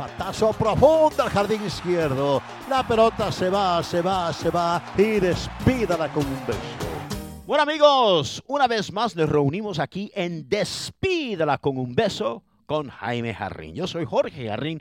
Batazo 0.00 0.54
profundo 0.54 1.22
al 1.22 1.28
jardín 1.28 1.62
izquierdo. 1.66 2.40
La 2.70 2.82
pelota 2.88 3.30
se 3.30 3.50
va, 3.50 3.82
se 3.82 4.00
va, 4.00 4.32
se 4.32 4.48
va 4.48 4.82
y 4.96 5.20
despídala 5.20 6.10
con 6.10 6.24
un 6.24 6.46
beso. 6.46 7.44
Bueno 7.46 7.64
amigos, 7.64 8.42
una 8.46 8.66
vez 8.66 8.90
más 8.94 9.14
nos 9.14 9.28
reunimos 9.28 9.78
aquí 9.78 10.10
en 10.14 10.48
Despídala 10.48 11.58
con 11.58 11.76
un 11.76 11.94
beso 11.94 12.42
con 12.64 12.88
Jaime 12.88 13.34
Jarrín. 13.34 13.74
Yo 13.74 13.86
soy 13.86 14.06
Jorge 14.06 14.48
Jarrín. 14.48 14.80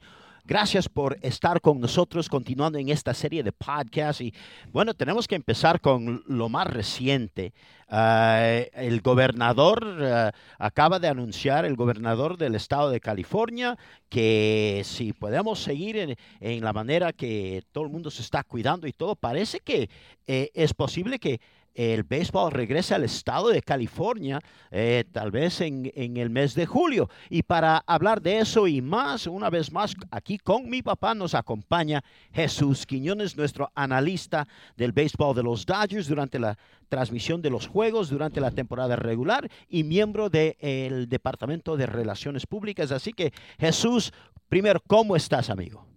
Gracias 0.50 0.89
por 0.89 1.19
estar 1.22 1.61
con 1.61 1.80
nosotros 1.80 2.28
continuando 2.28 2.80
en 2.80 2.89
esta 2.89 3.14
serie 3.14 3.44
de 3.44 3.52
podcasts. 3.52 4.19
Y 4.19 4.33
bueno, 4.72 4.95
tenemos 4.95 5.28
que 5.28 5.36
empezar 5.36 5.80
con 5.80 6.23
lo 6.25 6.50
más 6.50 6.66
reciente. 6.66 7.53
Uh, 7.88 8.66
el 8.73 9.02
gobernador 9.02 9.83
uh, 9.86 10.36
acaba 10.58 10.97
de 10.97 11.08
anunciar, 11.08 11.66
el 11.66 11.75
gobernador 11.75 12.36
del 12.36 12.56
estado 12.56 12.89
de 12.89 13.00
California, 13.00 13.78
que 14.09 14.81
si 14.86 15.14
podemos 15.14 15.59
seguir 15.61 15.97
en, 15.97 16.16
en 16.39 16.63
la 16.63 16.73
manera 16.73 17.13
que 17.13 17.61
todo 17.72 17.84
el 17.84 17.91
mundo 17.91 18.09
se 18.09 18.23
está 18.23 18.44
cuidando 18.44 18.88
y 18.88 18.94
todo, 18.94 19.16
parece 19.16 19.59
que 19.59 19.88
eh, 20.25 20.50
es 20.56 20.73
posible 20.73 21.19
que 21.19 21.41
el 21.73 22.03
béisbol 22.03 22.52
regrese 22.52 22.94
al 22.95 23.03
estado 23.03 23.50
de 23.50 23.62
California, 23.62 24.39
eh, 24.72 25.06
tal 25.12 25.31
vez 25.31 25.62
en, 25.62 25.92
el 25.95 26.30
mes 26.30 26.56
de 26.56 26.66
julio. 26.66 27.09
Y 27.30 27.44
para 27.44 27.84
hablar 27.88 28.22
de 28.22 28.39
eso 28.39 28.67
y 28.67 28.81
más, 28.81 29.28
una 29.28 29.50
vez 29.50 29.72
más, 29.72 29.95
aquí 30.12 30.38
con 30.38 30.70
mi 30.70 30.81
papá 30.81 31.16
nos 31.16 31.36
acompaña 31.36 32.03
Jesús 32.34 32.86
Quiñones, 32.86 33.38
nuestro 33.38 33.72
analista 33.75 34.47
del 34.75 34.92
béisbol 34.92 35.36
de 35.36 35.44
los 35.44 35.66
Dodgers 35.66 36.08
durante 36.08 36.40
la 36.40 36.58
transmisión 36.90 37.42
de 37.42 37.50
los 37.50 37.67
juegos 37.67 38.09
durante 38.09 38.42
la 38.42 38.52
temporada 38.52 38.95
regular 38.95 39.50
y 39.67 39.84
miembro 39.84 40.30
del 40.30 40.58
de 40.59 41.08
Departamento 41.08 41.78
de 41.78 41.86
Relaciones 41.86 42.45
Públicas. 42.45 42.92
Así 42.92 43.14
que 43.14 43.31
Jesús, 43.59 44.12
primero, 44.47 44.81
¿cómo 44.88 45.16
estás, 45.16 45.50
amigo? 45.50 45.88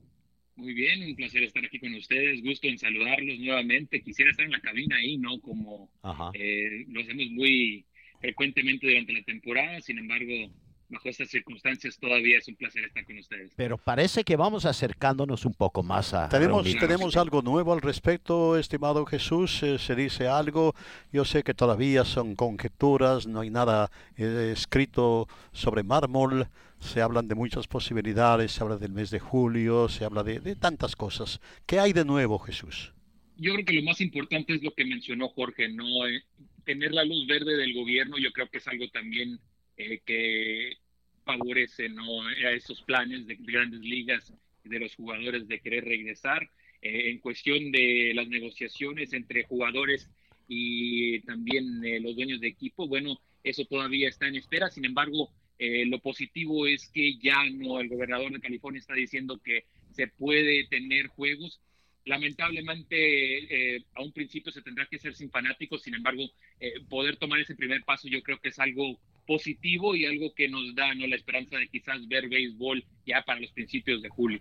Muy 0.57 0.75
bien, 0.75 1.03
un 1.03 1.17
placer 1.17 1.43
estar 1.43 1.65
aquí 1.65 1.79
con 1.79 1.95
ustedes, 1.95 2.43
gusto 2.43 2.69
en 2.69 2.79
saludarlos 2.79 3.39
nuevamente. 3.39 4.03
Quisiera 4.03 4.31
estar 4.31 4.45
en 4.45 4.53
la 4.53 4.61
cabina 4.61 4.97
ahí, 4.97 5.17
¿no? 5.17 5.41
Como 5.41 5.91
eh, 6.35 6.85
lo 6.89 7.01
hacemos 7.01 7.27
muy 7.31 7.87
frecuentemente 8.21 8.87
durante 8.87 9.13
la 9.13 9.23
temporada, 9.23 9.81
sin 9.81 9.99
embargo, 9.99 10.53
bajo 10.93 11.09
estas 11.09 11.31
circunstancias 11.31 11.99
todavía 11.99 12.39
es 12.39 12.47
un 12.49 12.55
placer 12.55 12.85
estar 12.85 13.05
con 13.05 13.19
ustedes. 13.19 13.53
Pero 13.57 13.79
parece 13.79 14.25
que 14.25 14.37
vamos 14.37 14.67
acercándonos 14.67 15.45
un 15.47 15.55
poco 15.55 15.83
más 15.83 16.13
a... 16.15 16.29
Tenemos, 16.29 16.65
tenemos 16.79 17.17
algo 17.17 17.43
nuevo 17.43 17.73
al 17.73 17.81
respecto, 17.81 18.59
estimado 18.59 19.05
Jesús, 19.07 19.63
eh, 19.63 19.79
se 19.79 19.95
dice 19.95 20.29
algo, 20.29 20.75
yo 21.13 21.25
sé 21.25 21.43
que 21.43 21.55
todavía 21.55 22.05
son 22.05 22.37
conjeturas, 22.37 23.27
no 23.27 23.41
hay 23.41 23.51
nada 23.51 23.91
eh, 24.17 24.51
escrito 24.53 25.27
sobre 25.53 25.83
mármol, 25.83 26.47
se 26.83 27.01
hablan 27.01 27.29
de 27.29 27.35
muchas 27.35 27.69
posibilidades, 27.69 28.53
se 28.53 28.63
habla 28.63 28.77
del 28.77 28.93
mes 28.93 29.11
de 29.11 29.21
julio, 29.21 29.89
se 29.89 30.05
habla 30.05 30.23
de, 30.23 30.41
de 30.41 30.57
tantas 30.57 30.97
cosas. 30.97 31.41
¿Qué 31.65 31.79
hay 31.79 31.93
de 31.93 32.05
nuevo, 32.05 32.39
Jesús? 32.39 32.93
Yo 33.37 33.55
creo 33.55 33.65
que 33.65 33.73
lo 33.73 33.83
más 33.83 34.01
importante 34.01 34.55
es 34.55 34.63
lo 34.63 34.73
que 34.73 34.85
mencionó 34.85 35.29
Jorge, 35.29 35.69
¿no? 35.69 36.07
Eh, 36.07 36.23
tener 36.65 36.93
la 36.93 37.05
luz 37.05 37.27
verde 37.27 37.57
del 37.57 37.75
gobierno, 37.75 38.19
yo 38.19 38.33
creo 38.33 38.49
que 38.49 38.59
es 38.59 38.69
algo 38.69 38.89
también 38.89 39.39
eh, 39.77 40.01
que 40.05 40.77
favorece 41.25 41.89
¿no? 41.89 42.23
a 42.23 42.51
esos 42.53 42.83
planes 42.83 43.27
de 43.27 43.37
grandes 43.37 43.81
ligas 43.81 44.33
de 44.65 44.79
los 44.79 44.95
jugadores 44.95 45.49
de 45.49 45.61
querer 45.61 45.85
regresar. 45.85 46.49
Eh, 46.83 47.11
en 47.11 47.19
cuestión 47.19 47.71
de 47.71 48.13
las 48.15 48.29
negociaciones 48.29 49.13
entre 49.13 49.45
jugadores 49.45 50.09
y 50.49 51.21
también 51.21 51.81
los 52.03 52.15
dueños 52.17 52.41
de 52.41 52.49
equipo, 52.49 52.87
bueno, 52.87 53.19
eso 53.45 53.65
todavía 53.65 54.09
está 54.09 54.29
en 54.29 54.37
espera. 54.37 54.69
Sin 54.69 54.85
embargo, 54.85 55.31
eh, 55.59 55.85
lo 55.87 55.99
positivo 56.01 56.67
es 56.67 56.89
que 56.89 57.17
ya 57.19 57.39
no, 57.51 57.81
el 57.81 57.89
gobernador 57.89 58.33
de 58.33 58.41
California 58.41 58.81
está 58.81 58.95
diciendo 58.95 59.41
que 59.43 59.65
se 59.93 60.09
puede 60.09 60.67
tener 60.67 61.07
juegos. 61.09 61.61
Lamentablemente, 62.05 63.77
eh, 63.77 63.85
a 63.95 64.03
un 64.03 64.13
principio 64.13 64.51
se 64.51 64.63
tendrá 64.63 64.87
que 64.87 64.99
ser 64.99 65.15
sin 65.15 65.31
fanáticos, 65.31 65.83
sin 65.83 65.95
embargo, 65.95 66.23
eh, 66.59 66.73
poder 66.89 67.17
tomar 67.17 67.41
ese 67.41 67.55
primer 67.55 67.85
paso 67.85 68.09
yo 68.09 68.23
creo 68.23 68.39
que 68.39 68.49
es 68.49 68.59
algo 68.59 68.99
positivo 69.27 69.95
y 69.95 70.05
algo 70.05 70.35
que 70.35 70.49
nos 70.49 70.75
da 70.75 70.95
¿no? 70.95 71.07
la 71.07 71.17
esperanza 71.17 71.57
de 71.57 71.69
quizás 71.69 72.07
ver 72.09 72.29
béisbol 72.29 72.85
ya 73.07 73.23
para 73.23 73.41
los 73.41 73.53
principios 73.53 74.03
de 74.03 74.09
julio. 74.09 74.41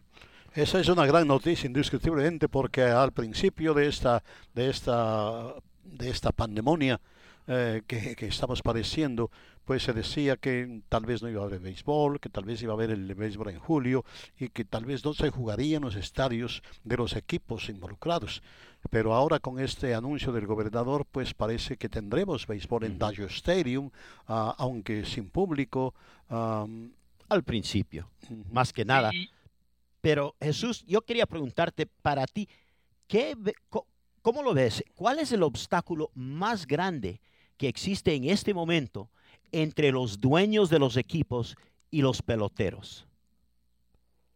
Esa 0.53 0.81
es 0.81 0.89
una 0.89 1.05
gran 1.05 1.27
noticia, 1.27 1.67
indiscutiblemente, 1.67 2.49
porque 2.49 2.81
al 2.81 3.13
principio 3.13 3.73
de 3.73 3.87
esta, 3.87 4.21
de 4.53 4.69
esta, 4.69 5.55
de 5.83 6.09
esta 6.09 6.31
pandemonia 6.31 6.99
eh, 7.47 7.81
que, 7.87 8.15
que, 8.15 8.25
estamos 8.25 8.61
padeciendo, 8.61 9.31
pues 9.71 9.83
se 9.83 9.93
decía 9.93 10.35
que 10.35 10.81
tal 10.89 11.05
vez 11.05 11.23
no 11.23 11.29
iba 11.29 11.41
a 11.41 11.45
haber 11.45 11.61
béisbol, 11.61 12.19
que 12.19 12.27
tal 12.27 12.43
vez 12.43 12.61
iba 12.61 12.73
a 12.73 12.75
haber 12.75 12.91
el 12.91 13.15
béisbol 13.15 13.51
en 13.51 13.59
julio 13.59 14.03
y 14.37 14.49
que 14.49 14.65
tal 14.65 14.83
vez 14.83 15.05
no 15.05 15.13
se 15.13 15.29
jugaría 15.29 15.77
en 15.77 15.83
los 15.83 15.95
estadios 15.95 16.61
de 16.83 16.97
los 16.97 17.15
equipos 17.15 17.69
involucrados. 17.69 18.43
Pero 18.89 19.13
ahora 19.13 19.39
con 19.39 19.61
este 19.61 19.95
anuncio 19.95 20.33
del 20.33 20.45
gobernador, 20.45 21.05
pues 21.09 21.33
parece 21.33 21.77
que 21.77 21.87
tendremos 21.87 22.47
béisbol 22.47 22.83
en 22.83 22.99
Dodger 22.99 23.31
Stadium, 23.31 23.85
uh, 24.27 24.51
aunque 24.57 25.05
sin 25.05 25.29
público. 25.29 25.95
Um, 26.29 26.91
Al 27.29 27.43
principio, 27.43 28.09
uh 28.29 28.33
-huh. 28.33 28.51
más 28.51 28.73
que 28.73 28.83
nada. 28.83 29.09
Pero 30.01 30.35
Jesús, 30.41 30.83
yo 30.85 30.99
quería 30.99 31.25
preguntarte 31.25 31.87
para 32.01 32.27
ti, 32.27 32.49
¿qué, 33.07 33.37
¿cómo 34.21 34.43
lo 34.43 34.53
ves? 34.53 34.83
¿Cuál 34.95 35.19
es 35.19 35.31
el 35.31 35.43
obstáculo 35.43 36.11
más 36.13 36.67
grande 36.67 37.21
que 37.55 37.69
existe 37.69 38.13
en 38.13 38.25
este 38.25 38.53
momento 38.53 39.09
entre 39.51 39.91
los 39.91 40.19
dueños 40.19 40.69
de 40.69 40.79
los 40.79 40.97
equipos 40.97 41.55
y 41.89 42.01
los 42.01 42.21
peloteros? 42.21 43.07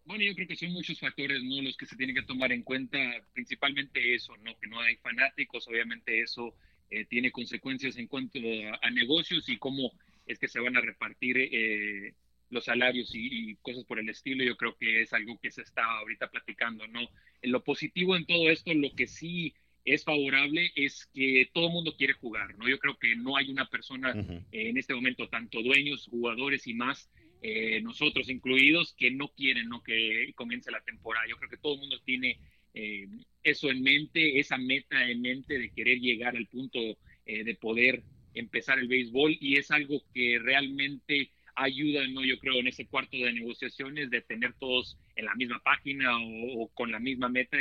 Bueno, 0.05 0.23
yo 0.23 0.35
creo 0.35 0.47
que 0.47 0.55
son 0.55 0.71
muchos 0.71 0.99
factores, 0.99 1.43
¿no? 1.43 1.61
Los 1.63 1.75
que 1.77 1.87
se 1.87 1.95
tienen 1.95 2.15
que 2.15 2.21
tomar 2.21 2.51
en 2.51 2.61
cuenta, 2.61 2.99
principalmente 3.33 4.13
eso, 4.13 4.37
¿no? 4.37 4.55
Que 4.59 4.67
no 4.67 4.79
hay 4.79 4.97
fanáticos, 4.97 5.67
obviamente 5.67 6.21
eso 6.21 6.53
eh, 6.91 7.05
tiene 7.05 7.31
consecuencias 7.31 7.97
en 7.97 8.07
cuanto 8.07 8.37
a, 8.37 8.87
a, 8.87 8.91
negocios 8.91 9.49
y 9.49 9.57
cómo 9.57 9.91
es 10.27 10.37
que 10.37 10.47
se 10.47 10.59
van 10.59 10.77
a 10.77 10.81
repartir 10.81 11.37
eh, 11.39 12.13
los 12.51 12.65
salarios 12.65 13.15
y, 13.15 13.51
y, 13.51 13.55
cosas 13.55 13.83
por 13.85 13.97
el 13.97 14.07
estilo. 14.09 14.43
Yo 14.43 14.55
creo 14.57 14.77
que 14.77 15.01
es 15.01 15.11
algo 15.11 15.39
que 15.39 15.49
se 15.49 15.63
está 15.63 15.83
ahorita 15.83 16.29
platicando, 16.29 16.85
¿no? 16.87 17.01
En 17.41 17.51
lo 17.51 17.63
positivo 17.63 18.15
en 18.15 18.27
todo 18.27 18.49
esto, 18.51 18.73
lo 18.75 18.93
que 18.93 19.07
sí 19.07 19.55
es 19.85 20.03
favorable 20.03 20.71
es 20.75 21.05
que 21.13 21.49
todo 21.53 21.67
el 21.67 21.73
mundo 21.73 21.95
quiere 21.95 22.13
jugar, 22.13 22.57
¿no? 22.57 22.67
Yo 22.67 22.79
creo 22.79 22.97
que 22.97 23.15
no 23.15 23.37
hay 23.37 23.49
una 23.49 23.69
persona 23.69 24.13
uh 24.15 24.17
-huh. 24.17 24.45
eh, 24.51 24.69
en 24.69 24.77
este 24.77 24.95
momento, 24.95 25.29
tanto 25.29 25.61
dueños, 25.61 26.07
jugadores 26.09 26.65
y 26.67 26.73
más, 26.73 27.09
eh, 27.47 27.79
nosotros 27.81 28.27
incluidos, 28.29 28.95
que 28.97 29.11
no 29.11 29.27
quieren 29.27 29.69
¿no? 29.69 29.83
que 29.83 30.33
comience 30.35 30.71
la 30.71 30.81
temporada. 30.81 31.27
Yo 31.29 31.37
creo 31.37 31.51
que 31.51 31.57
todo 31.57 31.75
el 31.75 31.81
mundo 31.81 31.99
tiene 32.03 32.39
eh, 32.73 33.07
eso 33.43 33.69
en 33.69 33.83
mente, 33.83 34.39
esa 34.39 34.57
meta 34.57 35.07
en 35.07 35.21
mente 35.21 35.59
de 35.59 35.69
querer 35.69 35.99
llegar 35.99 36.35
al 36.35 36.47
punto 36.47 36.79
eh, 37.27 37.43
de 37.43 37.53
poder 37.53 38.01
empezar 38.33 38.79
el 38.79 38.87
béisbol 38.87 39.37
y 39.39 39.57
es 39.57 39.69
algo 39.69 40.01
que 40.11 40.39
realmente 40.39 41.29
ayuda, 41.55 42.07
¿no? 42.07 42.25
yo 42.25 42.39
creo, 42.39 42.55
en 42.55 42.67
ese 42.67 42.87
cuarto 42.87 43.15
de 43.15 43.31
negociaciones, 43.31 44.09
de 44.09 44.21
tener 44.21 44.53
todos 44.53 44.97
en 45.15 45.25
la 45.25 45.35
misma 45.35 45.61
página 45.63 46.17
o, 46.17 46.63
o 46.63 46.67
con 46.69 46.91
la 46.91 46.99
misma 46.99 47.29
meta 47.29 47.57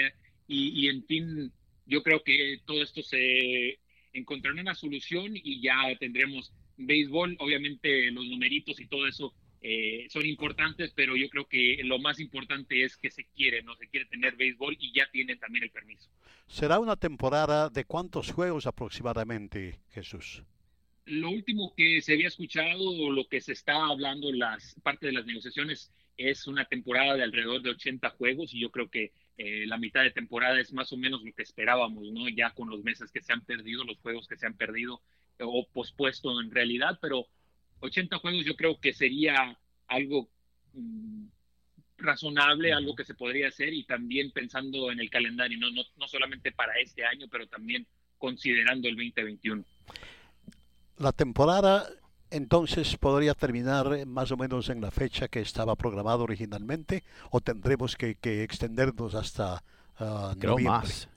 y, 0.48 0.68
y 0.80 0.88
en 0.88 1.04
fin 1.04 1.52
yo 1.86 2.02
creo 2.02 2.22
que 2.22 2.60
todo 2.64 2.82
esto 2.82 3.02
se 3.02 3.78
encontrará 4.12 4.60
una 4.60 4.74
solución 4.74 5.32
y 5.34 5.60
ya 5.60 5.76
tendremos 5.98 6.52
béisbol. 6.76 7.36
Obviamente 7.40 8.10
los 8.10 8.26
numeritos 8.26 8.80
y 8.80 8.86
todo 8.86 9.06
eso 9.06 9.34
eh, 9.60 10.06
son 10.10 10.26
importantes, 10.26 10.92
pero 10.94 11.16
yo 11.16 11.28
creo 11.28 11.46
que 11.48 11.80
lo 11.84 11.98
más 11.98 12.20
importante 12.20 12.82
es 12.84 12.96
que 12.96 13.10
se 13.10 13.24
quiere, 13.34 13.62
no 13.62 13.74
se 13.76 13.88
quiere 13.88 14.06
tener 14.06 14.36
béisbol 14.36 14.76
y 14.78 14.92
ya 14.92 15.08
tienen 15.10 15.38
también 15.38 15.64
el 15.64 15.70
permiso. 15.70 16.10
¿Será 16.46 16.78
una 16.78 16.96
temporada 16.96 17.70
de 17.70 17.84
cuántos 17.84 18.30
juegos 18.30 18.66
aproximadamente, 18.66 19.80
Jesús? 19.90 20.42
Lo 21.06 21.30
último 21.30 21.74
que 21.76 22.00
se 22.00 22.14
había 22.14 22.28
escuchado 22.28 22.82
o 22.82 23.10
lo 23.10 23.26
que 23.28 23.40
se 23.40 23.52
está 23.52 23.86
hablando 23.86 24.30
en 24.30 24.38
las 24.38 24.74
parte 24.82 25.06
de 25.06 25.12
las 25.12 25.26
negociaciones 25.26 25.92
es 26.16 26.46
una 26.46 26.64
temporada 26.64 27.14
de 27.14 27.22
alrededor 27.22 27.62
de 27.62 27.70
80 27.70 28.10
juegos 28.10 28.54
y 28.54 28.60
yo 28.60 28.70
creo 28.70 28.88
que 28.88 29.12
eh, 29.36 29.66
la 29.66 29.78
mitad 29.78 30.02
de 30.02 30.10
temporada 30.10 30.60
es 30.60 30.72
más 30.72 30.92
o 30.92 30.96
menos 30.96 31.22
lo 31.22 31.32
que 31.32 31.42
esperábamos, 31.42 32.04
¿no? 32.12 32.28
Ya 32.28 32.50
con 32.50 32.68
los 32.70 32.84
meses 32.84 33.10
que 33.10 33.22
se 33.22 33.32
han 33.32 33.44
perdido, 33.44 33.84
los 33.84 33.98
juegos 33.98 34.28
que 34.28 34.36
se 34.36 34.46
han 34.46 34.54
perdido 34.56 35.00
o 35.40 35.66
pospuesto 35.72 36.40
en 36.40 36.50
realidad, 36.50 36.98
pero 37.02 37.26
80 37.80 38.18
juegos 38.18 38.44
yo 38.44 38.54
creo 38.54 38.78
que 38.80 38.92
sería 38.92 39.58
algo 39.88 40.28
mm, 40.72 41.26
razonable, 41.98 42.72
algo 42.72 42.94
que 42.94 43.04
se 43.04 43.14
podría 43.14 43.48
hacer 43.48 43.72
y 43.74 43.84
también 43.84 44.30
pensando 44.30 44.92
en 44.92 45.00
el 45.00 45.10
calendario, 45.10 45.58
no, 45.58 45.70
no, 45.70 45.82
no 45.96 46.08
solamente 46.08 46.52
para 46.52 46.74
este 46.80 47.04
año, 47.04 47.26
pero 47.28 47.48
también 47.48 47.86
considerando 48.18 48.88
el 48.88 48.94
2021. 48.94 49.64
La 50.98 51.12
temporada 51.12 51.88
entonces 52.34 52.96
podría 52.96 53.34
terminar 53.34 54.06
más 54.06 54.32
o 54.32 54.36
menos 54.36 54.68
en 54.68 54.80
la 54.80 54.90
fecha 54.90 55.28
que 55.28 55.40
estaba 55.40 55.76
programada 55.76 56.18
originalmente 56.18 57.04
o 57.30 57.40
tendremos 57.40 57.96
que, 57.96 58.16
extendernos 58.42 59.14
hasta 59.14 59.62
uh, 60.00 60.36
creo 60.38 60.58
más 60.58 61.08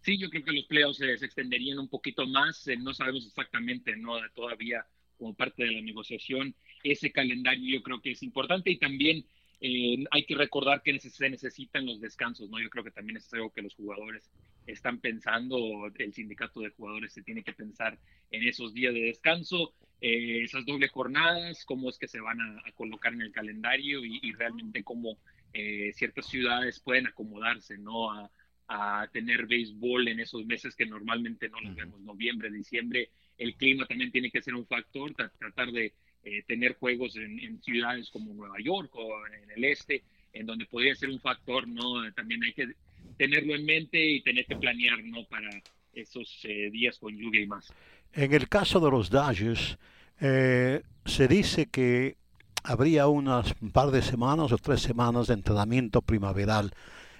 sí 0.00 0.16
yo 0.16 0.30
creo 0.30 0.44
que 0.44 0.52
los 0.52 0.64
playoffs 0.66 0.98
se, 0.98 1.12
extenderían 1.12 1.78
un 1.78 1.88
poquito 1.88 2.26
más 2.26 2.68
eh, 2.68 2.76
no 2.76 2.94
sabemos 2.94 3.26
exactamente 3.26 3.96
no 3.96 4.14
todavía 4.34 4.86
como 5.18 5.34
parte 5.34 5.64
de 5.64 5.72
la 5.72 5.80
negociación 5.80 6.54
ese 6.84 7.10
calendario 7.10 7.78
yo 7.78 7.82
creo 7.82 8.00
que 8.00 8.12
es 8.12 8.22
importante 8.22 8.70
y 8.70 8.78
también 8.78 9.24
eh, 9.60 10.04
hay 10.10 10.24
que 10.24 10.36
recordar 10.36 10.82
que 10.82 10.98
se 11.00 11.30
necesitan 11.30 11.86
los 11.86 11.98
descansos, 11.98 12.50
¿no? 12.50 12.60
Yo 12.60 12.68
creo 12.68 12.84
que 12.84 12.90
también 12.90 13.16
es 13.16 13.32
algo 13.32 13.50
que 13.50 13.62
los 13.62 13.74
jugadores 13.74 14.30
están 14.66 14.98
pensando, 14.98 15.90
el 15.98 16.12
sindicato 16.12 16.60
de 16.60 16.70
jugadores 16.70 17.12
se 17.12 17.22
tiene 17.22 17.42
que 17.42 17.52
pensar 17.52 17.98
en 18.30 18.46
esos 18.46 18.74
días 18.74 18.94
de 18.94 19.00
descanso, 19.00 19.74
eh, 20.00 20.42
esas 20.42 20.64
doble 20.66 20.88
jornadas, 20.88 21.64
cómo 21.64 21.88
es 21.88 21.98
que 21.98 22.08
se 22.08 22.20
van 22.20 22.40
a, 22.40 22.62
colocar 22.74 23.12
en 23.12 23.22
el 23.22 23.32
calendario 23.32 24.04
y, 24.04 24.32
realmente 24.32 24.82
cómo 24.82 25.18
eh, 25.52 25.92
ciertas 25.94 26.26
ciudades 26.26 26.80
pueden 26.80 27.06
acomodarse, 27.06 27.78
¿no? 27.78 28.10
A, 28.10 28.30
a, 28.68 29.08
tener 29.12 29.46
béisbol 29.46 30.08
en 30.08 30.20
esos 30.20 30.44
meses 30.46 30.74
que 30.74 30.86
normalmente 30.86 31.48
no 31.48 31.60
los 31.60 31.74
vemos, 31.74 32.00
noviembre, 32.00 32.50
diciembre. 32.50 33.10
El 33.38 33.54
clima 33.54 33.86
también 33.86 34.10
tiene 34.10 34.30
que 34.30 34.42
ser 34.42 34.54
un 34.54 34.66
factor, 34.66 35.14
tratar 35.14 35.70
de 35.70 35.92
eh, 36.26 36.42
tener 36.46 36.74
juegos 36.76 37.16
en, 37.16 37.62
ciudades 37.62 38.08
como 38.10 38.32
Nueva 38.32 38.56
York 38.58 38.90
o 38.94 39.26
en 39.26 39.50
el 39.50 39.64
este, 39.64 40.04
en 40.32 40.46
donde 40.46 40.64
podría 40.64 40.94
ser 40.94 41.10
un 41.10 41.20
factor, 41.20 41.68
¿no? 41.68 42.10
También 42.14 42.42
hay 42.42 42.54
que 42.54 42.68
tenerlo 43.16 43.54
en 43.54 43.64
mente 43.64 44.04
y 44.04 44.22
tener 44.22 44.46
que 44.46 44.56
planear, 44.56 45.02
¿no? 45.04 45.24
Para 45.24 45.48
esos 45.92 46.40
eh, 46.44 46.70
días 46.70 46.98
con 46.98 47.16
lluvia 47.16 47.42
y 47.42 47.46
más. 47.46 47.72
En 48.12 48.32
el 48.32 48.48
caso 48.48 48.80
de 48.80 48.90
los 48.90 49.10
Dodgers, 49.10 49.78
eh, 50.20 50.82
se 51.04 51.28
dice 51.28 51.66
que 51.66 52.16
habría 52.62 53.08
unas 53.08 53.54
par 53.72 53.90
de 53.90 54.02
semanas 54.02 54.52
o 54.52 54.58
tres 54.58 54.80
semanas 54.80 55.28
de 55.28 55.34
entrenamiento 55.34 56.02
primaveral. 56.02 56.72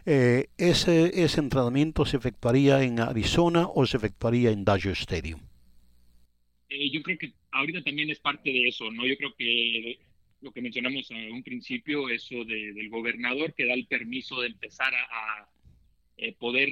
ese, 0.04 1.24
¿Ese 1.24 1.40
entrenamiento 1.40 2.04
se 2.04 2.16
efectuaría 2.16 2.82
en 2.82 3.00
Arizona 3.00 3.66
o 3.74 3.86
se 3.86 3.96
efectuaría 3.96 4.50
en 4.50 4.64
Dodger 4.64 4.92
Stadium? 4.92 5.40
Eh, 6.74 6.90
yo 6.90 7.02
creo 7.02 7.18
que 7.18 7.32
ahorita 7.52 7.82
también 7.82 8.10
es 8.10 8.18
parte 8.18 8.50
de 8.50 8.68
eso, 8.68 8.90
¿no? 8.90 9.06
Yo 9.06 9.16
creo 9.16 9.34
que 9.36 9.98
lo 10.40 10.50
que 10.52 10.60
mencionamos 10.60 11.10
a 11.10 11.14
un 11.32 11.42
principio, 11.42 12.08
eso 12.08 12.44
del 12.44 12.88
gobernador 12.90 13.54
que 13.54 13.66
da 13.66 13.74
el 13.74 13.86
permiso 13.86 14.40
de 14.40 14.48
empezar 14.48 14.92
a, 14.94 15.48
eh, 16.16 16.34
poder 16.34 16.70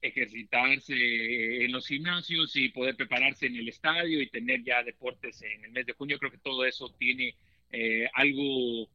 ejercitarse 0.00 1.64
en 1.64 1.70
los 1.70 1.86
gimnasios 1.86 2.56
y 2.56 2.70
poder 2.70 2.96
prepararse 2.96 3.46
en 3.46 3.56
el 3.56 3.68
estadio 3.68 4.20
y 4.20 4.28
tener 4.28 4.64
ya 4.64 4.82
deportes 4.82 5.42
en 5.42 5.64
el 5.64 5.72
mes 5.72 5.86
de 5.86 5.92
junio. 5.92 6.18
Creo 6.18 6.32
que 6.32 6.38
todo 6.38 6.64
eso 6.64 6.92
tiene 6.98 7.36
eh, 7.70 8.08
algo 8.14 8.88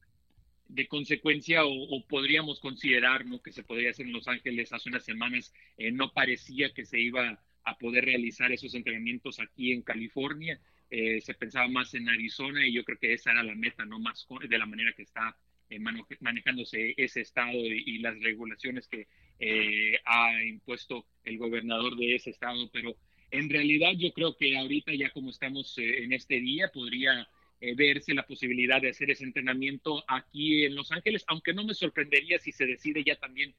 de 0.67 0.87
consecuencia 0.87 1.65
o, 1.65 2.05
podríamos 2.07 2.59
considerar 2.59 3.23
que 3.41 3.53
se 3.53 3.63
podría 3.63 3.91
hacer 3.91 4.05
en 4.05 4.11
Los 4.11 4.27
Ángeles 4.27 4.73
hace 4.73 4.89
unas 4.89 5.05
semanas. 5.05 5.53
no 5.93 6.11
parecía 6.11 6.73
que 6.73 6.85
se 6.85 6.99
iba 6.99 7.39
a 7.63 7.77
poder 7.77 8.05
realizar 8.05 8.51
esos 8.51 8.73
entrenamientos 8.75 9.39
aquí 9.39 9.71
en 9.71 9.81
California. 9.81 10.59
Eh, 10.89 11.19
se 11.19 11.33
pensaba 11.33 11.67
más 11.67 11.93
en 11.95 12.07
Arizona 12.07 12.65
y 12.65 12.71
yo 12.71 12.85
creo 12.85 12.97
que 12.97 13.13
esa 13.13 13.31
era 13.31 13.43
la 13.43 13.55
meta, 13.55 13.85
no 13.85 13.99
más 13.99 14.25
de 14.47 14.57
la 14.57 14.65
manera 14.65 14.93
que 14.93 15.01
está 15.01 15.35
eh, 15.69 15.79
manejándose 15.79 16.93
ese 16.95 17.21
estado 17.21 17.57
y, 17.57 17.97
las 17.97 18.17
regulaciones 18.21 18.87
que 18.87 19.07
eh, 19.39 19.99
ha 20.05 20.43
impuesto 20.43 21.05
el 21.23 21.37
gobernador 21.37 21.95
de 21.95 22.15
ese 22.15 22.31
estado. 22.31 22.69
Pero 22.71 22.95
en 23.31 23.49
realidad 23.49 23.91
yo 23.97 24.11
creo 24.13 24.35
que 24.35 24.57
ahorita 24.57 24.93
ya 24.93 25.09
como 25.11 25.29
estamos 25.29 25.77
en 25.77 26.13
este 26.13 26.39
día 26.39 26.69
podría 26.73 27.27
verse 27.75 28.13
la 28.13 28.27
posibilidad 28.27 28.79
de 28.79 28.89
hacer 28.89 29.09
ese 29.09 29.23
entrenamiento 29.23 30.03
aquí 30.07 30.65
en 30.65 30.75
Los 30.75 30.91
Ángeles, 30.91 31.25
aunque 31.27 31.55
no 31.55 31.63
me 31.63 31.73
sorprendería 31.73 32.37
si 32.37 32.51
se 32.51 32.67
decide 32.67 33.03
ya 33.03 33.15
también 33.15 33.55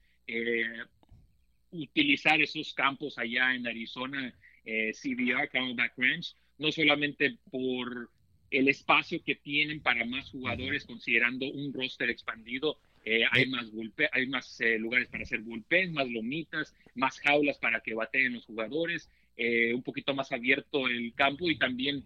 utilizar 1.71 2.41
esos 2.41 2.73
campos 2.75 3.19
allá 3.19 3.55
en 3.55 3.67
Arizona, 3.67 4.33
eh, 4.65 4.93
CBR, 4.93 5.49
Camelback 5.51 5.95
Ranch, 5.97 6.35
no 6.59 6.73
solamente 6.73 7.39
por 7.51 8.11
el 8.51 8.69
espacio 8.69 9.23
que 9.23 9.37
tienen 9.37 9.81
para 9.81 10.05
más 10.05 10.31
jugadores, 10.31 10.85
considerando 10.85 11.47
un 11.47 11.73
roster 11.73 12.11
expandido, 12.11 12.79
eh, 13.05 13.25
hay 13.31 13.47
más, 13.47 13.67
hay 14.13 14.27
más 14.27 14.61
eh, 14.61 14.79
lugares 14.79 15.09
para 15.09 15.23
hacer 15.23 15.41
bullpen, 15.41 15.93
más 15.93 16.09
lomitas, 16.09 16.75
más 16.95 17.19
jaulas 17.21 17.59
para 17.59 17.81
que 17.81 17.95
bateen 17.95 18.35
los 18.35 18.47
jugadores, 18.47 19.11
eh, 19.37 19.73
un 19.75 19.83
poquito 19.83 20.15
más 20.15 20.33
abierto 20.33 20.89
el 20.89 21.15
campo 21.15 21.49
y 21.49 21.59
también 21.59 22.05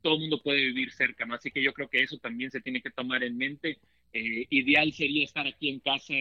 todo 0.00 0.14
el 0.14 0.20
mundo 0.20 0.42
puede 0.42 0.66
vivir 0.66 0.90
cerca, 0.90 1.26
así 1.30 1.50
que 1.50 1.62
yo 1.62 1.74
creo 1.74 1.90
que 1.90 2.02
eso 2.02 2.16
también 2.18 2.50
se 2.50 2.60
tiene 2.60 2.80
que 2.80 2.90
tomar 2.90 3.22
en 3.22 3.36
mente. 3.36 3.78
ideal 4.12 4.90
sería 4.92 5.24
estar 5.24 5.46
aquí 5.46 5.68
en 5.68 5.80
casa 5.80 6.14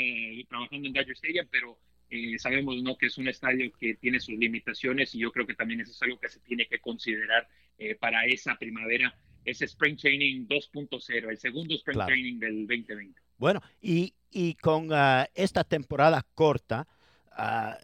trabajando 0.50 0.88
en 0.88 0.94
Dodger 0.94 1.14
Stadium, 1.14 1.48
pero 1.50 1.78
eh, 2.10 2.38
sabemos 2.38 2.82
¿no? 2.84 2.98
que 2.98 3.08
es 3.08 3.18
un 3.18 3.28
estadio 3.28 3.72
que 3.74 3.96
tiene 3.96 4.20
sus 4.20 4.36
limitaciones 4.38 5.16
y 5.16 5.20
yo 5.20 5.32
creo 5.32 5.48
que 5.48 5.56
también 5.56 5.82
eso 5.82 5.92
es 5.92 6.02
algo 6.04 6.20
que 6.20 6.30
se 6.30 6.40
tiene 6.40 6.68
que 6.68 6.80
considerar 6.80 7.48
eh, 7.78 7.96
para 7.96 8.26
esa 8.26 8.56
primavera, 8.58 9.18
ese 9.44 9.66
Spring 9.66 9.98
Training 9.98 10.48
2.0, 10.48 11.30
el 11.30 11.38
segundo 11.38 11.76
Spring 11.76 12.06
Training 12.06 12.40
del 12.40 12.68
2020. 12.68 13.22
Bueno, 13.38 13.62
y, 13.82 14.14
y 14.32 14.56
con 14.56 14.92
uh, 14.92 15.26
esta 15.34 15.64
temporada 15.64 16.26
corta, 16.36 16.88
uh, 17.32 17.76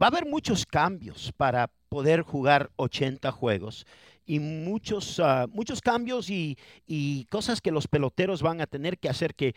va 0.00 0.06
a 0.06 0.06
haber 0.06 0.26
muchos 0.26 0.66
cambios 0.66 1.32
para 1.36 1.70
poder 1.88 2.22
jugar 2.22 2.70
80 2.76 3.30
juegos 3.32 3.86
y 4.26 4.40
muchos, 4.40 5.18
uh, 5.18 5.48
muchos 5.52 5.80
cambios 5.80 6.28
y, 6.30 6.58
y, 6.86 7.24
cosas 7.26 7.60
que 7.60 7.70
los 7.70 7.86
peloteros 7.86 8.42
van 8.42 8.60
a 8.60 8.66
tener 8.66 8.98
que 8.98 9.08
hacer 9.08 9.34
que 9.34 9.54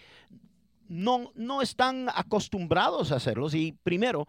no, 0.90 1.32
no 1.36 1.62
están 1.62 2.10
acostumbrados 2.14 3.12
a 3.12 3.16
hacerlos. 3.16 3.54
Y 3.54 3.76
primero, 3.84 4.28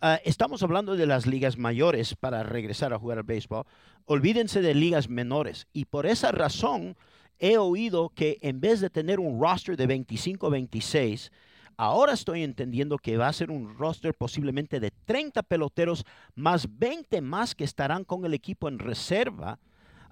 ah, 0.00 0.20
estamos 0.24 0.62
hablando 0.62 0.96
de 0.96 1.06
las 1.06 1.26
ligas 1.26 1.56
mayores 1.56 2.14
para 2.16 2.42
regresar 2.42 2.92
a 2.92 2.98
jugar 2.98 3.18
al 3.18 3.24
béisbol. 3.24 3.64
Olvídense 4.04 4.60
de 4.60 4.74
ligas 4.74 5.08
menores. 5.08 5.66
Y 5.72 5.86
por 5.86 6.06
esa 6.06 6.32
razón 6.32 6.96
he 7.40 7.58
oído 7.58 8.10
que 8.10 8.38
en 8.42 8.60
vez 8.60 8.80
de 8.80 8.90
tener 8.90 9.18
un 9.18 9.40
roster 9.40 9.76
de 9.76 9.88
25-26, 9.88 11.30
ahora 11.76 12.12
estoy 12.12 12.44
entendiendo 12.44 12.98
que 12.98 13.16
va 13.16 13.28
a 13.28 13.32
ser 13.32 13.50
un 13.50 13.76
roster 13.76 14.14
posiblemente 14.14 14.78
de 14.78 14.92
30 15.06 15.42
peloteros 15.42 16.04
más 16.34 16.68
20 16.78 17.20
más 17.22 17.54
que 17.54 17.64
estarán 17.64 18.04
con 18.04 18.24
el 18.24 18.34
equipo 18.34 18.68
en 18.68 18.78
reserva. 18.78 19.58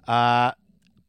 Ah, 0.06 0.56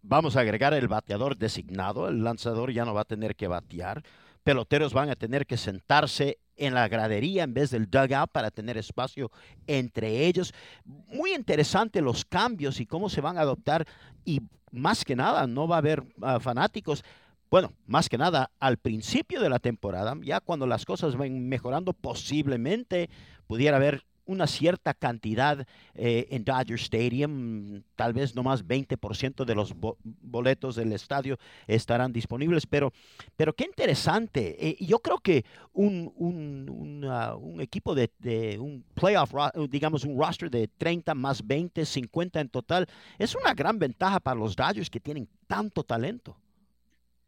vamos 0.02 0.36
a 0.36 0.42
agregar 0.42 0.74
el 0.74 0.88
bateador 0.88 1.38
designado, 1.38 2.08
el 2.08 2.24
lanzador 2.24 2.72
ya 2.72 2.86
no 2.86 2.94
va 2.94 3.02
a 3.02 3.06
tener 3.06 3.36
que 3.36 3.48
batear 3.48 4.04
peloteros 4.44 4.94
van 4.94 5.10
a 5.10 5.16
tener 5.16 5.46
que 5.46 5.58
sentarse 5.58 6.40
en 6.60 6.74
la 6.74 6.88
gradería 6.88 7.44
en 7.44 7.54
vez 7.54 7.72
del 7.72 7.90
dugout 7.90 8.30
para 8.32 8.52
tener 8.52 8.78
espacio 8.78 9.32
entre 9.66 10.28
ellos. 10.28 10.54
Muy 10.86 11.34
interesante 11.34 12.02
los 12.02 12.26
cambios 12.26 12.80
y 12.80 12.86
cómo 12.86 13.10
se 13.10 13.22
van 13.22 13.38
a 13.38 13.42
adoptar 13.42 13.88
y 14.26 14.42
más 14.72 15.04
que 15.04 15.16
nada 15.16 15.48
no 15.48 15.68
va 15.68 15.78
a 15.78 15.80
haber 15.80 16.04
ah, 16.22 16.40
fanáticos. 16.40 17.04
Bueno, 17.50 17.74
más 17.88 18.10
que 18.10 18.18
nada 18.18 18.52
al 18.60 18.78
principio 18.78 19.42
de 19.42 19.50
la 19.50 19.58
temporada, 19.58 20.16
ya 20.22 20.40
cuando 20.40 20.68
las 20.68 20.86
cosas 20.86 21.16
van 21.16 21.48
mejorando, 21.48 21.94
posiblemente 21.94 23.10
pudiera 23.48 23.78
haber 23.78 24.04
una 24.30 24.46
cierta 24.46 24.94
cantidad 24.94 25.68
eh, 25.96 26.28
en 26.30 26.44
Dodger 26.44 26.78
Stadium, 26.80 27.82
tal 27.96 28.14
vez 28.14 28.36
no 28.36 28.44
más 28.44 28.64
20% 28.64 29.44
de 29.44 29.56
los 29.56 29.74
boletos 30.04 30.76
del 30.76 30.94
estadio 30.94 31.40
estarán 31.68 32.14
disponibles, 32.14 32.68
pero, 32.68 32.94
pero 33.36 33.54
qué 33.54 33.66
interesante. 33.66 34.56
Eh, 34.60 34.78
yo 34.80 35.00
creo 35.00 35.18
que 35.18 35.44
un, 35.74 36.14
un, 36.16 37.04
un 37.04 37.62
equipo 37.62 37.96
de, 37.96 38.12
de, 38.20 38.60
un 38.60 38.84
playoff, 38.94 39.34
digamos 39.68 40.04
un 40.04 40.18
roster 40.18 40.52
de 40.52 40.68
30 40.68 41.16
más 41.16 41.46
20, 41.46 41.84
50 41.84 42.40
en 42.40 42.50
total, 42.50 42.88
es 43.18 43.36
una 43.36 43.56
gran 43.56 43.80
ventaja 43.80 44.20
para 44.20 44.40
los 44.40 44.56
Dodgers 44.56 44.92
que 44.92 45.00
tienen 45.00 45.28
tanto 45.48 45.84
talento. 45.84 46.38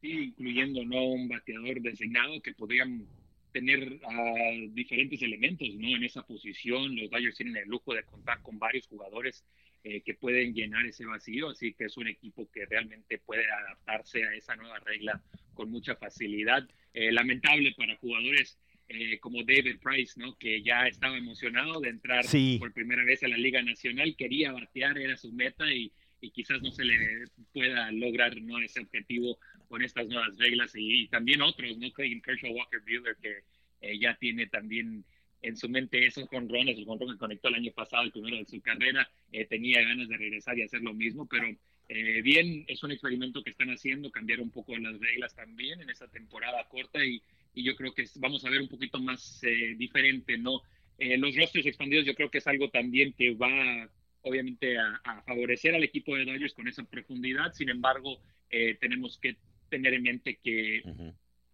incluyendo 0.03 0.85
no 0.85 1.03
un 1.03 1.27
bateador 1.27 1.81
designado 1.81 2.39
que 2.41 2.53
podrían 2.53 3.07
tener 3.51 3.99
diferentes 4.71 5.21
elementos 5.21 5.67
¿no? 5.75 5.95
en 5.95 6.03
esa 6.03 6.25
posición. 6.25 6.95
Los 6.95 7.09
Dodgers 7.09 7.37
tienen 7.37 7.57
el 7.57 7.67
lujo 7.67 7.93
de 7.93 8.03
contar 8.03 8.41
con 8.41 8.57
varios 8.59 8.87
jugadores 8.87 9.43
eh, 9.83 10.01
que 10.01 10.13
pueden 10.13 10.53
llenar 10.53 10.85
ese 10.85 11.05
vacío, 11.05 11.49
así 11.49 11.73
que 11.73 11.85
es 11.85 11.97
un 11.97 12.07
equipo 12.07 12.47
que 12.51 12.65
realmente 12.65 13.17
puede 13.17 13.51
adaptarse 13.51 14.23
a 14.23 14.33
esa 14.35 14.55
nueva 14.55 14.79
regla 14.79 15.23
con 15.53 15.71
mucha 15.71 15.95
facilidad. 15.95 16.67
Eh, 16.93 17.11
lamentable 17.11 17.73
para 17.75 17.95
jugadores 17.97 18.59
eh, 18.89 19.17
como 19.19 19.43
David 19.43 19.77
Price, 19.81 20.19
¿no? 20.19 20.37
que 20.37 20.61
ya 20.61 20.85
estaba 20.85 21.17
emocionado 21.17 21.79
de 21.79 21.89
entrar 21.89 22.25
por 22.59 22.73
primera 22.73 23.03
vez 23.03 23.23
a 23.23 23.27
la 23.27 23.37
Liga 23.37 23.63
Nacional, 23.63 24.15
quería 24.15 24.51
batear, 24.51 24.97
era 24.97 25.17
su 25.17 25.31
meta 25.31 25.71
y, 25.73 25.91
quizás 26.29 26.61
no 26.61 26.71
se 26.71 26.85
le 26.85 27.25
pueda 27.51 27.91
lograr 27.91 28.39
¿no? 28.41 28.59
ese 28.59 28.81
objetivo 28.81 29.39
con 29.67 29.83
estas 29.83 30.07
nuevas 30.07 30.37
reglas 30.37 30.71
y, 30.75 31.07
también 31.07 31.41
otros, 31.41 31.77
¿no? 31.77 31.91
Kershaw 31.91 32.51
Walker 32.51 32.81
Buehler 32.81 33.17
que 33.21 33.39
eh, 33.81 33.97
ya 33.99 34.15
tiene 34.15 34.45
también 34.45 35.03
en 35.41 35.57
su 35.57 35.67
mente 35.69 36.05
esos 36.05 36.27
jonrones, 36.29 36.77
el 36.77 36.85
jonrón 36.85 37.13
que 37.13 37.17
conectó 37.17 37.47
el 37.47 37.55
año 37.55 37.71
pasado, 37.71 38.03
el 38.03 38.11
primero 38.11 38.37
de 38.37 38.45
su 38.45 38.61
carrera, 38.61 39.09
eh, 39.31 39.45
tenía 39.45 39.81
ganas 39.81 40.07
de 40.07 40.17
regresar 40.17 40.57
y 40.57 40.63
hacer 40.63 40.81
lo 40.81 40.93
mismo, 40.93 41.27
pero 41.27 41.47
eh, 41.89 42.21
bien, 42.21 42.63
es 42.67 42.83
un 42.83 42.91
experimento 42.91 43.43
que 43.43 43.49
están 43.49 43.69
haciendo, 43.69 44.11
cambiar 44.11 44.39
un 44.39 44.51
poco 44.51 44.77
las 44.77 44.99
reglas 44.99 45.35
también 45.35 45.81
en 45.81 45.89
esta 45.89 46.07
temporada 46.07 46.67
corta 46.69 47.03
y, 47.03 47.21
y 47.53 47.63
yo 47.63 47.75
creo 47.75 47.93
que 47.93 48.05
vamos 48.15 48.45
a 48.45 48.49
ver 48.49 48.61
un 48.61 48.67
poquito 48.67 48.99
más 48.99 49.43
eh, 49.43 49.75
diferente, 49.77 50.37
¿no? 50.37 50.61
los 51.17 51.35
rostros 51.35 51.65
expandidos 51.65 52.05
yo 52.05 52.13
creo 52.13 52.29
que 52.29 52.37
es 52.37 52.45
algo 52.45 52.69
también 52.69 53.11
que 53.13 53.33
va 53.33 53.89
obviamente 54.21 54.77
a, 54.77 55.21
favorecer 55.25 55.75
al 55.75 55.83
equipo 55.83 56.15
de 56.15 56.25
Dodgers 56.25 56.53
con 56.53 56.67
esa 56.67 56.83
profundidad, 56.83 57.53
sin 57.53 57.69
embargo, 57.69 58.21
tenemos 58.79 59.17
que 59.17 59.37
tener 59.69 59.93
en 59.93 60.03
mente 60.03 60.39
que 60.43 60.83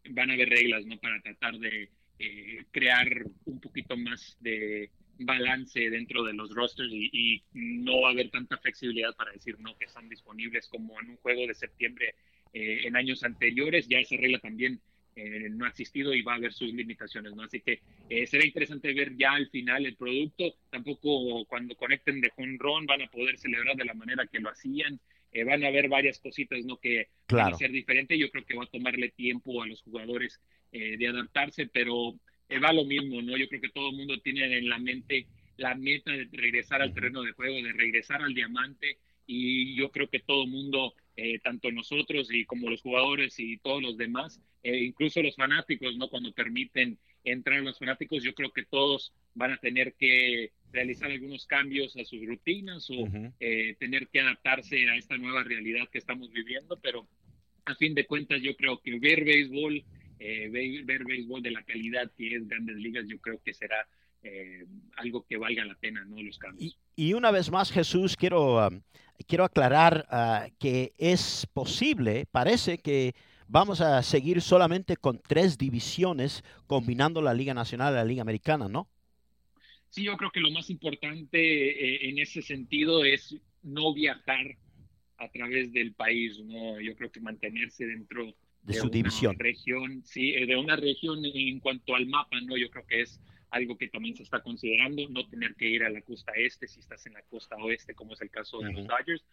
van 0.09 0.31
a 0.31 0.33
haber 0.33 0.49
reglas, 0.49 0.85
¿no? 0.85 0.97
Para 0.97 1.21
tratar 1.21 1.57
de 1.59 1.89
eh, 2.19 2.65
crear 2.71 3.07
un 3.45 3.61
poquito 3.61 3.95
más 3.95 4.37
de 4.39 4.89
balance 5.19 5.89
dentro 5.89 6.23
de 6.23 6.33
los 6.33 6.49
rosters 6.49 6.89
y, 6.91 7.43
no 7.53 8.01
va 8.01 8.09
a 8.09 8.11
haber 8.11 8.31
tanta 8.31 8.57
flexibilidad 8.57 9.15
para 9.15 9.31
decir 9.31 9.59
no 9.59 9.77
que 9.77 9.85
están 9.85 10.09
disponibles 10.09 10.67
como 10.67 10.99
en 10.99 11.11
un 11.11 11.17
juego 11.17 11.45
de 11.47 11.53
septiembre 11.53 12.15
eh, 12.53 12.81
en 12.85 12.95
años 12.95 13.23
anteriores. 13.23 13.87
Ya 13.87 13.99
esa 13.99 14.15
regla 14.17 14.39
también 14.39 14.81
eh, 15.17 15.49
no 15.49 15.65
ha 15.65 15.69
existido 15.69 16.13
y 16.13 16.21
va 16.21 16.33
a 16.33 16.35
haber 16.35 16.53
sus 16.53 16.73
limitaciones, 16.73 17.33
¿no? 17.35 17.43
Así 17.43 17.59
que 17.59 17.81
será 18.27 18.45
interesante 18.45 18.93
ver 18.93 19.15
ya 19.17 19.33
al 19.33 19.49
final 19.49 19.85
el 19.85 19.95
producto. 19.95 20.53
Tampoco 20.69 21.43
cuando 21.45 21.75
conecten 21.75 22.21
de 22.21 22.31
home 22.37 22.57
run 22.59 22.85
van 22.85 23.01
a 23.01 23.07
poder 23.07 23.37
celebrar 23.37 23.75
de 23.75 23.85
la 23.85 23.93
manera 23.93 24.27
que 24.27 24.39
lo 24.39 24.49
hacían. 24.49 24.99
van 25.45 25.63
a 25.63 25.67
haber 25.67 25.89
varias 25.89 26.19
cositas, 26.19 26.63
¿no? 26.65 26.77
Que 26.77 27.09
van 27.29 27.53
a 27.53 27.57
ser 27.57 27.71
diferentes. 27.71 28.17
Yo 28.17 28.29
creo 28.29 28.45
que 28.45 28.55
va 28.55 28.63
a 28.63 28.67
tomarle 28.67 29.09
tiempo 29.09 29.61
a 29.61 29.67
los 29.67 29.81
jugadores 29.81 30.39
eh, 30.71 30.97
de 30.97 31.07
adaptarse, 31.07 31.67
pero 31.67 32.19
eh, 32.49 32.59
va 32.59 32.73
lo 32.73 32.83
mismo, 32.83 33.21
¿no? 33.21 33.37
Yo 33.37 33.47
creo 33.47 33.61
que 33.61 33.69
todo 33.69 33.89
el 33.89 33.95
mundo 33.95 34.19
tiene 34.19 34.57
en 34.57 34.67
la 34.67 34.77
mente 34.77 35.27
la 35.55 35.75
meta 35.75 36.11
de 36.11 36.27
regresar 36.31 36.81
al 36.81 36.93
terreno 36.93 37.23
de 37.23 37.31
juego, 37.31 37.55
de 37.55 37.71
regresar 37.71 38.21
al 38.21 38.33
diamante, 38.33 38.97
y 39.25 39.75
yo 39.75 39.89
creo 39.91 40.09
que 40.09 40.19
todo 40.19 40.43
el 40.43 40.49
mundo, 40.49 40.93
eh, 41.17 41.39
tanto 41.39 41.69
nosotros 41.71 42.29
y 42.31 42.45
como 42.45 42.69
los 42.69 42.81
jugadores 42.81 43.37
y 43.39 43.57
todos 43.57 43.81
los 43.81 43.97
demás, 43.97 44.39
incluso 44.63 45.21
los 45.21 45.35
fanáticos, 45.35 45.97
¿no? 45.97 46.09
Cuando 46.09 46.31
permiten 46.31 46.97
entrar 47.23 47.61
los 47.61 47.79
fanáticos, 47.79 48.23
yo 48.23 48.33
creo 48.33 48.51
que 48.51 48.63
todos 48.63 49.13
van 49.33 49.51
a 49.51 49.57
tener 49.57 49.93
que 49.93 50.51
realizar 50.71 51.11
algunos 51.11 51.45
cambios 51.45 51.95
a 51.97 52.05
sus 52.05 52.25
rutinas 52.25 52.89
o 52.89 53.07
tener 53.79 54.07
que 54.07 54.19
adaptarse 54.19 54.89
a 54.89 54.95
esta 54.95 55.17
nueva 55.17 55.43
realidad 55.43 55.89
que 55.89 55.97
estamos 55.97 56.31
viviendo, 56.31 56.77
pero 56.81 57.07
a 57.65 57.75
fin 57.75 57.93
de 57.93 58.05
cuentas 58.05 58.41
yo 58.41 58.55
creo 58.55 58.79
que 58.81 58.99
ver 58.99 59.23
béisbol 59.23 59.83
eh, 60.19 60.49
ver, 60.85 61.03
béisbol 61.05 61.43
de 61.43 61.51
la 61.51 61.63
calidad 61.63 62.11
que 62.17 62.35
es 62.35 62.47
Grandes 62.47 62.77
Ligas, 62.77 63.05
yo 63.07 63.19
creo 63.19 63.39
que 63.43 63.53
será 63.53 63.87
eh, 64.27 64.65
algo 64.97 65.25
que 65.25 65.37
valga 65.37 65.65
la 65.65 65.75
pena, 65.75 66.03
¿no? 66.05 66.21
Los 66.21 66.37
cambios. 66.37 66.77
Y, 66.95 67.13
una 67.13 67.31
vez 67.31 67.51
más, 67.51 67.71
Jesús, 67.71 68.15
quiero, 68.15 68.67
um, 68.67 68.81
quiero 69.27 69.43
aclarar 69.43 70.07
uh, 70.11 70.51
que 70.59 70.93
es 70.97 71.47
posible, 71.53 72.25
parece 72.31 72.79
que 72.79 73.13
vamos 73.47 73.81
a 73.81 74.01
seguir 74.03 74.41
solamente 74.41 74.97
con 74.97 75.19
tres 75.19 75.57
divisiones 75.57 76.43
combinando 76.65 77.21
la 77.21 77.33
Liga 77.33 77.53
Nacional 77.53 77.93
y 77.93 77.95
la 77.95 78.05
Liga 78.05 78.21
Americana, 78.21 78.67
¿no? 78.67 78.89
Sí, 79.89 80.03
yo 80.03 80.17
creo 80.17 80.31
que 80.31 80.41
lo 80.41 80.51
más 80.51 80.69
importante 80.69 81.39
eh, 81.39 82.09
en 82.09 82.19
ese 82.19 82.41
sentido 82.41 83.05
es 83.05 83.35
no 83.63 83.93
viajar 83.93 84.57
a 85.17 85.29
través 85.29 85.71
del 85.71 85.93
país, 85.93 86.39
¿no? 86.43 86.79
Yo 86.81 86.95
creo 86.95 87.11
que 87.11 87.19
mantenerse 87.19 87.85
dentro 87.85 88.35
de, 88.63 88.73
su 88.73 88.89
división. 88.89 89.37
Región, 89.39 90.03
sí, 90.03 90.33
eh, 90.33 90.45
de 90.45 90.55
una 90.55 90.75
región 90.75 91.23
en 91.23 91.59
cuanto 91.59 91.95
al 91.95 92.05
mapa, 92.07 92.39
¿no? 92.41 92.57
Yo 92.57 92.69
creo 92.69 92.85
que 92.85 93.01
es 93.01 93.19
algo 93.49 93.77
que 93.77 93.87
también 93.87 94.15
se 94.15 94.23
está 94.23 94.41
considerando, 94.41 95.07
no 95.09 95.27
tener 95.27 95.55
que 95.55 95.67
ir 95.67 95.83
a 95.83 95.89
la 95.89 96.01
costa 96.01 96.33
este 96.35 96.67
si 96.67 96.79
estás 96.79 97.05
en 97.05 97.13
la 97.13 97.21
costa 97.23 97.55
oeste, 97.57 97.93
como 97.93 98.13
es 98.13 98.21
el 98.21 98.29
caso 98.29 98.59
de 98.59 98.73
los 98.73 98.87
Dodgers. 98.87 99.23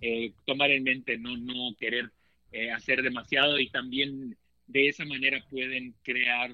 Eh, 0.00 0.32
tomar 0.44 0.70
en 0.70 0.82
mente, 0.82 1.18
no, 1.18 1.36
no 1.36 1.74
querer 1.78 2.10
eh, 2.52 2.70
hacer 2.70 3.02
demasiado 3.02 3.58
y 3.58 3.68
también 3.70 4.36
de 4.66 4.88
esa 4.88 5.04
manera 5.04 5.44
pueden 5.48 5.94
crear 6.02 6.50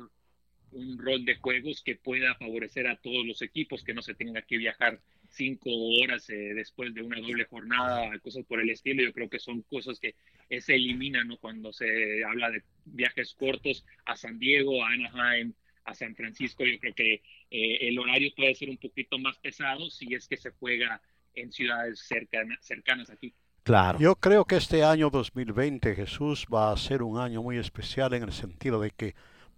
un 0.72 0.98
rol 0.98 1.24
de 1.24 1.36
juegos 1.36 1.82
que 1.82 1.96
pueda 1.96 2.34
favorecer 2.34 2.86
a 2.86 2.96
todos 2.96 3.26
los 3.26 3.40
equipos, 3.40 3.82
que 3.82 3.94
no 3.94 4.02
se 4.02 4.14
tenga 4.14 4.42
que 4.42 4.58
viajar 4.58 5.00
cinco 5.30 5.70
horas 5.70 6.28
eh, 6.28 6.52
después 6.54 6.92
de 6.94 7.02
una 7.02 7.20
doble 7.20 7.44
jornada, 7.44 8.18
cosas 8.18 8.44
por 8.44 8.60
el 8.60 8.68
estilo. 8.68 9.02
Yo 9.02 9.12
creo 9.12 9.30
que 9.30 9.38
son 9.38 9.62
cosas 9.62 9.98
que 9.98 10.14
se 10.60 10.74
eliminan 10.74 11.28
¿no? 11.28 11.38
cuando 11.38 11.72
se 11.72 12.24
habla 12.24 12.50
de 12.50 12.62
viajes 12.84 13.34
cortos 13.34 13.86
a 14.04 14.16
San 14.16 14.38
Diego, 14.38 14.84
a 14.84 14.90
Anaheim, 14.90 15.54
a 15.86 15.94
San 15.94 16.14
Francisco. 16.14 16.64
Yo 16.64 16.78
creo 16.78 16.94
que 16.94 17.14
eh, 17.50 17.88
el 17.88 17.98
horario 17.98 18.30
puede 18.36 18.54
ser 18.54 18.68
un 18.68 18.76
poquito 18.76 19.18
más 19.18 19.38
pesado 19.38 19.88
si 19.88 20.12
es 20.14 20.28
que 20.28 20.36
se 20.36 20.50
juega 20.50 21.00
en 21.34 21.52
ciudades 21.52 22.00
cercanas, 22.00 22.58
cercanas 22.60 23.08
aquí. 23.10 23.32
Claro. 23.62 23.98
Yo 23.98 24.14
creo 24.16 24.44
que 24.44 24.56
este 24.56 24.84
año 24.84 25.10
2020, 25.10 25.94
Jesús, 25.94 26.46
va 26.52 26.70
a 26.70 26.76
ser 26.76 27.02
un 27.02 27.18
año 27.18 27.42
muy 27.42 27.58
especial 27.58 28.14
en 28.14 28.22
el 28.22 28.32
sentido 28.32 28.80
de 28.80 28.90
que 28.90 29.14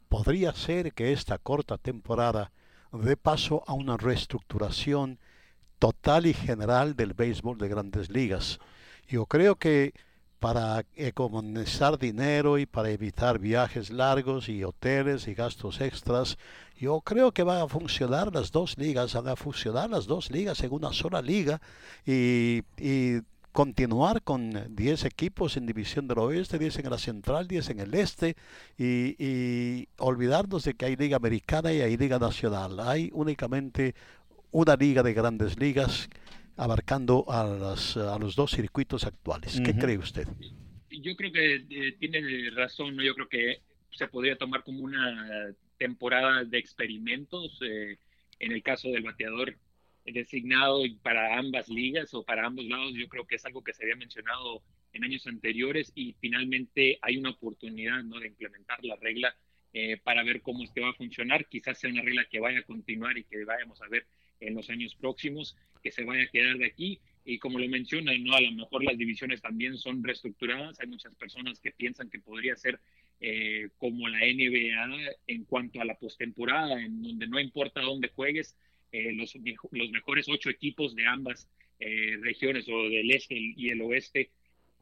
podría 0.08 0.52
ser 0.52 0.92
que 0.92 1.12
esta 1.12 1.38
corta 1.38 1.76
temporada 1.76 2.52
dé 2.92 3.16
paso 3.16 3.64
a 3.66 3.74
una 3.74 3.96
reestructuración 3.96 5.18
total 5.78 6.26
y 6.26 6.34
general 6.34 6.96
del 6.96 7.12
béisbol 7.12 7.58
de 7.58 7.68
grandes 7.68 8.10
ligas. 8.10 8.58
Yo 9.06 9.26
creo 9.26 9.56
que 9.56 9.92
para 10.38 10.84
economizar 10.94 11.98
dinero 11.98 12.58
y 12.58 12.66
para 12.66 12.90
evitar 12.90 13.38
viajes 13.38 13.90
largos 13.90 14.48
y 14.48 14.62
hoteles 14.62 15.26
y 15.26 15.34
gastos 15.34 15.80
extras, 15.80 16.38
yo 16.78 17.00
creo 17.00 17.32
que 17.32 17.42
van 17.42 17.62
a 17.62 17.68
funcionar 17.68 18.32
las 18.32 18.52
dos 18.52 18.78
ligas, 18.78 19.14
van 19.14 19.28
a 19.28 19.36
funcionar 19.36 19.90
las 19.90 20.06
dos 20.06 20.30
ligas 20.30 20.62
en 20.62 20.72
una 20.72 20.92
sola 20.92 21.20
liga 21.20 21.60
y, 22.06 22.62
continuar 23.50 24.22
con 24.22 24.76
10 24.76 25.06
equipos 25.06 25.56
en 25.56 25.66
División 25.66 26.06
del 26.06 26.18
Oeste, 26.18 26.60
10 26.60 26.78
en 26.78 26.90
la 26.90 26.98
Central, 26.98 27.48
10 27.48 27.70
en 27.70 27.80
el 27.80 27.94
Este 27.94 28.36
y, 28.76 29.16
y, 29.18 29.88
olvidarnos 29.96 30.62
de 30.62 30.74
que 30.74 30.84
hay 30.84 30.94
Liga 30.94 31.16
Americana 31.16 31.72
y 31.72 31.80
hay 31.80 31.96
Liga 31.96 32.20
Nacional. 32.20 32.78
Hay 32.78 33.10
únicamente 33.12 33.96
una 34.52 34.76
liga 34.76 35.02
de 35.02 35.12
grandes 35.12 35.58
ligas 35.58 36.08
abarcando 36.58 37.24
a, 37.28 37.42
a 37.42 38.18
los 38.18 38.36
dos 38.36 38.50
circuitos 38.50 39.04
actuales. 39.04 39.60
¿Qué 39.64 39.74
cree 39.74 39.96
usted? 39.96 40.28
Yo 40.90 41.14
creo 41.16 41.32
que 41.32 41.54
eh, 41.70 41.92
tiene 41.98 42.50
razón, 42.50 42.96
yo 42.98 43.14
creo 43.14 43.28
que 43.28 43.62
se 43.90 44.08
podría 44.08 44.36
tomar 44.36 44.64
como 44.64 44.80
una 44.80 45.54
temporada 45.78 46.44
de 46.44 46.58
experimentos 46.58 47.58
eh, 47.62 47.98
en 48.40 48.52
el 48.52 48.62
caso 48.62 48.88
del 48.88 49.02
bateador 49.02 49.56
designado 50.04 50.82
para 51.02 51.38
ambas 51.38 51.68
ligas 51.68 52.12
o 52.14 52.24
para 52.24 52.46
ambos 52.46 52.64
lados. 52.64 52.92
Yo 52.94 53.08
creo 53.08 53.26
que 53.26 53.36
es 53.36 53.44
algo 53.44 53.62
que 53.62 53.72
se 53.72 53.84
había 53.84 53.96
mencionado 53.96 54.62
en 54.92 55.04
años 55.04 55.26
anteriores 55.26 55.92
y 55.94 56.14
finalmente 56.20 56.98
hay 57.02 57.16
una 57.16 57.30
oportunidad 57.30 58.02
¿no? 58.02 58.18
de 58.18 58.28
implementar 58.28 58.82
la 58.84 58.96
regla 58.96 59.36
eh, 59.72 59.98
para 60.02 60.22
ver 60.22 60.40
cómo 60.40 60.64
es 60.64 60.70
que 60.70 60.80
va 60.80 60.90
a 60.90 60.94
funcionar. 60.94 61.46
Quizás 61.46 61.78
sea 61.78 61.90
una 61.90 62.02
regla 62.02 62.26
que 62.30 62.40
vaya 62.40 62.60
a 62.60 62.64
continuar 62.64 63.18
y 63.18 63.24
que 63.24 63.44
vayamos 63.44 63.80
a 63.82 63.88
ver 63.88 64.06
en 64.40 64.54
los 64.54 64.70
años 64.70 64.94
próximos, 64.94 65.56
que 65.82 65.92
se 65.92 66.04
vaya 66.04 66.24
a 66.24 66.28
quedar 66.28 66.58
de 66.58 66.66
aquí. 66.66 67.00
Y 67.24 67.38
como 67.38 67.58
lo 67.58 67.68
menciona, 67.68 68.16
¿no? 68.18 68.34
a 68.34 68.40
lo 68.40 68.52
mejor 68.52 68.84
las 68.84 68.96
divisiones 68.96 69.42
también 69.42 69.76
son 69.76 70.02
reestructuradas. 70.02 70.80
Hay 70.80 70.86
muchas 70.88 71.14
personas 71.14 71.60
que 71.60 71.72
piensan 71.72 72.08
que 72.08 72.20
podría 72.20 72.56
ser 72.56 72.80
eh, 73.20 73.70
como 73.78 74.08
la 74.08 74.20
NBA 74.20 75.16
en 75.26 75.44
cuanto 75.44 75.80
a 75.80 75.84
la 75.84 75.96
postemporada, 75.96 76.80
en 76.80 77.02
donde 77.02 77.26
no 77.26 77.40
importa 77.40 77.80
dónde 77.80 78.08
juegues, 78.14 78.56
eh, 78.92 79.12
los, 79.12 79.34
los 79.72 79.90
mejores 79.90 80.28
ocho 80.28 80.48
equipos 80.50 80.94
de 80.94 81.06
ambas 81.06 81.48
eh, 81.80 82.16
regiones 82.22 82.68
o 82.68 82.88
del 82.88 83.10
este 83.10 83.34
y 83.34 83.68
el 83.70 83.82
oeste 83.82 84.30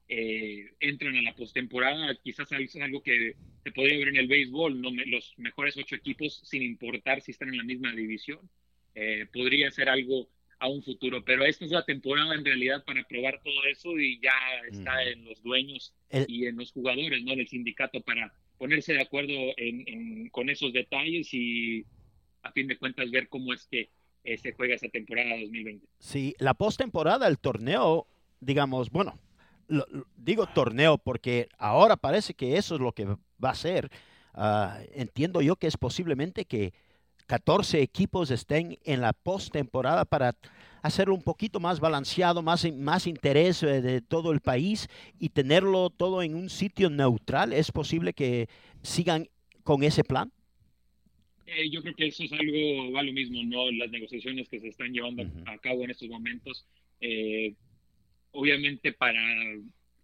entran 0.09 1.17
a 1.17 1.23
la 1.23 1.35
postemporada. 1.35 2.15
Quizás 2.23 2.53
es 2.53 2.77
algo 2.77 3.03
que 3.03 3.35
se 3.65 3.73
podría 3.73 3.99
ver 3.99 4.09
en 4.09 4.17
el 4.17 4.29
béisbol, 4.29 4.81
¿no? 4.81 4.91
los 4.91 5.35
mejores 5.39 5.77
ocho 5.77 5.97
equipos 5.97 6.43
sin 6.45 6.63
importar 6.63 7.23
si 7.23 7.33
están 7.33 7.49
en 7.49 7.57
la 7.57 7.65
misma 7.65 7.93
división. 7.93 8.39
Eh, 8.99 9.27
podría 9.31 9.71
ser 9.71 9.91
algo 9.91 10.27
a 10.59 10.69
un 10.69 10.83
futuro. 10.83 11.23
Pero 11.23 11.45
esta 11.45 11.67
es 11.67 11.71
la 11.71 11.85
temporada 11.85 12.35
en 12.35 12.45
realidad 12.45 12.83
para 12.83 13.07
probar 13.07 13.43
todo 13.45 13.63
eso 13.71 13.99
y 13.99 14.19
ya 14.21 14.33
está 14.71 15.05
en 15.05 15.23
los 15.27 15.43
dueños 15.43 15.93
y 16.27 16.47
en 16.47 16.57
los 16.57 16.73
jugadores, 16.73 17.23
¿no? 17.23 17.37
Del 17.37 17.47
sindicato 17.47 18.01
para 18.01 18.33
ponerse 18.57 18.95
de 18.95 19.03
acuerdo 19.03 19.35
en, 19.59 20.31
con 20.31 20.49
esos 20.49 20.73
detalles 20.73 21.29
y 21.35 21.85
a 22.43 22.53
fin 22.53 22.69
de 22.69 22.79
cuentas 22.79 23.11
ver 23.11 23.29
cómo 23.29 23.53
es 23.53 23.67
que 23.67 23.91
eh, 24.25 24.39
se 24.39 24.53
juega 24.53 24.77
esa 24.77 24.89
temporada 24.89 25.37
2020. 25.39 25.87
Sí, 25.99 26.35
la 26.39 26.55
postemporada, 26.55 27.29
el 27.29 27.39
torneo, 27.39 28.07
digamos, 28.41 28.91
bueno, 28.91 29.19
digo 30.17 30.47
torneo 30.47 30.97
porque 30.97 31.49
ahora 31.59 31.97
parece 31.97 32.33
que 32.33 32.57
eso 32.57 32.77
es 32.77 32.81
lo 32.81 32.93
que 32.93 33.05
va 33.05 33.51
a 33.51 33.55
ser. 33.55 33.91
Ah, 34.33 34.81
entiendo 34.95 35.43
yo 35.43 35.57
que 35.57 35.67
es 35.67 35.77
posiblemente 35.77 36.47
que 36.47 36.73
14 37.27 37.83
equipos 37.83 38.31
estén 38.31 38.79
en 38.85 39.01
la 39.01 39.13
postemporada 39.13 40.05
para 40.05 40.35
hacerlo 40.83 41.15
un 41.15 41.23
poquito 41.23 41.61
más 41.61 41.81
balanceado, 41.81 42.43
más, 42.43 42.71
más 42.73 43.07
interés 43.07 43.63
eh, 43.63 43.81
de 43.83 44.01
todo 44.01 44.33
el 44.33 44.41
país 44.41 44.89
y 45.19 45.31
tenerlo 45.31 45.91
todo 45.91 46.23
en 46.23 46.35
un 46.35 46.49
sitio 46.49 46.91
neutral. 46.91 47.53
¿Es 47.53 47.73
posible 47.73 48.13
que 48.13 48.49
sigan 48.83 49.29
con 49.65 49.83
ese 49.83 50.05
plan? 50.05 50.33
Eh, 51.47 51.71
yo 51.71 51.81
creo 51.83 51.95
que 51.95 52.07
eso 52.09 52.25
es 52.25 52.33
algo, 52.33 52.93
va 52.93 53.03
lo 53.03 53.13
mismo, 53.13 53.43
¿no? 53.45 53.71
Las 53.71 53.91
negociaciones 53.91 54.49
que 54.49 54.61
se 54.61 54.69
están 54.69 54.93
llevando 54.93 55.25
a 55.47 55.59
cabo 55.59 55.85
en 55.85 55.91
estos 55.91 56.09
momentos, 56.09 56.67
eh, 57.01 57.55
obviamente 58.33 58.93
para 58.93 59.21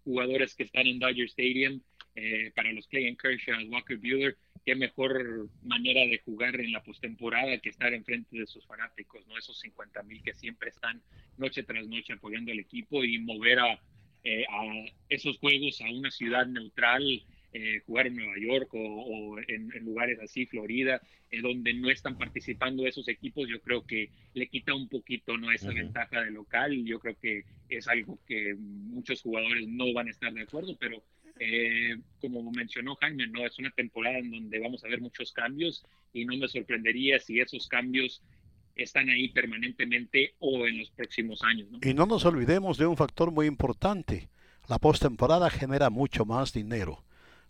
jugadores 0.05 0.55
que 0.55 0.63
están 0.63 0.87
en 0.87 1.01
Dodger 1.01 1.27
Stadium, 1.27 1.81
eh, 2.15 2.53
para 2.55 2.73
los 2.73 2.87
Clay 2.87 3.17
Kershaw, 3.17 3.65
Walker 3.69 3.97
Bueller, 3.97 4.37
qué 4.65 4.75
mejor 4.75 5.49
manera 5.63 6.01
de 6.03 6.21
jugar 6.25 6.61
en 6.61 6.73
la 6.73 6.83
postemporada 6.83 7.59
que 7.59 7.71
estar 7.71 7.93
enfrente 7.93 8.39
de 8.39 8.47
sus 8.47 8.67
fanáticos, 8.67 9.27
¿no? 9.27 9.37
Esos 9.39 9.59
50 9.61 10.03
mil 10.05 10.23
que 10.23 10.35
siempre 10.35 10.71
están 10.71 11.03
noche 11.37 11.63
tras 11.63 11.87
noche 11.89 12.13
apoyando 12.13 12.53
al 12.53 12.59
equipo 12.59 13.05
y 13.05 13.19
mover 13.19 13.59
a, 13.59 13.73
a 13.73 14.85
esos 15.09 15.39
juegos 15.39 15.81
a 15.81 15.91
una 15.91 16.11
ciudad 16.11 16.47
neutral 16.47 17.25
eh, 17.55 17.83
jugar 17.85 18.07
en 18.07 18.17
Nueva 18.17 18.39
York 18.41 18.71
o, 18.73 19.37
en, 19.47 19.69
lugares 19.85 20.19
así, 20.21 20.47
Florida, 20.47 21.03
eh, 21.31 21.43
donde 21.43 21.75
no 21.75 21.91
están 21.91 22.17
participando 22.17 22.87
esos 22.87 23.09
equipos, 23.09 23.47
yo 23.47 23.61
creo 23.61 23.87
que 23.87 24.09
le 24.33 24.49
quita 24.49 24.75
un 24.75 24.89
poquito 24.89 25.37
no 25.37 25.53
esa 25.53 25.69
ventaja 25.69 26.23
de 26.23 26.31
local. 26.31 26.83
Yo 26.87 26.99
creo 26.99 27.15
que 27.19 27.45
es 27.69 27.89
algo 27.89 28.19
que 28.27 28.55
muchos 28.55 29.21
jugadores 29.21 29.69
no 29.69 29.93
van 29.93 30.09
a 30.09 30.13
estar 30.13 30.33
de 30.33 30.41
acuerdo, 30.41 30.79
pero 30.81 31.03
eh, 31.39 31.97
como 32.21 32.51
mencionó 32.51 32.97
Jaime, 32.97 33.27
no 33.27 33.45
es 33.45 33.59
una 33.59 33.71
temporada 33.71 34.19
en 34.19 34.31
donde 34.31 34.59
vamos 34.59 34.85
a 34.85 34.89
ver 34.89 35.01
muchos 35.01 35.33
cambios 35.33 35.85
y 36.13 36.25
no 36.25 36.37
me 36.37 36.49
sorprendería 36.49 37.19
si 37.19 37.41
esos 37.41 37.69
cambios 37.69 38.23
están 38.77 39.09
ahí 39.09 39.29
permanentemente 39.29 40.35
o 40.39 40.67
en 40.67 40.79
los 40.79 40.91
próximos 40.91 41.43
años. 41.43 41.69
Y 41.83 41.95
no 41.95 42.07
nos 42.07 42.25
olvidemos 42.25 42.79
de 42.79 42.87
un 42.87 42.97
factor 42.97 43.31
muy 43.31 43.47
importante. 43.47 44.29
La 44.69 44.79
postemporada 44.79 45.51
genera 45.51 45.91
mucho 45.91 46.25
más 46.25 46.53
dinero. 46.53 47.05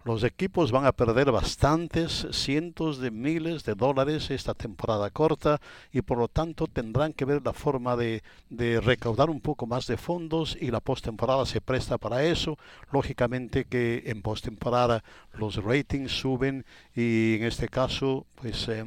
Los 0.04 0.24
equipos 0.24 0.72
van 0.72 0.84
a 0.84 0.90
perder 0.90 1.30
bastantes 1.30 2.26
cientos 2.32 2.98
de 2.98 3.12
miles 3.12 3.62
de 3.62 3.76
dólares 3.76 4.32
esta 4.32 4.52
temporada 4.52 5.10
corta 5.10 5.60
y 5.92 6.02
por 6.02 6.18
lo 6.18 6.26
tanto 6.26 6.66
tendrán 6.66 7.12
que 7.12 7.24
ver 7.24 7.40
la 7.44 7.52
forma 7.52 7.96
de, 7.96 8.20
recaudar 8.50 9.30
un 9.30 9.40
poco 9.40 9.66
más 9.66 9.86
de 9.86 9.96
fondos 9.96 10.58
y 10.60 10.72
la 10.72 10.80
postemporada 10.80 11.46
se 11.46 11.60
presta 11.60 11.98
para 11.98 12.24
eso. 12.24 12.58
Lógicamente 12.90 13.64
que 13.64 14.02
en 14.06 14.22
postemporada 14.22 15.04
los 15.34 15.62
ratings 15.62 16.10
suben 16.10 16.64
y 16.96 17.36
en 17.36 17.44
este 17.44 17.68
caso 17.68 18.26
pues 18.40 18.66
eh, 18.66 18.84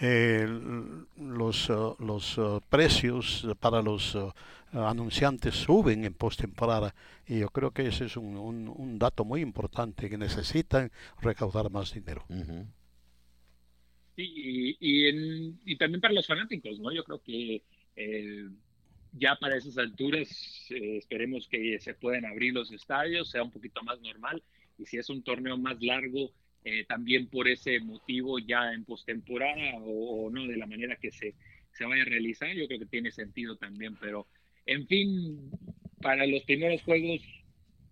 eh, 0.00 0.46
los, 1.16 1.70
uh, 1.70 1.96
los 1.98 2.38
uh, 2.38 2.60
precios 2.68 3.46
para 3.60 3.82
los 3.82 4.14
uh, 4.14 4.32
anunciantes 4.72 5.54
suben 5.54 6.04
en 6.04 6.14
postemporada 6.14 6.94
y 7.26 7.40
yo 7.40 7.48
creo 7.48 7.70
que 7.70 7.86
ese 7.86 8.06
es 8.06 8.16
un, 8.16 8.36
un, 8.36 8.98
dato 8.98 9.24
muy 9.24 9.40
importante 9.40 10.10
que 10.10 10.18
necesitan 10.18 10.90
recaudar 11.22 11.70
más 11.70 11.94
dinero. 11.94 12.24
Sí, 14.16 14.76
y, 14.80 15.72
y, 15.72 15.76
también 15.76 16.00
para 16.00 16.14
los 16.14 16.26
fanáticos, 16.26 16.78
¿no? 16.78 16.92
Yo 16.92 17.02
creo 17.02 17.22
que 17.22 17.62
eh, 17.96 18.48
ya 19.12 19.36
para 19.36 19.56
esas 19.56 19.78
alturas 19.78 20.66
eh, 20.70 20.98
esperemos 20.98 21.48
que 21.48 21.78
se 21.80 21.94
puedan 21.94 22.24
abrir 22.24 22.52
los 22.52 22.70
estadios, 22.72 23.30
sea 23.30 23.42
un 23.42 23.50
poquito 23.50 23.82
más 23.82 24.00
normal 24.00 24.42
y 24.78 24.86
si 24.86 24.98
es 24.98 25.08
un 25.08 25.22
torneo 25.22 25.56
más 25.56 25.80
largo, 25.80 26.30
eh, 26.64 26.84
también 26.86 27.28
por 27.28 27.46
ese 27.46 27.78
motivo 27.80 28.38
ya 28.38 28.72
en 28.72 28.84
postemporada 28.84 29.74
o, 29.84 30.30
no 30.30 30.46
de 30.46 30.56
la 30.56 30.66
manera 30.66 30.96
que 30.96 31.10
se, 31.10 31.34
se 31.72 31.84
vaya 31.84 32.02
a 32.02 32.06
realizar, 32.06 32.54
yo 32.54 32.66
creo 32.66 32.78
que 32.78 32.86
tiene 32.86 33.10
sentido 33.10 33.56
también, 33.56 33.96
pero 34.00 34.26
en 34.64 34.86
fin, 34.86 35.50
para 36.00 36.26
los 36.26 36.42
primeros 36.44 36.82
juegos, 36.82 37.20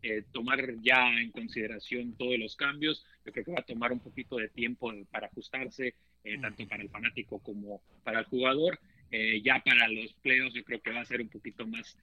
eh, 0.03 0.25
tomar 0.33 0.75
ya 0.81 1.13
en 1.21 1.31
consideración 1.31 2.17
todos 2.17 2.39
los 2.39 2.57
cambios, 2.57 3.05
yo 3.27 3.33
creo 3.33 3.45
que 3.45 3.53
va 3.53 3.61
a 3.61 3.67
tomar 3.67 3.93
un 3.93 4.01
poquito 4.01 4.37
de 4.37 4.49
tiempo 4.49 4.91
para 5.11 5.27
ajustarse, 5.27 5.95
eh, 6.25 6.39
tanto 6.41 6.67
para 6.67 6.83
el 6.83 6.89
fanático 6.89 7.41
como 7.41 7.83
para 8.03 8.21
el 8.21 8.25
jugador. 8.27 8.81
ya 9.43 9.63
para 9.63 9.89
los 9.89 10.15
playoffs 10.15 10.55
yo 10.55 10.65
creo 10.65 10.81
que 10.81 10.91
va 10.91 11.03
a 11.03 11.05
ser 11.05 11.21
un 11.21 11.29
poquito 11.29 11.67
más 11.67 11.99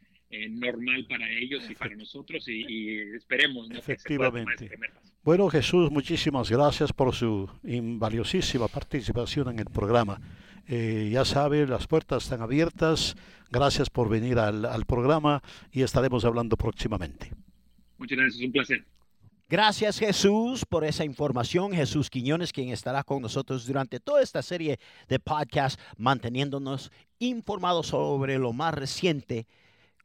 normal 0.52 1.06
para 1.08 1.28
ellos 1.30 1.64
y 1.70 1.76
para 1.76 1.96
nosotros 1.96 2.48
y, 2.48 3.00
esperemos 3.16 3.68
¿no? 3.70 3.78
Efectivamente. 3.80 4.70
Bueno, 5.24 5.50
Jesús, 5.50 5.92
muchísimas 5.92 6.50
gracias 6.50 6.94
por 6.94 7.14
su 7.14 7.50
valiosísima 7.64 8.68
participación 8.68 9.50
en 9.50 9.60
el 9.60 9.66
programa. 9.66 10.22
Eh, 10.68 11.10
ya 11.12 11.26
sabe, 11.26 11.66
las 11.66 11.88
puertas 11.88 12.24
están 12.24 12.42
abiertas. 12.42 13.16
Gracias 13.50 13.90
por 13.90 14.08
venir 14.08 14.38
al, 14.38 14.66
al 14.66 14.86
programa 14.86 15.42
y 15.72 15.82
estaremos 15.82 16.24
hablando 16.26 16.56
próximamente. 16.56 17.32
Muchas 17.98 18.18
gracias, 18.18 18.46
un 18.46 18.52
placer. 18.52 18.86
Gracias 19.50 19.98
Jesús 19.98 20.64
por 20.64 20.86
esa 20.86 21.04
información. 21.04 21.74
Jesús 21.74 22.12
Quiñones, 22.12 22.54
quien 22.54 22.70
estará 22.70 23.04
con 23.04 23.24
nosotros 23.24 23.66
durante 23.66 24.00
toda 24.00 24.22
esta 24.22 24.44
serie 24.44 24.80
de 25.08 25.20
podcasts, 25.20 25.82
manteniéndonos 25.98 26.92
informados 27.18 27.88
sobre 27.88 28.38
lo 28.38 28.54
más 28.54 28.76
reciente 28.76 29.48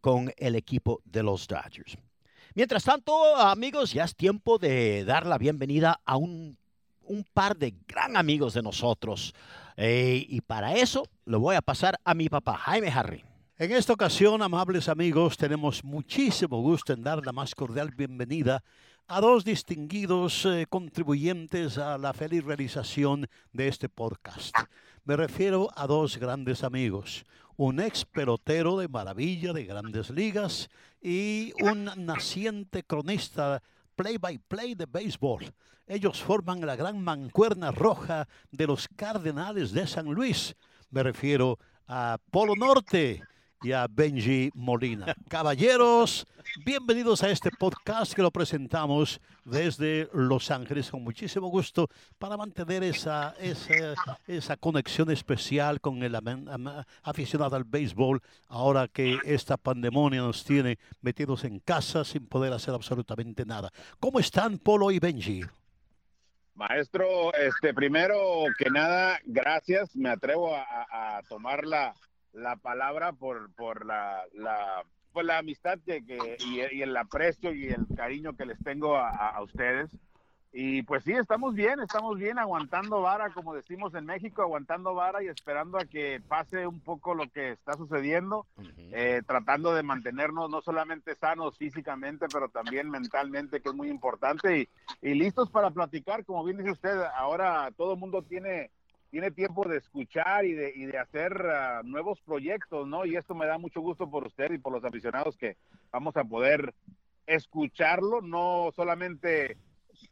con 0.04 0.30
el 0.36 0.54
equipo 0.54 1.00
de 1.06 1.22
los 1.22 1.48
Dodgers. 1.48 1.96
Mientras 2.54 2.84
tanto, 2.84 3.36
amigos, 3.36 3.94
ya 3.94 4.04
es 4.04 4.14
tiempo 4.14 4.58
de 4.58 5.02
dar 5.06 5.24
la 5.24 5.38
bienvenida 5.38 5.98
a 6.04 6.18
un, 6.18 6.58
par 7.32 7.56
de 7.56 7.74
gran 7.88 8.14
amigos 8.14 8.52
de 8.52 8.60
nosotros. 8.60 9.34
Y 9.78 10.42
para 10.42 10.74
eso 10.74 11.08
lo 11.24 11.40
voy 11.40 11.56
a 11.56 11.62
pasar 11.62 11.98
a 12.04 12.12
mi 12.12 12.28
papá, 12.28 12.54
Jaime 12.58 12.88
Harry. 12.88 13.24
En 13.56 13.72
esta 13.72 13.94
ocasión, 13.94 14.42
amables 14.42 14.90
amigos, 14.90 15.38
tenemos 15.38 15.82
muchísimo 15.82 16.60
gusto 16.60 16.92
en 16.92 17.02
dar 17.02 17.24
la 17.24 17.32
más 17.32 17.54
cordial 17.54 17.90
bienvenida 17.96 18.62
a 19.08 19.22
dos 19.22 19.42
distinguidos 19.42 20.44
eh, 20.44 20.66
contribuyentes 20.68 21.78
a 21.78 21.96
la 21.96 22.12
feliz 22.12 22.44
realización 22.44 23.26
de 23.54 23.68
este 23.68 23.88
podcast. 23.88 24.54
Me 25.04 25.16
refiero 25.16 25.70
a 25.74 25.86
dos 25.86 26.18
grandes 26.18 26.62
amigos, 26.62 27.24
un 27.56 27.80
ex 27.80 28.04
pelotero 28.04 28.78
de 28.78 28.88
maravilla 28.88 29.52
de 29.52 29.64
grandes 29.64 30.10
ligas 30.10 30.68
y 31.00 31.52
un 31.62 31.90
naciente 32.04 32.82
cronista 32.82 33.62
play-by-play 33.96 34.74
de 34.74 34.86
béisbol. 34.86 35.52
Ellos 35.86 36.22
forman 36.22 36.64
la 36.64 36.76
gran 36.76 37.00
mancuerna 37.02 37.70
roja 37.70 38.26
de 38.50 38.66
los 38.66 38.88
Cardenales 38.88 39.72
de 39.72 39.86
San 39.86 40.06
Luis. 40.06 40.56
Me 40.90 41.02
refiero 41.02 41.58
a 41.86 42.18
Polo 42.30 42.54
Norte 42.56 43.22
y 43.62 43.72
a 43.72 43.86
Benji 43.88 44.50
Molina. 44.54 45.14
Caballeros, 45.28 46.26
bienvenidos 46.64 47.22
a 47.22 47.30
este 47.30 47.50
podcast 47.50 48.12
que 48.12 48.22
lo 48.22 48.30
presentamos 48.30 49.20
desde 49.44 50.08
Los 50.12 50.50
Ángeles 50.50 50.90
con 50.90 51.02
muchísimo 51.02 51.48
gusto 51.48 51.88
para 52.18 52.36
mantener 52.36 52.82
esa, 52.82 53.34
esa, 53.38 53.94
esa 54.26 54.56
conexión 54.56 55.10
especial 55.10 55.80
con 55.80 56.02
el 56.02 56.14
aficionado 57.02 57.56
al 57.56 57.64
béisbol 57.64 58.20
ahora 58.48 58.88
que 58.88 59.18
esta 59.24 59.56
pandemia 59.56 60.20
nos 60.20 60.44
tiene 60.44 60.78
metidos 61.00 61.44
en 61.44 61.58
casa 61.60 62.04
sin 62.04 62.26
poder 62.26 62.52
hacer 62.52 62.74
absolutamente 62.74 63.44
nada. 63.44 63.70
¿Cómo 64.00 64.20
están 64.20 64.58
Polo 64.58 64.90
y 64.90 64.98
Benji? 64.98 65.42
Maestro, 66.54 67.34
este 67.34 67.74
primero 67.74 68.44
que 68.56 68.70
nada, 68.70 69.18
gracias. 69.24 69.96
Me 69.96 70.08
atrevo 70.10 70.54
a, 70.54 70.64
a 71.18 71.22
tomar 71.24 71.64
la, 71.64 71.94
la 72.34 72.56
palabra 72.56 73.12
por, 73.12 73.50
por 73.54 73.86
la, 73.86 74.22
la, 74.34 74.84
pues 75.12 75.24
la 75.24 75.38
amistad 75.38 75.78
que, 75.86 76.04
que 76.04 76.36
y, 76.40 76.82
el 76.82 76.96
aprecio 76.96 77.54
y 77.54 77.68
el 77.68 77.86
cariño 77.96 78.36
que 78.36 78.46
les 78.46 78.58
tengo 78.58 78.96
a, 78.96 79.08
a, 79.08 79.42
ustedes. 79.42 79.90
Y 80.56 80.82
pues 80.82 81.02
sí, 81.02 81.12
estamos 81.12 81.54
bien, 81.54 81.80
estamos 81.80 82.16
bien 82.16 82.38
aguantando 82.38 83.00
vara, 83.00 83.30
como 83.30 83.54
decimos 83.54 83.92
en 83.94 84.06
México, 84.06 84.42
aguantando 84.42 84.94
vara 84.94 85.20
y 85.20 85.26
esperando 85.26 85.78
a 85.78 85.84
que 85.84 86.20
pase 86.28 86.64
un 86.64 86.78
poco 86.78 87.12
lo 87.14 87.28
que 87.28 87.50
está 87.50 87.72
sucediendo, 87.72 88.46
eh, 88.92 89.22
tratando 89.26 89.74
de 89.74 89.82
mantenernos 89.82 90.48
no 90.48 90.62
solamente 90.62 91.16
sanos 91.16 91.58
físicamente, 91.58 92.26
pero 92.32 92.50
también 92.50 92.88
mentalmente, 92.88 93.60
que 93.60 93.70
es 93.70 93.74
muy 93.74 93.88
importante, 93.88 94.60
y, 94.60 94.68
y 95.02 95.14
listos 95.14 95.50
para 95.50 95.70
platicar, 95.70 96.24
como 96.24 96.44
bien 96.44 96.58
dice 96.58 96.70
usted, 96.70 97.02
ahora 97.16 97.72
todo 97.76 97.94
el 97.94 97.98
mundo 97.98 98.22
tiene 98.22 98.70
tiene 99.14 99.30
tiempo 99.30 99.64
de 99.68 99.76
escuchar 99.76 100.44
y 100.44 100.54
de, 100.54 100.72
y 100.74 100.86
de 100.86 100.98
hacer 100.98 101.40
ah, 101.46 101.82
nuevos 101.84 102.20
proyectos, 102.22 102.88
¿no? 102.88 103.06
Y 103.06 103.14
esto 103.14 103.32
me 103.32 103.46
da 103.46 103.58
mucho 103.58 103.80
gusto 103.80 104.10
por 104.10 104.26
usted 104.26 104.50
y 104.50 104.58
por 104.58 104.72
los 104.72 104.82
aficionados 104.82 105.36
que 105.36 105.56
vamos 105.92 106.16
a 106.16 106.24
poder 106.24 106.74
escucharlo, 107.24 108.22
no 108.22 108.72
solamente 108.74 109.56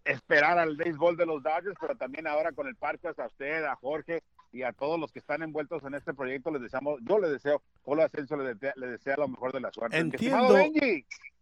esperar 0.05 0.57
al 0.61 0.77
béisbol 0.77 1.17
de 1.17 1.27
los 1.27 1.43
Dodgers, 1.43 1.75
pero 1.81 1.97
también 1.97 2.29
ahora 2.29 2.53
con 2.53 2.69
el 2.69 2.77
Parcas, 2.77 3.19
a 3.19 3.27
usted, 3.27 3.65
a 3.65 3.75
Jorge 3.75 4.23
y 4.53 4.63
a 4.63 4.73
todos 4.73 5.01
los 5.01 5.11
que 5.11 5.19
están 5.19 5.43
envueltos 5.43 5.83
en 5.83 5.95
este 5.95 6.15
proyecto, 6.15 6.53
les 6.53 6.63
deseamos, 6.63 7.01
yo 7.03 7.19
les 7.19 7.33
deseo, 7.33 7.61
Polo 7.83 8.05
Ascenso 8.05 8.37
le, 8.37 8.55
desea, 8.55 8.73
le 8.77 8.87
desea 8.87 9.17
lo 9.17 9.27
mejor 9.27 9.53
de 9.53 9.63
la 9.63 9.73
suerte. 9.73 9.99
Entiendo, 9.99 10.55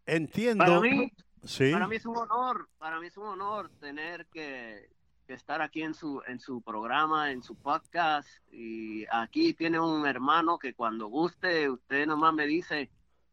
entiendo. 0.06 0.64
Para 0.64 0.80
mí, 0.80 1.12
sí. 1.44 1.72
para 1.72 1.88
mí 1.88 1.96
es 1.96 2.06
un 2.06 2.16
honor, 2.16 2.70
para 2.78 2.98
mí 3.00 3.08
es 3.08 3.18
un 3.18 3.26
honor 3.26 3.70
tener 3.80 4.24
que 4.32 4.88
estar 5.34 5.62
aquí 5.62 5.82
en 5.82 5.94
su, 5.94 6.22
en 6.26 6.40
su 6.40 6.62
programa, 6.62 7.30
en 7.30 7.42
su 7.42 7.54
podcast, 7.56 8.28
y 8.52 9.04
aquí 9.10 9.54
tiene 9.54 9.80
un 9.80 10.06
hermano 10.06 10.58
que 10.58 10.74
cuando 10.74 11.08
guste, 11.08 11.68
usted 11.70 12.06
nomás 12.06 12.34
me 12.34 12.46
dice, 12.46 12.90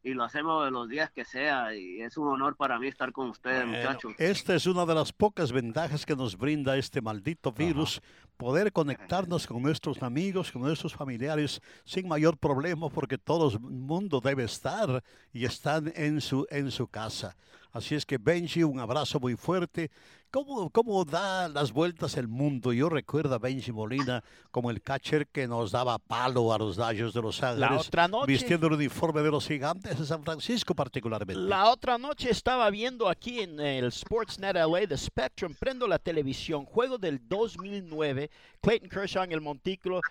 y 0.07 0.13
lo 0.13 0.23
hacemos 0.23 0.63
de 0.63 0.71
los 0.71 0.88
días 0.88 1.12
que 1.12 1.25
sea. 1.25 1.75
Y 1.75 2.01
es 2.01 2.17
un 2.17 2.27
honor 2.27 2.55
para 2.55 2.79
mí 2.79 2.88
estar 2.88 3.12
con 3.12 3.29
ustedes, 3.29 3.65
muchachos. 3.65 4.13
Esta 4.17 4.55
es 4.55 4.65
una 4.65 4.86
de 4.86 4.95
las 4.95 5.12
pocas 5.12 5.51
ventajas 5.51 6.05
que 6.05 6.15
nos 6.15 6.38
brinda 6.38 6.77
este 6.77 7.01
maldito 7.01 7.51
virus, 7.51 8.01
poder 8.38 8.71
conectarnos 8.71 9.47
con 9.47 9.62
nuestros 9.62 10.02
amigos, 10.04 10.52
con 10.52 10.62
nuestros 10.62 10.93
familiares 10.93 11.62
sin 11.84 12.08
mayor 12.08 12.38
problema 12.38 12.89
porque 12.89 13.17
todo 13.17 13.52
el 13.52 13.60
mundo 13.60 14.21
debe 14.21 14.43
estar 14.43 15.04
y 15.34 15.45
están 15.45 15.91
en 15.95 16.21
su, 16.21 16.45
en 16.50 16.71
su 16.71 16.88
casa. 16.88 17.36
Así 17.71 17.95
es 17.95 18.06
que 18.06 18.17
Benji, 18.17 18.63
un 18.63 18.80
abrazo 18.80 19.19
muy 19.19 19.36
fuerte. 19.36 19.91
¿Cómo, 20.32 20.69
¿Cómo 20.71 21.06
da 21.06 21.47
las 21.47 21.71
vueltas 21.71 22.17
el 22.17 22.28
mundo? 22.28 22.73
Yo 22.73 22.89
recuerdo 22.89 23.36
a 23.36 23.38
Benji 23.38 23.71
Molina 23.71 24.21
como 24.52 24.69
el 24.71 24.82
catcher 24.82 25.28
que 25.28 25.47
nos 25.47 25.71
daba 25.71 25.97
palo 26.00 26.52
a 26.52 26.58
los 26.58 26.76
Dodgers 26.76 27.13
de 27.13 27.21
Los 27.21 27.41
Ángeles. 27.41 27.69
La 27.69 27.78
otra 27.78 28.08
noche, 28.10 28.32
vistiendo 28.32 28.67
el 28.67 28.73
uniforme 28.73 29.21
de 29.21 29.32
los 29.32 29.47
gigantes 29.47 29.97
de 29.97 30.06
San 30.06 30.23
Francisco 30.23 30.76
particularmente. 30.76 31.41
La 31.41 31.69
otra 31.69 31.97
noche 31.97 32.30
estaba 32.30 32.69
viendo 32.69 33.08
aquí 33.08 33.39
en 33.39 33.60
el 33.60 33.88
Sportsnet 33.91 34.56
LA 34.56 34.88
de 34.88 34.97
Spectrum, 34.97 35.56
prendo 35.58 35.88
la 35.88 35.97
televisión, 35.97 36.65
juego 36.65 36.97
del 36.97 37.21
2009, 37.26 38.26
Clayton 38.61 38.89
Kershaw 38.89 39.23
en 39.23 39.31
el 39.31 39.41
montículo. 39.41 40.01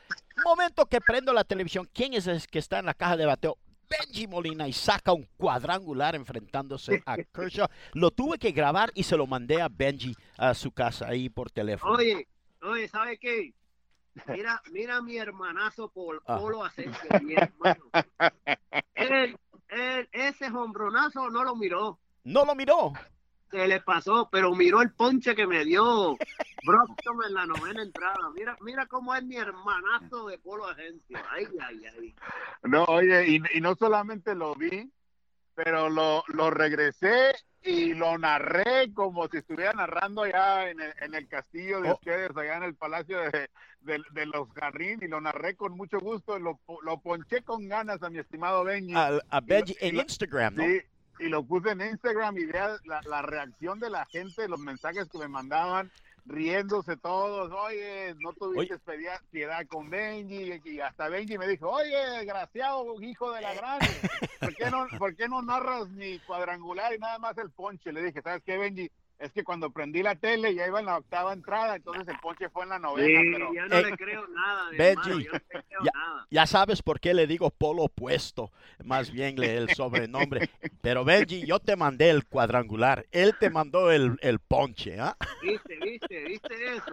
Momento 0.45 0.87
que 0.87 1.01
prendo 1.01 1.33
la 1.33 1.45
televisión, 1.45 1.89
¿quién 1.93 2.15
es 2.15 2.27
el 2.27 2.47
que 2.47 2.59
está 2.59 2.79
en 2.79 2.87
la 2.87 2.95
caja 2.95 3.17
de 3.17 3.27
bateo? 3.27 3.59
Benji 3.89 4.27
Molina 4.27 4.67
y 4.67 4.73
saca 4.73 5.13
un 5.13 5.29
cuadrangular 5.37 6.15
enfrentándose 6.15 7.03
a 7.07 7.17
Kershaw. 7.33 7.69
Lo 7.95 8.11
tuve 8.11 8.39
que 8.39 8.53
grabar 8.53 8.91
y 8.95 9.03
se 9.05 9.17
lo 9.17 9.27
mandé 9.27 9.63
a 9.63 9.69
Benji 9.69 10.15
a 10.37 10.55
su 10.55 10.73
casa 10.73 11.09
ahí 11.09 11.29
por 11.29 11.51
teléfono. 11.51 11.93
Oye, 11.93 12.27
oye, 12.63 12.89
¿sabe 12.89 13.19
qué? 13.19 13.55
Mira, 14.29 14.63
mira 14.73 15.03
mi 15.03 15.19
hermanazo 15.19 15.91
Polo, 15.91 16.23
ah. 16.27 16.39
Polo 16.39 16.65
Asensio, 16.65 17.09
mi 17.23 17.35
hermano. 17.35 17.85
Él, 18.95 19.37
él, 19.69 20.09
ese 20.11 20.47
hombronazo 20.47 21.31
no 21.31 21.45
lo 21.45 21.55
miró. 21.55 21.99
No 22.25 22.45
lo 22.45 22.55
miró 22.55 22.93
se 23.51 23.69
le 23.69 23.81
pasó, 23.81 24.29
pero 24.31 24.55
miró 24.55 24.83
el 24.83 24.93
ponche 24.93 25.35
que 25.35 25.47
me 25.47 25.65
dio 25.65 26.17
Brockton 26.67 27.17
en 27.27 27.35
la 27.35 27.47
novena 27.47 27.83
entrada. 27.83 28.31
Mira, 28.35 28.57
mira 28.61 28.87
cómo 28.87 29.15
es 29.15 29.23
mi 29.23 29.37
hermanazo 29.37 30.27
de 30.27 30.39
Polo 30.39 30.69
Agencia. 30.69 31.25
Ay, 31.31 31.47
ay, 31.61 31.83
ay. 31.87 32.15
No, 32.65 32.85
oye, 32.85 33.29
y, 33.29 33.41
y 33.55 33.61
no 33.61 33.77
solamente 33.77 34.35
lo 34.35 34.55
vi, 34.57 34.93
pero 35.55 35.89
lo, 35.89 36.25
lo, 36.29 36.51
regresé 36.51 37.33
y 37.63 37.95
lo 37.95 38.19
narré 38.19 38.93
como 38.93 39.29
si 39.29 39.39
estuviera 39.39 39.73
narrando 39.73 40.23
allá 40.23 40.69
en 40.69 40.81
el, 40.81 40.93
en 41.01 41.15
el 41.15 41.29
castillo 41.29 41.81
de 41.81 41.91
oh. 41.91 41.95
ustedes, 41.95 42.37
allá 42.37 42.57
en 42.57 42.65
el 42.65 42.75
palacio 42.75 43.19
de, 43.19 43.49
de, 43.81 44.03
de, 44.11 44.27
los 44.27 44.53
Garrín, 44.53 44.99
y 45.03 45.09
lo 45.09 45.21
narré 45.21 45.57
con 45.57 45.73
mucho 45.77 46.01
gusto, 46.01 46.39
lo, 46.39 46.61
lo 46.83 47.01
ponché 47.01 47.43
con 47.43 47.69
ganas 47.69 48.03
a 48.03 48.11
mi 48.11 48.19
estimado 48.19 48.65
Benji. 48.65 48.95
A, 48.95 49.21
a 49.31 49.41
Benji 49.41 49.77
en 49.81 49.97
Instagram, 49.97 50.57
¿no? 50.57 50.65
Sí, 50.65 50.81
y 51.21 51.29
lo 51.29 51.45
puse 51.45 51.71
en 51.71 51.81
Instagram 51.81 52.37
y 52.39 52.45
vea 52.45 52.77
la, 52.85 53.01
la, 53.03 53.23
reacción 53.23 53.81
de 53.81 53.91
la 53.91 54.05
gente, 54.07 54.49
los 54.49 54.61
mensajes 54.61 55.09
que 55.09 55.19
me 55.19 55.29
mandaban, 55.29 55.91
riéndose 56.27 56.97
todos, 56.97 57.53
oye, 57.53 58.15
no 58.21 58.33
tuviste 58.33 58.75
oye. 58.87 59.11
piedad 59.31 59.67
con 59.69 59.89
Benji, 59.89 60.61
y 60.65 60.81
hasta 60.81 61.09
Benji 61.09 61.39
me 61.39 61.47
dijo, 61.47 61.71
oye, 61.71 61.97
desgraciado 62.19 63.01
hijo 63.01 63.33
de 63.33 63.41
la 63.41 63.55
gran, 63.55 63.79
¿por 64.41 64.55
qué 64.55 64.71
no, 64.71 64.87
por 64.99 65.15
qué 65.15 65.29
no 65.29 65.43
narras 65.43 65.89
ni 65.91 66.19
cuadrangular 66.21 66.93
y 66.95 66.99
nada 66.99 67.19
más 67.19 67.39
el 67.39 67.51
ponche? 67.51 67.93
Le 67.93 68.03
dije, 68.03 68.23
¿sabes 68.23 68.43
qué, 68.45 68.59
Benji? 68.59 68.91
Es 69.19 69.33
que 69.33 69.45
cuando 69.45 69.71
prendí 69.71 70.03
la 70.03 70.15
tele 70.15 70.55
ya 70.55 70.67
iba 70.67 70.81
en 70.81 70.87
la 70.87 70.99
octava 70.99 71.33
entrada, 71.33 71.77
entonces 71.77 72.07
el 72.07 72.19
ponche 72.21 72.49
fue 72.51 72.65
en 72.65 72.71
la 72.71 72.79
novena. 72.79 73.21
Sí, 73.21 73.31
pero... 73.33 73.55
yo 73.55 73.67
no 73.67 73.81
le 73.81 73.97
creo 73.97 74.27
nada. 74.29 74.71
Benji, 74.71 75.11
hermano, 75.11 75.31
no 75.33 75.41
creo 75.49 75.63
ya, 75.85 75.91
nada. 75.95 76.27
ya, 76.31 76.47
sabes 76.47 76.83
por 76.83 77.01
qué 77.01 77.15
le 77.15 77.27
digo 77.27 77.51
polo 77.51 77.85
opuesto, 77.85 78.53
más 78.85 79.11
bien 79.11 79.37
le 79.37 79.57
el 79.57 79.71
sobrenombre. 79.71 80.51
pero 80.83 81.05
Benji, 81.05 81.47
yo 81.47 81.59
te 81.59 81.77
mandé 81.77 82.11
el 82.11 82.27
cuadrangular, 82.27 83.07
él 83.11 83.35
te 83.39 83.51
mandó 83.51 83.91
el, 83.91 84.19
el 84.21 84.39
ponche. 84.39 85.01
¿ah? 85.01 85.17
Viste, 85.43 85.79
viste, 85.83 86.25
viste 86.25 86.77
eso. 86.77 86.93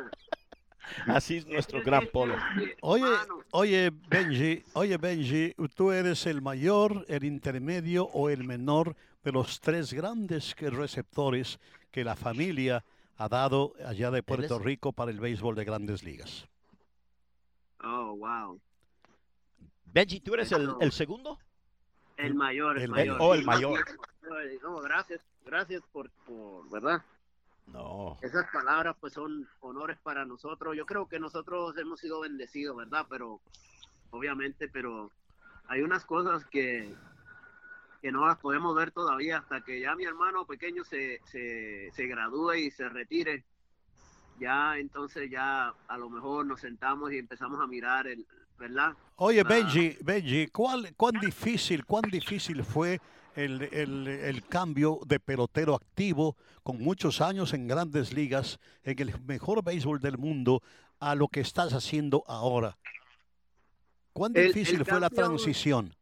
Así 1.08 1.38
es 1.38 1.48
nuestro 1.48 1.82
gran 1.82 2.08
polo. 2.08 2.36
Oye, 2.82 3.06
oye 3.52 3.92
Benji, 4.10 4.64
oye 4.74 4.98
Benji, 4.98 5.56
tú 5.76 5.92
eres 5.92 6.26
el 6.26 6.42
mayor, 6.42 7.06
el 7.08 7.24
intermedio 7.24 8.06
o 8.06 8.30
el 8.30 8.44
menor 8.44 8.96
de 9.24 9.32
los 9.32 9.62
tres 9.62 9.94
grandes 9.94 10.54
receptores 10.58 11.60
que 11.94 12.04
la 12.04 12.16
familia 12.16 12.84
ha 13.18 13.30
dado 13.30 13.76
allá 13.86 14.10
de 14.10 14.24
Puerto 14.24 14.58
Rico 14.58 14.92
para 14.92 15.12
el 15.12 15.20
béisbol 15.20 15.56
de 15.56 15.64
grandes 15.64 16.04
ligas. 16.04 16.48
Oh, 17.84 18.16
wow. 18.18 18.60
Benji, 19.86 20.20
¿tú 20.20 20.34
eres 20.34 20.52
el, 20.52 20.74
el 20.82 20.92
segundo? 20.92 21.38
El 22.18 22.34
mayor, 22.34 22.78
el, 22.78 22.86
el 22.86 22.90
mayor. 22.90 23.18
Oh, 23.22 23.36
el 23.36 23.46
mayor. 23.46 23.80
No, 24.64 24.78
gracias, 24.78 25.22
gracias 25.46 25.84
por, 25.92 26.10
por, 26.26 26.68
¿verdad? 26.72 27.04
No. 27.68 28.18
Esas 28.24 28.50
palabras 28.52 28.96
pues 29.00 29.14
son 29.14 29.48
honores 29.62 29.98
para 30.02 30.26
nosotros. 30.26 30.76
Yo 30.76 30.88
creo 30.88 31.08
que 31.08 31.20
nosotros 31.20 31.78
hemos 31.78 32.00
sido 32.00 32.22
bendecidos, 32.22 32.76
¿verdad? 32.76 33.06
Pero, 33.08 33.40
obviamente, 34.10 34.68
pero 34.68 35.12
hay 35.68 35.82
unas 35.82 36.06
cosas 36.06 36.44
que, 36.46 36.92
que 38.04 38.12
no 38.12 38.28
las 38.28 38.38
podemos 38.38 38.76
ver 38.76 38.92
todavía 38.92 39.38
hasta 39.38 39.62
que 39.62 39.80
ya 39.80 39.96
mi 39.96 40.04
hermano 40.04 40.46
pequeño 40.46 40.84
se, 40.84 41.22
se, 41.24 41.90
se 41.94 42.06
gradúe 42.06 42.56
y 42.56 42.70
se 42.70 42.90
retire. 42.90 43.46
Ya 44.42 44.78
entonces 44.78 45.32
ya 45.32 45.74
a 45.88 45.98
lo 45.98 46.10
mejor 46.10 46.46
nos 46.46 46.60
sentamos 46.60 47.14
y 47.14 47.18
empezamos 47.18 47.62
a 47.62 47.66
mirar 47.66 48.08
el, 48.08 48.28
¿verdad? 48.60 48.92
Oye, 49.16 49.42
Benji, 49.44 49.98
Benji, 50.02 50.48
¿cuál, 50.48 50.94
¿cuán 50.98 51.14
difícil, 51.22 51.86
cuán 51.86 52.02
difícil 52.12 52.66
fue 52.66 53.00
el, 53.36 53.62
el, 53.72 54.06
el, 54.10 54.46
cambio 54.48 55.00
de 55.06 55.22
pelotero 55.22 55.74
activo 55.74 56.36
con 56.62 56.80
muchos 56.80 57.22
años 57.22 57.54
en 57.54 57.70
grandes 57.70 58.12
ligas, 58.12 58.60
en 58.84 59.00
el 59.00 59.18
mejor 59.22 59.64
béisbol 59.64 60.02
del 60.02 60.18
mundo, 60.18 60.62
a 61.00 61.16
lo 61.16 61.30
que 61.30 61.40
estás 61.40 61.72
haciendo 61.72 62.26
ahora? 62.28 62.78
¿Cuán 64.12 64.34
difícil 64.34 64.80
el, 64.80 64.86
fue 64.86 65.00
la 65.00 65.10
transición? 65.10 65.96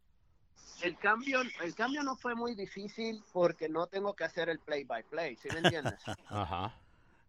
El 0.83 0.97
cambio, 0.97 1.41
el 1.41 1.75
cambio 1.75 2.03
no 2.03 2.15
fue 2.15 2.35
muy 2.35 2.55
difícil 2.55 3.23
porque 3.31 3.69
no 3.69 3.87
tengo 3.87 4.13
que 4.15 4.23
hacer 4.23 4.49
el 4.49 4.59
play 4.59 4.83
by 4.83 5.03
play, 5.03 5.35
¿sí 5.37 5.49
me 5.51 5.59
entiendes? 5.59 5.99
Ajá. 6.27 6.75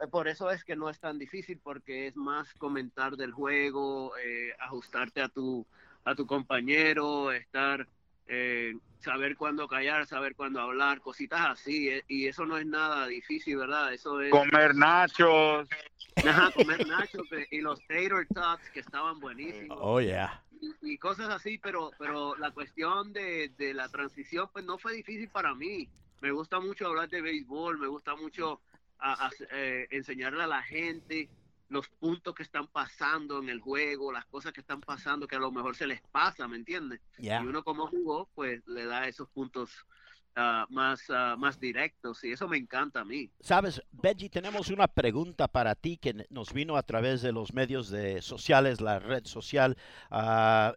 Eh, 0.01 0.07
por 0.07 0.29
eso 0.29 0.51
es 0.51 0.65
que 0.65 0.77
no 0.77 0.88
es 0.88 0.99
tan 0.99 1.19
difícil 1.19 1.61
porque 1.62 2.07
es 2.09 2.17
más 2.17 2.53
comentar 2.55 3.17
del 3.17 3.33
juego, 3.33 4.17
eh, 4.19 4.53
ajustarte 4.61 5.23
a 5.23 5.29
tu 5.29 5.67
a 6.05 6.17
tu 6.17 6.27
compañero, 6.27 7.31
estar 7.31 7.87
eh, 8.27 8.75
saber 8.99 9.37
cuándo 9.37 9.69
callar, 9.69 10.07
saber 10.07 10.35
cuándo 10.35 10.61
hablar, 10.61 11.01
cositas 11.01 11.41
así, 11.43 11.91
eh, 11.91 12.05
y 12.09 12.27
eso 12.27 12.45
no 12.45 12.59
es 12.59 12.67
nada 12.67 13.07
difícil, 13.07 13.57
¿verdad? 13.59 13.93
Eso 13.93 14.21
es 14.21 14.31
comer 14.31 14.75
nachos. 14.75 15.69
Ajá, 16.17 16.51
comer 16.53 16.87
nachos 16.87 17.29
y 17.51 17.61
los 17.61 17.81
tater 17.87 18.27
tots 18.35 18.69
que 18.71 18.81
estaban 18.81 19.21
buenísimos. 19.21 19.79
Oh 19.81 20.01
yeah 20.01 20.43
y, 20.81 20.98
cosas 20.98 21.29
así, 21.31 21.59
pero, 21.59 21.90
pero 21.98 22.37
la 22.37 22.51
cuestión 22.53 23.12
de, 23.12 23.51
de, 23.59 23.75
la 23.75 23.88
transición 23.88 24.48
pues 24.53 24.64
no 24.64 24.79
fue 24.79 24.94
difícil 24.94 25.29
para 25.29 25.55
mí. 25.55 25.88
Me 26.20 26.31
gusta 26.31 26.61
mucho 26.61 26.87
hablar 26.87 27.09
de 27.09 27.20
béisbol, 27.20 27.79
me 27.79 27.88
gusta 27.88 28.14
mucho 28.14 28.61
a, 28.98 29.27
a, 29.27 29.31
eh, 29.51 29.88
enseñarle 29.90 30.44
a 30.44 30.46
la 30.46 30.62
gente 30.62 31.29
los 31.68 31.88
puntos 31.88 32.35
que 32.35 32.42
están 32.42 32.68
pasando 32.68 33.42
en 33.42 33.48
el 33.48 33.61
juego, 33.61 34.12
las 34.12 34.27
cosas 34.27 34.53
que 34.53 34.61
están 34.61 34.81
pasando 34.81 35.27
que 35.27 35.37
a 35.37 35.40
lo 35.40 35.51
mejor 35.51 35.75
se 35.75 35.87
les 35.87 36.03
pasa, 36.03 36.46
¿me 36.46 36.57
entiendes? 36.57 37.01
Yeah. 37.18 37.42
Y 37.42 37.46
uno 37.46 37.64
como 37.64 37.87
jugó, 37.87 38.29
pues 38.35 38.64
le 38.66 38.85
da 38.85 39.09
esos 39.09 39.29
puntos 39.31 39.87
Uh, 40.35 40.64
más, 40.73 41.11
uh, 41.11 41.37
más 41.37 41.61
directos 41.61 42.25
y 42.25 42.33
eso 42.33 42.49
me 42.49 42.57
encanta 42.57 43.01
a 43.01 43.05
mí. 43.05 43.31
Sabes, 43.40 43.83
Benji, 43.92 44.31
tenemos 44.31 44.71
una 44.71 44.88
pregunta 44.88 45.47
para 45.47 45.75
ti 45.75 45.99
que 45.99 46.25
nos 46.31 46.55
vino 46.55 46.79
a 46.79 46.83
través 46.83 47.21
de 47.21 47.33
los 47.33 47.53
medios 47.53 47.90
de 47.90 48.23
sociales, 48.23 48.81
la 48.81 48.99
red 48.99 49.27
social. 49.27 49.77
Uh, 50.11 50.73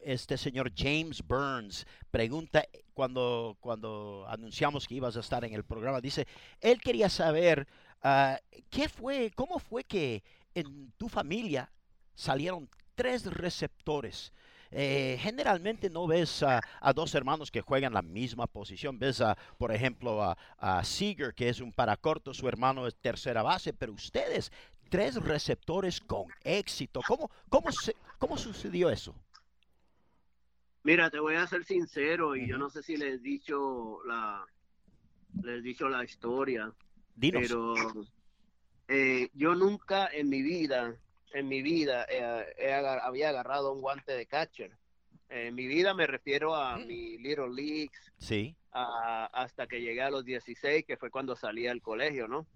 este 0.00 0.36
señor 0.36 0.72
James 0.76 1.22
Burns 1.24 1.86
pregunta 2.10 2.64
cuando, 2.92 3.56
cuando 3.60 4.26
anunciamos 4.28 4.88
que 4.88 4.96
ibas 4.96 5.16
a 5.16 5.20
estar 5.20 5.44
en 5.44 5.54
el 5.54 5.62
programa, 5.62 6.00
dice, 6.00 6.26
él 6.60 6.80
quería 6.80 7.08
saber 7.08 7.68
qué 8.68 8.88
fue, 8.88 9.30
cómo 9.36 9.60
fue 9.60 9.84
que 9.84 10.24
en 10.54 10.90
tu 10.96 11.08
familia 11.08 11.70
salieron 12.16 12.68
tres 12.96 13.26
receptores. 13.26 14.32
Eh, 14.70 15.16
generalmente 15.20 15.88
no 15.88 16.06
ves 16.06 16.42
a, 16.42 16.60
a 16.80 16.92
dos 16.92 17.14
hermanos 17.14 17.50
que 17.50 17.60
juegan 17.62 17.94
la 17.94 18.02
misma 18.02 18.46
posición. 18.46 18.98
Ves, 18.98 19.20
a, 19.20 19.36
por 19.56 19.72
ejemplo, 19.72 20.22
a, 20.22 20.36
a 20.58 20.84
Seager, 20.84 21.34
que 21.34 21.48
es 21.48 21.60
un 21.60 21.72
paracorto, 21.72 22.34
su 22.34 22.46
hermano 22.48 22.86
es 22.86 22.94
tercera 22.96 23.42
base, 23.42 23.72
pero 23.72 23.92
ustedes, 23.92 24.52
tres 24.90 25.16
receptores 25.16 26.00
con 26.00 26.26
éxito. 26.44 27.00
¿Cómo, 27.06 27.30
cómo, 27.48 27.72
se- 27.72 27.96
cómo 28.18 28.36
sucedió 28.36 28.90
eso? 28.90 29.14
Mira, 30.84 31.10
te 31.10 31.18
voy 31.18 31.34
a 31.34 31.46
ser 31.46 31.64
sincero 31.64 32.36
y 32.36 32.46
yo 32.46 32.56
no 32.56 32.70
sé 32.70 32.82
si 32.82 32.96
les 32.96 33.14
he 33.14 33.18
dicho 33.18 33.98
la, 34.06 34.46
les 35.42 35.58
he 35.58 35.62
dicho 35.62 35.88
la 35.88 36.04
historia, 36.04 36.72
Dinos. 37.14 37.42
pero 37.42 37.92
eh, 38.86 39.28
yo 39.34 39.54
nunca 39.54 40.08
en 40.12 40.28
mi 40.30 40.40
vida, 40.40 40.94
en 41.32 41.48
mi 41.48 41.62
vida 41.62 42.06
eh, 42.10 42.54
he 42.58 42.72
agar- 42.72 43.00
había 43.02 43.28
agarrado 43.30 43.72
un 43.72 43.80
guante 43.80 44.12
de 44.12 44.26
catcher. 44.26 44.72
En 45.28 45.54
mi 45.54 45.66
vida 45.66 45.92
me 45.94 46.06
refiero 46.06 46.54
a 46.54 46.76
Mm. 46.78 46.86
mi 46.86 47.18
Little 47.18 47.50
Leagues, 47.54 48.12
Sí. 48.18 48.56
a- 48.72 49.26
hasta 49.32 49.66
que 49.66 49.80
llegué 49.80 50.02
a 50.02 50.10
los 50.10 50.24
16, 50.24 50.84
que 50.86 50.96
fue 50.96 51.10
cuando 51.10 51.36
salí 51.36 51.66
al 51.66 51.82
colegio, 51.82 52.28
¿no? 52.28 52.46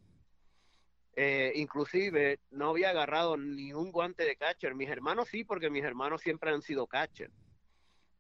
Eh, 1.15 1.53
inclusive 1.57 2.41
no 2.51 2.71
había 2.71 2.89
agarrado 2.91 3.37
ni 3.37 3.73
un 3.75 3.93
guante 3.93 4.25
de 4.25 4.37
catcher. 4.37 4.75
Mis 4.75 4.89
hermanos 4.89 5.29
sí, 5.29 5.45
porque 5.45 5.69
mis 5.69 5.85
hermanos 5.85 6.23
siempre 6.23 6.51
han 6.51 6.63
sido 6.63 6.87
catcher. 6.87 7.31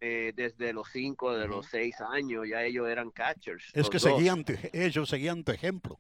Eh, 0.04 0.32
desde 0.34 0.72
los 0.72 0.88
5, 0.90 1.32
de 1.34 1.46
los 1.46 1.66
6 1.66 2.00
años, 2.00 2.46
ya 2.48 2.62
ellos 2.64 2.88
eran 2.88 3.10
catchers. 3.12 3.64
Es 3.72 3.88
que 3.88 3.98
dos. 3.98 4.02
seguían, 4.02 4.44
tu- 4.44 4.52
ellos 4.72 5.08
seguían 5.08 5.44
tu 5.44 5.52
ejemplo. 5.52 5.98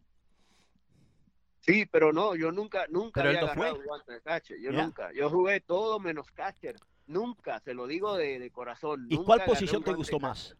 Sí, 1.62 1.86
pero 1.86 2.12
no, 2.12 2.34
yo 2.34 2.50
nunca, 2.50 2.86
nunca 2.90 3.22
Pero 3.22 3.28
había 3.30 3.40
fue. 3.40 3.50
agarrado 3.50 3.76
un 3.76 3.84
guante 3.84 4.12
de 4.12 4.20
catcher. 4.20 4.60
Yo 4.60 4.72
nunca. 4.72 5.12
Yo 5.12 5.30
jugué 5.30 5.60
todo 5.60 6.00
menos 6.00 6.26
catcher. 6.32 6.76
Nunca, 7.06 7.60
se 7.60 7.72
lo 7.72 7.86
digo 7.86 8.16
de, 8.16 8.38
de 8.38 8.50
corazón. 8.50 9.06
¿Y 9.08 9.14
nunca 9.14 9.26
cuál 9.26 9.44
posición 9.44 9.82
te 9.82 9.92
gustó 9.92 10.18
más? 10.18 10.56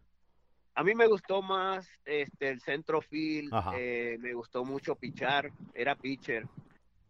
A 0.75 0.83
mí 0.83 0.95
me 0.95 1.05
gustó 1.07 1.41
más 1.41 1.87
este 2.05 2.49
el 2.49 2.59
centro 2.61 3.01
field, 3.01 3.53
eh, 3.75 4.17
me 4.19 4.33
gustó 4.33 4.65
mucho 4.65 4.95
pichar, 4.95 5.51
era 5.75 5.95
pitcher 5.95 6.47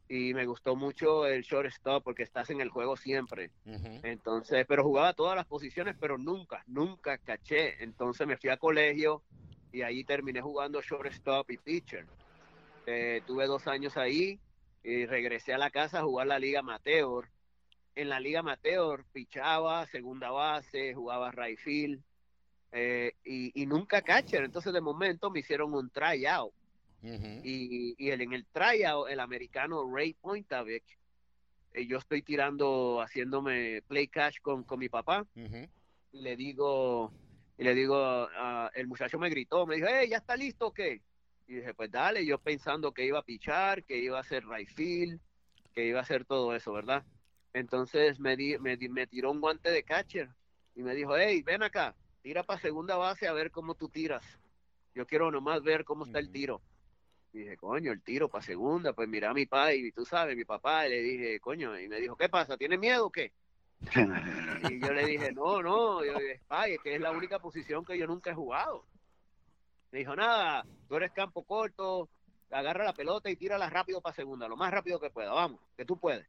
y 0.09 0.33
me 0.33 0.45
gustó 0.45 0.75
mucho 0.75 1.25
el 1.25 1.43
shortstop 1.43 2.03
porque 2.03 2.23
estás 2.23 2.49
en 2.49 2.59
el 2.59 2.69
juego 2.69 2.97
siempre. 2.97 3.51
Entonces, 4.03 4.65
pero 4.67 4.83
jugaba 4.83 5.13
todas 5.13 5.35
las 5.37 5.45
posiciones, 5.45 5.95
pero 5.97 6.17
nunca, 6.17 6.63
nunca 6.67 7.17
caché. 7.19 7.81
Entonces 7.81 8.27
me 8.27 8.37
fui 8.37 8.49
a 8.49 8.57
colegio 8.57 9.23
y 9.71 9.81
ahí 9.81 10.03
terminé 10.03 10.41
jugando 10.41 10.81
shortstop 10.81 11.49
y 11.51 11.57
pitcher. 11.57 12.05
Eh, 12.85 13.21
tuve 13.25 13.45
dos 13.47 13.67
años 13.67 13.95
ahí 13.97 14.39
y 14.83 15.05
regresé 15.05 15.53
a 15.53 15.57
la 15.57 15.69
casa 15.69 15.99
a 15.99 16.03
jugar 16.03 16.27
la 16.27 16.39
liga 16.39 16.59
amateur. 16.59 17.29
En 17.95 18.09
la 18.09 18.19
liga 18.19 18.39
amateur 18.39 19.05
pichaba, 19.13 19.85
segunda 19.87 20.31
base, 20.31 20.93
jugaba 20.93 21.31
right 21.31 21.59
field 21.59 22.01
eh, 22.71 23.13
y, 23.23 23.61
y 23.61 23.65
nunca 23.65 24.01
catcher. 24.01 24.43
Entonces 24.43 24.73
de 24.73 24.81
momento 24.81 25.29
me 25.29 25.39
hicieron 25.39 25.73
un 25.73 25.89
tryout 25.89 26.53
y, 27.43 27.95
y 27.97 28.09
el, 28.09 28.21
en 28.21 28.33
el 28.33 28.45
tryout, 28.45 29.09
el 29.09 29.19
americano 29.19 29.83
Ray 29.93 30.13
Pointavec, 30.13 30.83
eh, 31.73 31.85
yo 31.85 31.97
estoy 31.97 32.21
tirando, 32.21 33.01
haciéndome 33.01 33.81
play 33.87 34.07
catch 34.07 34.39
con, 34.41 34.63
con 34.63 34.79
mi 34.79 34.89
papá, 34.89 35.25
y 36.13 36.21
le 36.21 36.35
digo, 36.35 37.11
y 37.57 37.63
le 37.63 37.73
digo, 37.75 37.95
ah, 37.97 38.71
el 38.73 38.87
muchacho 38.87 39.19
me 39.19 39.29
gritó, 39.29 39.65
me 39.65 39.75
dijo, 39.75 39.87
hey, 39.89 40.07
¿ya 40.09 40.17
está 40.17 40.35
listo 40.37 40.67
o 40.67 40.73
qué? 40.73 41.01
Y 41.47 41.55
dije, 41.55 41.73
pues 41.73 41.91
dale, 41.91 42.25
yo 42.25 42.37
pensando 42.39 42.93
que 42.93 43.05
iba 43.05 43.19
a 43.19 43.23
pichar, 43.23 43.83
que 43.83 43.97
iba 43.97 44.17
a 44.17 44.21
hacer 44.21 44.45
right 44.47 44.69
field, 44.69 45.19
que 45.73 45.85
iba 45.85 45.99
a 45.99 46.03
hacer 46.03 46.25
todo 46.25 46.55
eso, 46.55 46.71
¿verdad? 46.73 47.03
Entonces 47.53 48.19
me, 48.19 48.35
di, 48.35 48.57
me, 48.59 48.77
di- 48.77 48.89
me 48.89 49.07
tiró 49.07 49.31
un 49.31 49.41
guante 49.41 49.69
de 49.69 49.83
catcher 49.83 50.29
y 50.75 50.83
me 50.83 50.95
dijo, 50.95 51.17
hey, 51.17 51.41
ven 51.43 51.61
acá, 51.63 51.95
tira 52.21 52.43
para 52.43 52.59
segunda 52.59 52.95
base 52.95 53.27
a 53.27 53.33
ver 53.33 53.51
cómo 53.51 53.75
tú 53.75 53.89
tiras. 53.89 54.23
Yo 54.95 55.05
quiero 55.05 55.29
nomás 55.31 55.61
ver 55.63 55.83
cómo 55.83 56.05
está 56.05 56.19
el 56.19 56.31
tiro. 56.31 56.61
Y 57.33 57.39
dije, 57.39 57.57
coño, 57.57 57.91
el 57.91 58.01
tiro 58.01 58.29
para 58.29 58.43
segunda, 58.43 58.93
pues 58.93 59.09
mira 59.09 59.31
a 59.31 59.33
mi 59.33 59.45
padre, 59.47 59.77
y 59.77 59.91
tú 59.91 60.05
sabes, 60.05 60.37
mi 60.37 60.45
papá, 60.45 60.87
y 60.87 60.91
le 60.91 61.01
dije, 61.01 61.39
coño, 61.39 61.77
y 61.79 61.87
me 61.87 61.99
dijo, 61.99 62.15
¿qué 62.15 62.29
pasa? 62.29 62.57
¿Tiene 62.57 62.77
miedo 62.77 63.07
o 63.07 63.11
qué? 63.11 63.33
Y 64.61 64.79
yo 64.79 64.93
le 64.93 65.05
dije, 65.07 65.33
no, 65.33 65.61
no, 65.61 66.05
yo, 66.05 66.13
es 66.19 66.79
que 66.83 66.95
es 66.95 67.01
la 67.01 67.11
única 67.11 67.39
posición 67.39 67.83
que 67.83 67.97
yo 67.97 68.07
nunca 68.07 68.31
he 68.31 68.35
jugado. 68.35 68.85
Me 69.93 69.99
dijo, 69.99 70.15
nada, 70.15 70.65
tú 70.89 70.95
eres 70.95 71.11
campo 71.11 71.43
corto, 71.43 72.09
agarra 72.49 72.83
la 72.83 72.93
pelota 72.93 73.29
y 73.29 73.35
tírala 73.35 73.69
rápido 73.69 74.01
para 74.01 74.15
segunda, 74.15 74.47
lo 74.47 74.57
más 74.57 74.71
rápido 74.71 74.99
que 74.99 75.11
pueda, 75.11 75.31
vamos, 75.31 75.61
que 75.77 75.85
tú 75.85 75.97
puedes. 75.97 76.27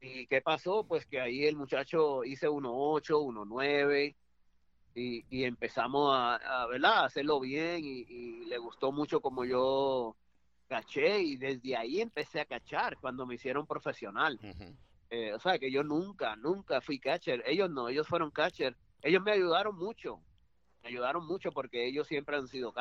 ¿Y 0.00 0.28
qué 0.28 0.40
pasó? 0.40 0.84
Pues 0.84 1.04
que 1.04 1.20
ahí 1.20 1.46
el 1.46 1.56
muchacho 1.56 2.22
hice 2.22 2.48
1.8, 2.48 3.02
1.9 3.24 4.14
y, 4.94 5.24
y 5.28 5.42
empezamos 5.42 6.14
a, 6.14 6.36
a, 6.36 6.66
¿verdad? 6.68 6.98
a 6.98 7.04
hacerlo 7.06 7.40
bien 7.40 7.84
y, 7.84 8.06
y 8.08 8.44
le 8.44 8.56
gustó 8.58 8.92
mucho 8.92 9.20
como 9.20 9.44
yo 9.44 10.14
caché 10.68 11.18
y 11.18 11.36
desde 11.38 11.76
ahí 11.76 12.00
empecé 12.00 12.38
a 12.38 12.44
cachar 12.44 12.98
cuando 12.98 13.26
me 13.26 13.34
hicieron 13.34 13.66
profesional. 13.66 14.38
Eh, 15.10 15.32
o 15.32 15.40
sea, 15.40 15.58
que 15.58 15.72
yo 15.72 15.82
nunca, 15.82 16.36
nunca 16.36 16.80
fui 16.80 17.00
catcher. 17.00 17.42
Ellos 17.46 17.68
no, 17.68 17.88
ellos 17.88 18.06
fueron 18.06 18.30
catcher. 18.30 18.76
Ellos 19.02 19.24
me 19.24 19.32
ayudaron 19.32 19.76
mucho. 19.76 20.20
Ayudaron 20.86 21.26
mucho 21.26 21.52
porque 21.52 21.86
ellos 21.86 22.06
siempre 22.06 22.36
han 22.36 22.48
sido. 22.48 22.72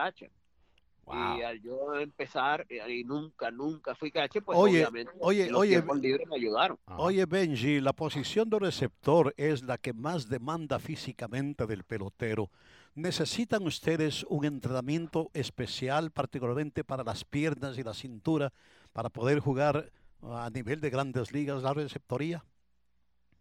Wow. 1.06 1.38
Y 1.38 1.44
al 1.44 1.62
yo 1.62 1.94
empezar, 2.00 2.66
eh, 2.68 2.82
y 2.92 3.04
nunca, 3.04 3.52
nunca 3.52 3.94
fui 3.94 4.10
catcher, 4.10 4.44
pues 4.44 4.58
Oye, 4.58 4.80
obviamente 4.80 5.12
oye, 5.20 5.50
los 5.52 5.62
oye, 5.62 5.84
libres 6.02 6.28
me 6.28 6.36
ayudaron. 6.36 6.80
Oye, 6.98 7.26
Benji, 7.26 7.80
la 7.80 7.94
posición 7.94 8.50
de 8.50 8.58
receptor 8.58 9.34
es 9.38 9.62
la 9.62 9.78
que 9.78 9.94
más 9.94 10.30
demanda 10.30 10.80
físicamente 10.80 11.68
del 11.68 11.84
pelotero. 11.84 12.50
¿Necesitan 12.96 13.64
ustedes 13.68 14.24
un 14.30 14.46
entrenamiento 14.46 15.30
especial, 15.34 16.12
particularmente 16.12 16.84
para 16.84 17.04
las 17.04 17.24
piernas 17.24 17.78
y 17.78 17.84
la 17.84 17.94
cintura, 17.94 18.52
para 18.94 19.10
poder 19.10 19.40
jugar 19.40 19.92
a 20.24 20.50
nivel 20.50 20.82
de 20.82 20.90
grandes 20.90 21.32
ligas 21.32 21.62
la 21.62 21.74
receptoría? 21.74 22.44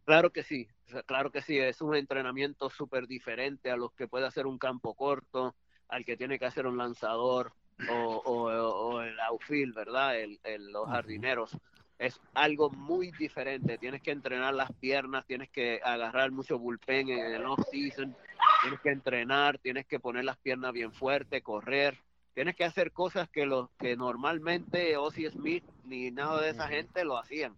Claro 0.05 0.31
que 0.31 0.43
sí, 0.43 0.69
claro 1.07 1.31
que 1.31 1.41
sí, 1.41 1.59
es 1.59 1.81
un 1.81 1.95
entrenamiento 1.95 2.69
súper 2.69 3.07
diferente 3.07 3.71
a 3.71 3.77
los 3.77 3.93
que 3.93 4.07
puede 4.07 4.27
hacer 4.27 4.47
un 4.47 4.59
campo 4.59 4.95
corto, 4.95 5.55
al 5.89 6.05
que 6.05 6.17
tiene 6.17 6.39
que 6.39 6.45
hacer 6.47 6.67
un 6.67 6.77
lanzador 6.77 7.53
o, 7.89 7.95
o- 8.25 8.51
o 8.51 9.01
el 9.03 9.19
outfield, 9.21 9.75
¿verdad? 9.75 10.19
El, 10.19 10.39
el- 10.45 10.71
los 10.73 10.89
jardineros. 10.89 11.57
Es 11.99 12.21
algo 12.35 12.71
muy 12.71 13.13
diferente, 13.13 13.79
tienes 13.79 14.03
que 14.03 14.11
entrenar 14.11 14.53
las 14.53 14.71
piernas, 14.75 15.25
tienes 15.27 15.49
que 15.51 15.81
agarrar 15.83 16.33
mucho 16.33 16.59
bullpen 16.59 17.09
en 17.09 17.35
el 17.35 17.45
off-season, 17.47 18.15
tienes 18.63 18.81
que 18.81 18.91
entrenar, 18.91 19.59
tienes 19.59 19.87
que 19.87 20.01
poner 20.01 20.25
las 20.25 20.37
piernas 20.39 20.73
bien 20.73 20.93
fuertes, 20.93 21.43
correr, 21.43 21.97
tienes 22.35 22.57
que 22.57 22.65
hacer 22.65 22.93
cosas 22.93 23.29
que, 23.31 23.47
los 23.47 23.71
que 23.79 23.97
normalmente 23.97 24.97
Ozzy 24.97 25.31
Smith 25.31 25.65
ni 25.85 26.11
nada 26.11 26.41
de 26.43 26.51
esa 26.51 26.69
gente 26.69 27.05
lo 27.05 27.17
hacían. 27.17 27.55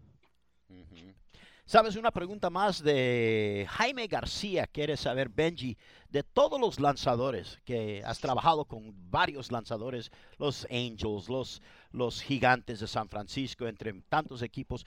Sabes, 1.69 1.97
una 1.97 2.13
pregunta 2.13 2.49
más 2.49 2.81
de 2.81 3.67
Jaime 3.71 4.07
García. 4.07 4.69
Quiere 4.69 4.97
saber, 4.97 5.29
Benji, 5.29 5.77
de 6.09 6.23
todos 6.23 6.61
los 6.61 6.79
lanzadores 6.79 7.59
que 7.65 8.05
has 8.05 8.21
trabajado 8.21 8.67
con 8.67 8.95
varios 9.11 9.51
lanzadores, 9.51 10.13
los 10.39 10.65
Angels, 10.71 11.29
los, 11.29 11.61
los 11.91 12.23
Gigantes 12.23 12.79
de 12.79 12.87
San 12.87 13.09
Francisco, 13.09 13.67
entre 13.67 13.93
tantos 14.09 14.43
equipos, 14.43 14.87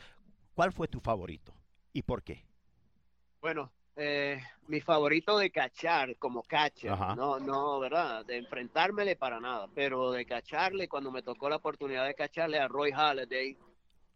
¿cuál 0.53 0.71
fue 0.71 0.87
tu 0.87 1.01
favorito 1.01 1.53
y 1.91 2.01
por 2.01 2.23
qué? 2.23 2.45
Bueno, 3.41 3.69
eh, 3.97 4.41
mi 4.69 4.79
favorito 4.79 5.37
de 5.37 5.51
cachar 5.51 6.15
como 6.15 6.43
catcher, 6.43 6.91
Ajá. 6.91 7.13
no, 7.13 7.41
no, 7.41 7.77
¿verdad? 7.81 8.25
De 8.25 8.37
enfrentármele 8.37 9.17
para 9.17 9.41
nada, 9.41 9.67
pero 9.75 10.11
de 10.11 10.25
cacharle, 10.25 10.87
cuando 10.87 11.11
me 11.11 11.23
tocó 11.23 11.49
la 11.49 11.57
oportunidad 11.57 12.05
de 12.05 12.15
cacharle 12.15 12.57
a 12.57 12.69
Roy 12.69 12.91
Halladay, 12.91 13.57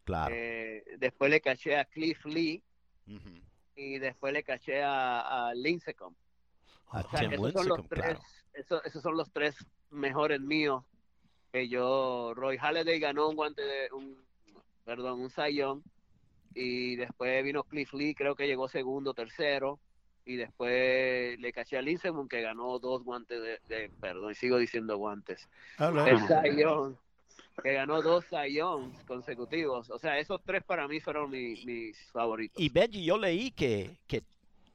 Claro. 0.04 0.36
eh, 0.38 0.84
después 0.98 1.32
le 1.32 1.40
caché 1.42 1.78
a 1.78 1.86
Cliff 1.86 2.26
Lee 2.26 2.62
Ujú. 3.08 3.42
y 3.76 4.00
después 4.00 4.34
le 4.34 4.44
caché 4.44 4.84
a, 4.84 5.48
a 5.50 5.54
Lincecum. 5.54 6.14
O 6.88 7.10
sea, 7.10 7.22
esos 7.22 7.52
son 7.54 7.68
los 7.68 7.78
Lincecum, 7.80 7.88
tres, 7.88 8.04
claro. 8.04 8.22
eso- 8.54 8.84
esos 8.84 9.02
son 9.02 9.18
los 9.18 9.32
tres 9.32 9.56
mejores 9.90 10.40
míos 10.42 10.84
que 11.52 11.68
yo, 11.70 12.34
Roy 12.36 12.58
Halladay 12.58 13.00
ganó 13.00 13.30
un 13.30 13.36
guante 13.36 13.62
de, 13.64 13.92
un, 13.94 14.18
perdón, 14.84 15.22
un 15.22 15.30
sayón 15.30 15.84
y 16.56 16.96
después 16.98 17.44
vino 17.44 17.64
Cliff 17.64 17.94
Lee, 17.94 18.14
creo 18.16 18.36
que 18.36 18.48
llegó 18.48 18.68
segundo, 18.68 19.14
tercero 19.14 19.80
y 20.26 20.36
después 20.36 21.38
le 21.40 21.52
caché 21.54 21.78
a 21.78 21.82
Lincecum 21.82 22.28
que 22.28 22.42
ganó 22.42 22.78
dos 22.80 23.04
guantes 23.04 23.42
de, 23.42 23.60
de- 23.68 23.90
perdón, 24.00 24.36
sigo 24.36 24.58
diciendo 24.58 24.98
guantes, 24.98 25.48
Hello. 25.80 26.06
el 26.08 26.20
sayón 26.28 26.98
que 27.62 27.74
ganó 27.74 28.02
dos 28.02 28.26
sayons 28.30 28.98
consecutivos, 29.06 29.90
o 29.90 30.00
sea, 30.00 30.18
esos 30.20 30.42
tres 30.44 30.64
para 30.64 30.88
mí 30.88 31.00
fueron 31.00 31.30
mi- 31.30 31.64
mis 31.66 31.98
favoritos. 32.12 32.62
Y 32.62 32.70
Benji, 32.70 33.04
yo 33.06 33.18
leí 33.18 33.52
que, 33.52 33.98
que 34.08 34.24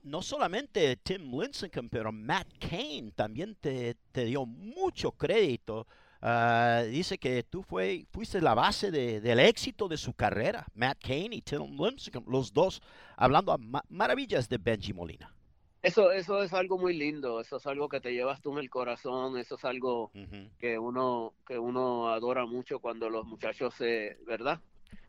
no 0.05 0.23
solamente 0.23 0.97
Tim 0.97 1.31
Lincecum, 1.33 1.89
pero 1.89 2.13
Matt 2.13 2.47
Cain 2.61 3.11
también 3.13 3.57
te, 3.57 3.97
te 4.13 4.25
dio 4.25 4.47
mucho 4.47 5.11
crédito 5.13 5.87
ah, 6.21 6.83
dice 6.91 7.17
que 7.17 7.45
tú 7.45 7.63
fue, 7.63 8.05
fuiste 8.11 8.41
la 8.41 8.53
base 8.55 8.91
de- 8.91 9.21
del 9.21 9.39
éxito 9.39 9.87
de 9.87 9.97
su 9.97 10.13
carrera. 10.15 10.67
Matt 10.75 10.99
Cain 11.01 11.33
y 11.33 11.43
Tim 11.43 11.77
Lincecum, 11.79 12.25
los 12.29 12.53
dos 12.53 12.81
hablando 13.17 13.53
a 13.53 13.59
ma- 13.59 13.85
maravillas 13.89 14.49
de 14.49 14.59
Benji 14.59 14.93
Molina. 14.93 15.33
Eso, 15.81 16.11
eso 16.11 16.43
es 16.43 16.53
algo 16.53 16.77
muy 16.77 16.93
lindo, 16.93 17.41
eso 17.41 17.57
es 17.57 17.67
algo 17.67 17.89
que 17.89 18.01
te 18.01 18.13
llevas 18.13 18.41
tú 18.41 18.53
en 18.53 18.59
el 18.59 18.71
corazón, 18.71 19.39
eso 19.39 19.55
es 19.55 19.65
algo 19.65 20.11
que 20.59 20.79
uno, 20.79 21.35
que 21.47 21.59
uno 21.59 22.09
adora 22.09 22.47
mucho 22.47 22.81
cuando 22.81 23.09
los 23.09 23.25
muchachos 23.27 23.75
se, 23.75 24.17
¿verdad? 24.27 24.61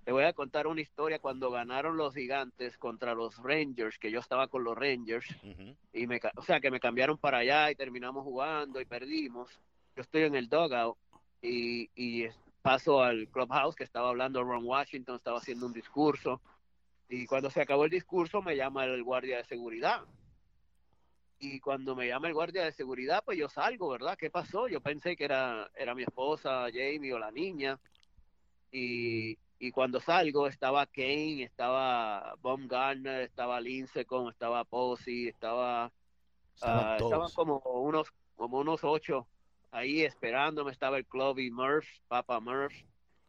Te 0.03 0.11
voy 0.11 0.23
a 0.23 0.33
contar 0.33 0.67
una 0.67 0.81
historia 0.81 1.19
cuando 1.19 1.49
ganaron 1.49 1.97
los 1.97 2.13
gigantes 2.13 2.77
contra 2.77 3.15
los 3.15 3.37
Rangers, 3.37 3.97
que 3.97 4.11
yo 4.11 4.19
estaba 4.19 4.47
con 4.47 4.63
los 4.63 4.77
Rangers, 4.77 5.27
y 5.91 6.05
me, 6.05 6.19
o 6.35 6.41
sea, 6.43 6.59
que 6.59 6.71
me 6.71 6.79
cambiaron 6.79 7.17
para 7.17 7.39
allá 7.39 7.71
y 7.71 7.75
terminamos 7.75 8.23
jugando 8.23 8.79
y 8.79 8.85
perdimos. 8.85 9.49
Yo 9.95 10.01
estoy 10.01 10.23
en 10.23 10.35
el 10.35 10.49
dugout 10.49 10.97
y, 11.41 11.89
y 11.95 12.27
paso 12.61 13.01
al 13.01 13.27
clubhouse 13.27 13.75
que 13.75 13.83
estaba 13.83 14.09
hablando 14.09 14.43
Ron 14.43 14.65
Washington, 14.65 15.15
estaba 15.15 15.39
haciendo 15.39 15.65
un 15.65 15.73
discurso 15.73 16.41
y 17.09 17.25
cuando 17.25 17.49
se 17.49 17.61
acabó 17.61 17.85
el 17.85 17.91
discurso 17.91 18.41
me 18.41 18.55
llama 18.55 18.85
el 18.85 19.03
guardia 19.03 19.37
de 19.37 19.43
seguridad. 19.45 20.01
Y 21.39 21.59
cuando 21.61 21.95
me 21.95 22.07
llama 22.07 22.27
el 22.27 22.33
guardia 22.33 22.65
de 22.65 22.73
seguridad, 22.73 23.23
pues 23.25 23.37
yo 23.37 23.49
salgo, 23.49 23.89
¿verdad? 23.89 24.17
¿Qué 24.17 24.29
pasó? 24.29 24.67
Yo 24.67 24.81
pensé 24.81 25.15
que 25.15 25.25
era, 25.25 25.69
era 25.75 25.95
mi 25.95 26.03
esposa, 26.03 26.65
Jamie 26.73 27.13
o 27.13 27.19
la 27.19 27.31
niña. 27.31 27.79
Y, 28.71 29.39
y 29.59 29.71
cuando 29.71 29.99
salgo 30.01 30.47
estaba 30.47 30.85
Kane, 30.87 31.43
estaba 31.43 32.35
Baumgartner, 32.41 33.21
estaba 33.23 33.61
Lincecum, 33.61 34.29
estaba 34.29 34.65
Posey, 34.65 35.27
estaba 35.29 35.93
Estaban 36.55 36.89
estaban 36.97 37.31
todos. 37.31 37.33
como 37.33 37.59
unos 37.59 38.11
como 38.35 38.59
unos 38.59 38.83
ocho 38.83 39.27
ahí 39.71 40.01
esperándome 40.03 40.71
estaba 40.71 40.97
el 40.97 41.05
club 41.07 41.39
y 41.39 41.51
Murph 41.51 41.87
Papa 42.07 42.39
Murph 42.39 42.75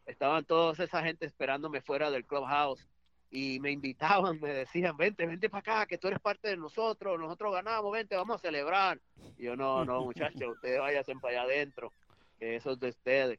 estaban 0.07 0.45
toda 0.45 0.73
esa 0.85 1.03
gente 1.05 1.27
esperándome 1.27 1.81
fuera 1.83 2.11
del 2.11 2.27
clubhouse 2.27 2.89
y 3.31 3.61
me 3.61 3.71
invitaban 3.71 4.41
me 4.41 4.53
decían 4.53 4.97
vente 4.97 5.27
vente 5.27 5.49
para 5.49 5.61
acá 5.61 5.87
que 5.87 5.99
tú 5.99 6.09
eres 6.09 6.21
parte 6.21 6.49
de 6.49 6.57
nosotros 6.57 7.19
nosotros 7.19 7.53
ganamos 7.53 7.93
vente 7.93 8.17
vamos 8.17 8.37
a 8.37 8.41
celebrar 8.41 9.01
y 9.39 9.45
yo 9.45 9.57
no 9.57 9.85
no 9.85 10.05
muchachos 10.05 10.43
ustedes 10.55 10.81
vayan 10.81 11.21
para 11.21 11.43
allá 11.43 11.43
adentro 11.43 11.93
que 12.39 12.57
eso 12.57 12.73
es 12.73 12.81
de 12.81 12.89
ustedes 12.89 13.39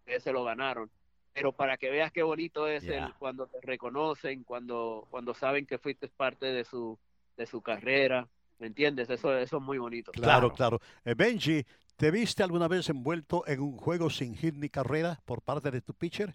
ustedes 0.00 0.22
se 0.22 0.32
lo 0.32 0.44
ganaron 0.44 0.90
pero 1.34 1.52
para 1.52 1.76
que 1.76 1.90
veas 1.90 2.12
qué 2.12 2.22
bonito 2.22 2.66
es 2.66 2.84
el, 2.84 3.12
cuando 3.18 3.46
te 3.46 3.60
reconocen 3.60 4.42
cuando 4.42 5.06
cuando 5.10 5.34
saben 5.34 5.66
que 5.66 5.78
fuiste 5.78 6.08
parte 6.08 6.46
de 6.46 6.64
su 6.64 6.98
de 7.36 7.46
su 7.46 7.60
carrera 7.60 8.26
¿Me 8.58 8.68
entiendes? 8.68 9.10
Eso, 9.10 9.36
eso 9.36 9.56
es 9.58 9.62
muy 9.62 9.78
bonito. 9.78 10.12
Claro, 10.12 10.52
claro. 10.52 10.80
Eh, 11.04 11.14
Benji, 11.14 11.64
¿te 11.96 12.10
viste 12.10 12.42
alguna 12.42 12.68
vez 12.68 12.88
envuelto 12.88 13.44
en 13.46 13.60
un 13.60 13.76
juego 13.76 14.08
sin 14.08 14.34
hit 14.34 14.54
ni 14.54 14.68
carrera 14.68 15.20
por 15.24 15.42
parte 15.42 15.70
de 15.70 15.82
tu 15.82 15.92
pitcher? 15.92 16.34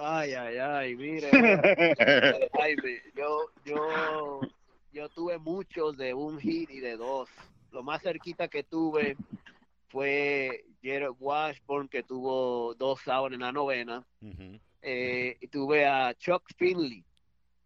Ay, 0.00 0.32
ay, 0.34 0.58
ay, 0.58 0.96
mire. 0.96 1.28
Yo, 3.16 3.50
yo, 3.64 4.40
yo 4.92 5.08
tuve 5.08 5.38
muchos 5.38 5.96
de 5.96 6.14
un 6.14 6.38
hit 6.38 6.70
y 6.70 6.78
de 6.78 6.96
dos. 6.96 7.28
Lo 7.72 7.82
más 7.82 8.00
cerquita 8.02 8.46
que 8.46 8.62
tuve 8.62 9.16
fue 9.88 10.64
Jared 10.84 11.10
Washburn, 11.18 11.88
que 11.88 12.04
tuvo 12.04 12.74
dos 12.74 13.08
outs 13.08 13.34
en 13.34 13.40
la 13.40 13.50
novena. 13.50 14.06
Eh, 14.82 15.36
y 15.40 15.48
tuve 15.48 15.84
a 15.84 16.14
Chuck 16.14 16.44
Finley. 16.56 17.04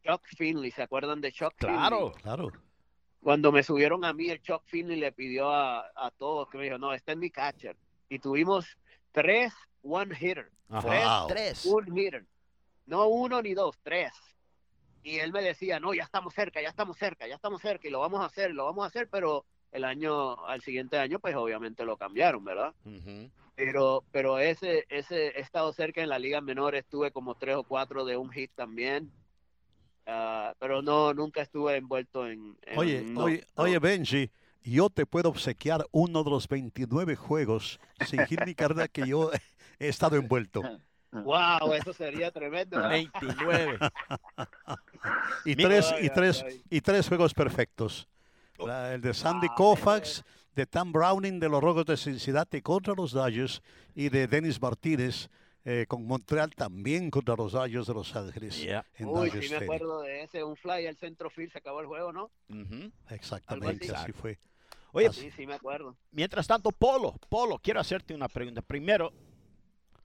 Chuck 0.03 0.23
Finley, 0.35 0.71
¿se 0.71 0.83
acuerdan 0.83 1.21
de 1.21 1.33
Chuck 1.33 1.53
Finley? 1.59 1.77
Claro. 1.77 2.13
Claro. 2.13 2.51
cuando 3.23 3.53
me 3.53 3.63
subieron 3.63 4.07
a 4.07 4.15
mí, 4.15 4.31
el 4.31 4.41
Chuck 4.41 4.63
Finley 4.65 4.99
le 4.99 5.13
pidió 5.13 5.51
a, 5.51 5.81
a 5.95 6.11
todos 6.11 6.49
que 6.49 6.57
me 6.57 6.65
dijo, 6.65 6.79
no, 6.79 6.95
este 6.95 7.13
es 7.13 7.19
mi 7.19 7.29
catcher. 7.29 7.77
Y 8.09 8.19
tuvimos 8.21 8.79
tres 9.13 9.53
one 9.83 10.15
hitter, 10.19 10.51
Ajá. 10.69 11.21
Wow. 11.21 11.29
Tres. 11.29 11.65
un 11.67 11.97
hitter. 11.99 12.25
No 12.87 13.07
uno 13.09 13.41
ni 13.43 13.55
dos, 13.55 13.79
tres. 13.83 14.13
Y 15.03 15.19
él 15.19 15.33
me 15.33 15.43
decía, 15.43 15.81
no, 15.81 15.95
ya 15.95 16.05
estamos 16.05 16.33
cerca, 16.35 16.61
ya 16.63 16.69
estamos 16.69 16.97
cerca, 16.97 17.27
ya 17.27 17.35
estamos 17.35 17.61
cerca 17.61 17.89
y 17.89 17.91
lo 17.91 18.01
vamos 18.01 18.21
a 18.21 18.27
hacer, 18.27 18.53
lo 18.53 18.65
vamos 18.67 18.85
a 18.85 18.89
hacer, 18.89 19.09
pero 19.11 19.45
el 19.73 19.85
año, 19.85 20.45
al 20.47 20.61
siguiente 20.63 20.99
año, 20.99 21.19
pues 21.19 21.35
obviamente 21.35 21.85
lo 21.85 21.97
cambiaron, 21.97 22.45
¿verdad? 22.45 22.75
Pero, 23.57 24.05
pero 24.13 24.39
ese, 24.39 24.85
ese, 24.89 25.29
he 25.29 25.41
estado 25.41 25.73
cerca 25.73 26.03
en 26.03 26.09
la 26.09 26.19
liga 26.19 26.41
menor, 26.41 26.75
estuve 26.75 27.11
como 27.11 27.35
tres 27.35 27.57
o 27.57 27.65
cuatro 27.65 28.05
de 28.05 28.17
un 28.17 28.31
hit 28.31 28.51
también. 28.55 29.11
Ah, 30.07 30.55
pero 30.59 30.83
no, 30.83 31.15
nunca 31.15 31.43
estuve 31.43 31.77
envuelto 31.77 32.27
en... 32.29 32.57
en- 32.63 32.79
Oye, 32.79 33.03
no, 33.03 33.25
oye, 33.25 33.45
no. 33.57 33.63
oye, 33.65 33.79
Benji, 33.79 34.31
yo 34.65 34.91
te 34.91 35.07
puedo 35.07 35.29
obsequiar 35.29 35.87
uno 35.93 36.25
de 36.25 36.31
los 36.31 36.49
29 36.49 37.15
juegos 37.17 37.79
sin 38.07 38.25
hit 38.27 38.41
ni 38.45 38.55
carrera 38.55 38.89
que 38.89 39.07
yo 39.07 39.31
he 39.87 39.89
estado 39.89 40.17
envuelto. 40.17 40.63
Wow, 41.15 41.75
eso 41.75 41.93
sería 41.93 42.31
tremendo. 42.31 42.79
¿verdad? 42.79 42.89
29. 43.21 43.79
Y 45.45 45.57
tres, 45.57 45.95
y 46.01 46.09
tres, 46.09 46.45
y 46.71 46.81
tres 46.81 47.07
juegos 47.07 47.35
perfectos. 47.35 48.09
La- 48.59 48.95
el 48.95 49.03
de 49.03 49.13
Sandy 49.13 49.49
Ah, 49.51 49.55
Koufax, 49.55 50.25
de 50.55 50.65
Tam 50.65 50.91
Browning 50.91 51.39
de 51.39 51.51
los 51.51 51.63
Rojos 51.63 51.85
de 51.85 51.99
Cincinnati 51.99 52.63
contra 52.63 52.95
los 52.95 53.13
Dodgers 53.13 53.61
y 53.95 54.09
de 54.09 54.27
Dennis 54.27 54.59
Martínez 54.59 55.29
eh, 55.67 55.85
con 55.87 56.07
Montreal 56.07 56.49
también 56.55 57.11
contra 57.11 57.37
los 57.37 57.53
Dodgers 57.53 57.87
de 57.89 57.93
Los 57.95 58.17
Ángeles. 58.17 58.63
Yeah. 58.63 58.83
en 58.95 59.09
Uy, 59.09 59.31
sí 59.33 59.37
me 59.37 59.45
Stadium. 59.45 59.63
acuerdo 59.65 60.01
de 60.03 60.23
ese, 60.23 60.43
un 60.43 60.57
fly 60.57 60.87
al 60.87 60.97
centro 60.97 61.29
field, 61.29 61.53
se 61.53 61.59
acabó 61.59 61.81
el 61.81 61.87
juego, 61.89 62.11
¿no? 62.13 62.31
Exactamente, 63.11 63.85
así 63.91 63.95
así. 64.05 64.13
fue. 64.13 64.39
Oye, 64.93 65.09
Así- 65.09 65.21
Sí, 65.23 65.31
sí 65.37 65.47
me 65.47 65.55
acuerdo. 65.55 65.95
mientras 66.11 66.47
tanto, 66.47 66.71
Polo, 66.73 67.15
Polo, 67.29 67.59
quiero 67.59 67.81
hacerte 67.81 68.15
una 68.15 68.29
pregunta. 68.29 68.61
Primero, 68.63 69.13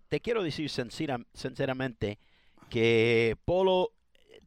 te 0.09 0.19
quiero 0.19 0.43
decir 0.43 0.69
sincera- 0.69 1.25
sinceramente 1.33 2.17
que 2.69 3.37
Polo, 3.45 3.91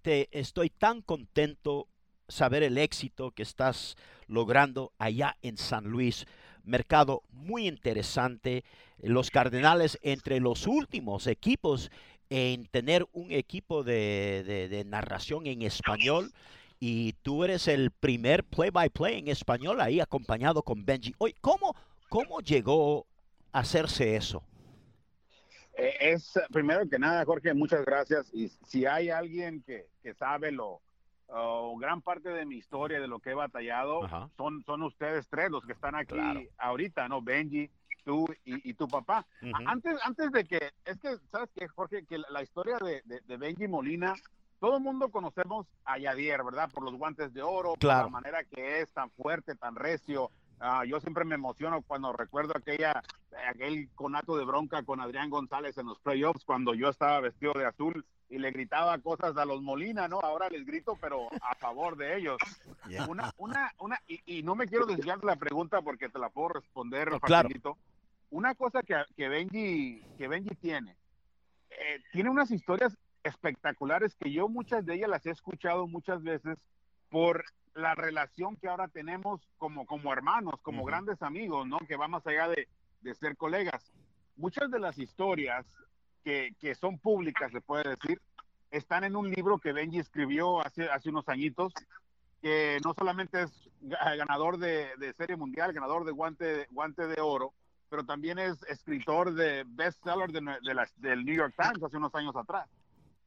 te 0.02 0.28
estoy 0.32 0.70
tan 0.70 1.02
contento 1.02 1.88
saber 2.28 2.62
el 2.62 2.78
éxito 2.78 3.32
que 3.32 3.42
estás 3.42 3.96
logrando 4.26 4.92
allá 4.98 5.36
en 5.42 5.56
San 5.56 5.84
Luis. 5.86 6.26
Mercado 6.64 7.22
muy 7.30 7.66
interesante. 7.66 8.64
Los 9.02 9.30
Cardenales 9.30 9.98
entre 10.02 10.40
los 10.40 10.66
últimos 10.66 11.26
equipos 11.26 11.90
en 12.28 12.66
tener 12.66 13.06
un 13.12 13.32
equipo 13.32 13.82
de, 13.82 14.44
de- 14.46 14.68
de 14.68 14.84
narración 14.84 15.46
en 15.46 15.62
español. 15.62 16.32
Y 16.78 17.12
tú 17.22 17.44
eres 17.44 17.68
el 17.68 17.90
primer 17.90 18.44
play-by-play 18.44 19.18
en 19.18 19.28
español 19.28 19.80
ahí 19.80 20.00
acompañado 20.00 20.62
con 20.62 20.84
Benji. 20.86 21.14
Oye, 21.18 21.34
¿cómo, 21.42 21.74
cómo 22.08 22.40
llegó 22.40 23.06
a 23.52 23.58
hacerse 23.60 24.16
eso? 24.16 24.42
Eh, 25.74 25.94
Es, 26.00 26.38
primero 26.52 26.88
que 26.88 26.98
nada, 26.98 27.24
Jorge, 27.24 27.54
muchas 27.54 27.84
gracias. 27.84 28.30
Y 28.34 28.48
si 28.66 28.86
hay 28.86 29.10
alguien 29.10 29.62
que, 29.62 29.86
que 30.02 30.14
sabe 30.14 30.52
lo, 30.52 30.80
o 31.28 31.76
gran 31.78 32.02
parte 32.02 32.28
de 32.28 32.44
mi 32.44 32.56
historia, 32.56 33.00
de 33.00 33.06
lo 33.08 33.20
que 33.20 33.30
he 33.30 33.34
batallado, 33.34 34.04
Ajá. 34.04 34.28
son, 34.36 34.62
son 34.64 34.82
ustedes 34.82 35.28
tres 35.28 35.50
los 35.50 35.64
que 35.64 35.72
están 35.72 35.94
aquí 35.94 36.14
Claro. 36.14 36.40
ahorita, 36.58 37.08
¿no? 37.08 37.22
Benji, 37.22 37.70
tú 38.04 38.26
y, 38.44 38.68
y 38.70 38.74
tu 38.74 38.88
papá. 38.88 39.26
Antes, 39.66 39.96
antes 40.02 40.32
de 40.32 40.44
que, 40.44 40.70
es 40.84 40.98
que, 40.98 41.16
¿sabes 41.30 41.50
qué, 41.54 41.68
Jorge? 41.68 42.04
Que 42.04 42.18
la, 42.18 42.28
la 42.30 42.42
historia 42.42 42.76
de, 42.78 43.02
de, 43.04 43.20
de 43.20 43.36
Benji 43.36 43.68
Molina, 43.68 44.14
todo 44.58 44.76
el 44.78 44.82
mundo 44.82 45.10
conocemos 45.10 45.66
a 45.84 45.98
Yadier, 45.98 46.42
¿verdad? 46.42 46.68
Por 46.72 46.82
los 46.84 46.94
guantes 46.96 47.32
de 47.32 47.42
oro, 47.42 47.74
Claro. 47.78 48.04
por 48.04 48.12
la 48.12 48.20
manera 48.20 48.44
que 48.44 48.80
es, 48.80 48.92
tan 48.92 49.10
fuerte, 49.10 49.54
tan 49.54 49.76
recio. 49.76 50.30
Ah, 50.62 50.84
yo 50.84 51.00
siempre 51.00 51.24
me 51.24 51.36
emociono 51.36 51.80
cuando 51.80 52.12
recuerdo 52.12 52.52
aquella, 52.54 53.02
aquel 53.48 53.88
conato 53.94 54.36
de 54.36 54.44
bronca 54.44 54.82
con 54.82 55.00
Adrián 55.00 55.30
González 55.30 55.78
en 55.78 55.86
los 55.86 55.98
playoffs, 56.00 56.44
cuando 56.44 56.74
yo 56.74 56.90
estaba 56.90 57.20
vestido 57.20 57.54
de 57.54 57.64
azul 57.64 58.04
y 58.28 58.38
le 58.38 58.50
gritaba 58.50 58.98
cosas 58.98 59.36
a 59.38 59.46
los 59.46 59.62
Molina, 59.62 60.06
¿no? 60.06 60.20
Ahora 60.20 60.50
les 60.50 60.66
grito, 60.66 60.98
pero 61.00 61.28
a 61.40 61.54
favor 61.54 61.96
de 61.96 62.18
ellos. 62.18 62.36
Ya. 62.90 63.06
Una, 63.06 63.32
una, 63.38 63.72
una, 63.78 63.98
y, 64.06 64.20
y 64.26 64.42
no 64.42 64.54
me 64.54 64.66
quiero 64.66 64.84
desviar 64.84 65.18
de 65.18 65.26
la 65.26 65.36
pregunta 65.36 65.80
porque 65.80 66.10
te 66.10 66.18
la 66.18 66.28
puedo 66.28 66.50
responder 66.50 67.10
No, 67.10 67.20
claro. 67.20 67.48
Una 68.28 68.54
cosa 68.54 68.82
que, 68.82 68.94
que, 69.16 69.28
Benji, 69.28 70.04
que 70.18 70.28
Benji 70.28 70.54
tiene, 70.56 70.94
eh, 71.70 72.00
tiene 72.12 72.30
unas 72.30 72.50
historias 72.50 72.96
espectaculares 73.24 74.14
que 74.14 74.30
yo 74.30 74.48
muchas 74.48 74.84
de 74.84 74.94
ellas 74.94 75.10
las 75.10 75.26
he 75.26 75.30
escuchado 75.30 75.86
muchas 75.86 76.22
veces 76.22 76.58
por 77.08 77.44
la 77.74 77.94
relación 77.94 78.56
que 78.56 78.68
ahora 78.68 78.88
tenemos 78.88 79.40
como, 79.58 79.86
como 79.86 80.12
hermanos, 80.12 80.54
como 80.62 80.84
grandes 80.84 81.22
amigos, 81.22 81.66
¿no? 81.66 81.78
Que 81.78 81.96
va 81.96 82.08
más 82.08 82.26
allá 82.26 82.48
de, 82.48 82.68
de 83.00 83.14
ser 83.14 83.36
colegas. 83.36 83.92
Muchas 84.36 84.70
de 84.70 84.78
las 84.80 84.98
historias 84.98 85.66
que, 86.24 86.54
que 86.60 86.74
son 86.74 86.98
públicas, 86.98 87.52
se 87.52 87.60
puede 87.60 87.90
decir, 87.90 88.20
están 88.70 89.04
en 89.04 89.16
un 89.16 89.30
libro 89.30 89.58
que 89.58 89.72
Benji 89.72 89.98
escribió 89.98 90.60
hace, 90.64 90.88
hace 90.90 91.10
unos 91.10 91.28
añitos, 91.28 91.72
que 92.40 92.78
no 92.84 92.94
solamente 92.94 93.42
es 93.42 93.50
ga- 93.82 94.16
ganador 94.16 94.58
de, 94.58 94.88
de 94.98 95.12
Serie 95.14 95.36
Mundial, 95.36 95.72
ganador 95.72 96.04
de 96.04 96.12
guante, 96.12 96.66
guante 96.70 97.06
de 97.06 97.20
oro, 97.20 97.52
pero 97.88 98.04
también 98.04 98.38
es 98.38 98.62
escritor 98.64 99.34
de 99.34 99.64
bestseller 99.66 100.30
de, 100.30 100.40
de 100.40 100.88
del 100.96 101.24
New 101.24 101.34
York 101.34 101.54
Times 101.56 101.82
hace 101.82 101.96
unos 101.96 102.14
años 102.14 102.34
atrás. 102.36 102.68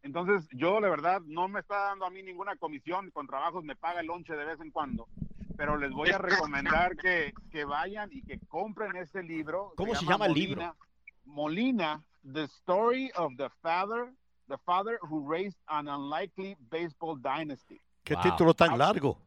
Entonces, 0.04 0.48
yo, 0.52 0.82
la 0.82 0.90
verdad, 0.90 1.22
no 1.26 1.48
me 1.48 1.62
está 1.62 1.78
dando 1.86 2.06
a 2.06 2.10
mí 2.10 2.22
ninguna 2.22 2.58
comisión 2.58 3.10
con 3.12 3.26
trabajos, 3.26 3.64
me 3.64 3.76
paga 3.76 4.02
el 4.02 4.08
lonche 4.08 4.34
de 4.36 4.44
vez 4.44 4.60
en 4.60 4.70
cuando, 4.70 5.08
pero 5.56 5.78
les 5.78 5.92
voy 5.92 6.10
a 6.10 6.18
recomendar 6.18 6.98
que, 6.98 7.34
que 7.52 7.64
vayan 7.64 8.10
y 8.12 8.22
que 8.22 8.38
compren 8.50 8.96
ese 8.98 9.24
libro. 9.24 9.72
¿Cómo 9.78 9.96
se 9.96 10.06
llama 10.06 10.26
el 10.26 10.34
libro? 10.34 10.76
Molina, 11.24 12.04
The 12.34 12.44
Story 12.44 13.12
of 13.16 13.34
the 13.38 13.50
Father, 13.62 14.12
the 14.50 14.58
Father 14.66 15.00
Who 15.10 15.26
Raised 15.32 15.58
an 15.68 15.88
Unlikely 15.88 16.58
Baseball 16.70 17.18
Dynasty. 17.22 17.80
Qué 18.04 18.16
Wow. 18.16 18.24
título 18.24 18.54
tan 18.54 18.72
Ah, 18.72 18.78
largo. 18.78 19.18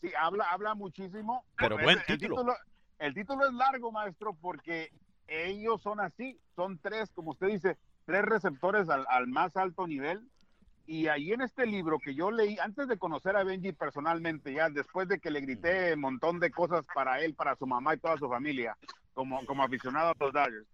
Sí, 0.00 0.10
habla, 0.18 0.44
habla 0.50 0.74
muchísimo. 0.74 1.44
Pero 1.58 1.76
El- 1.78 1.84
buen 1.84 1.98
el, 2.08 2.18
título. 2.18 2.54
El 2.98 3.12
título 3.12 3.46
es 3.46 3.52
largo, 3.52 3.92
maestro, 3.92 4.32
porque 4.32 4.90
ellos 5.28 5.82
son 5.82 6.00
así. 6.00 6.40
Son 6.54 6.78
tres, 6.78 7.10
como 7.14 7.32
usted 7.32 7.48
dice, 7.48 7.76
tres 8.06 8.22
receptores 8.22 8.88
al, 8.88 9.04
al 9.08 9.26
más 9.26 9.56
alto 9.56 9.86
nivel. 9.86 10.26
Y 10.86 11.08
ahí 11.08 11.32
en 11.32 11.40
este 11.40 11.66
libro 11.66 11.98
que 11.98 12.14
yo 12.14 12.30
leí, 12.30 12.56
antes 12.60 12.86
de 12.86 12.96
conocer 12.96 13.36
a 13.36 13.42
Benji 13.42 13.72
personalmente, 13.72 14.52
ya 14.52 14.70
después 14.70 15.08
de 15.08 15.18
que 15.18 15.32
le 15.32 15.40
grité 15.40 15.94
un 15.94 16.00
montón 16.00 16.38
de 16.38 16.52
cosas 16.52 16.86
para 16.94 17.20
él, 17.20 17.34
para 17.34 17.56
su 17.56 17.66
mamá 17.66 17.94
y 17.94 17.98
toda 17.98 18.16
su 18.16 18.28
familia, 18.28 18.76
como, 19.12 19.44
como 19.46 19.64
aficionado 19.64 20.10
a 20.10 20.14
los 20.24 20.32
Dodgers, 20.32 20.68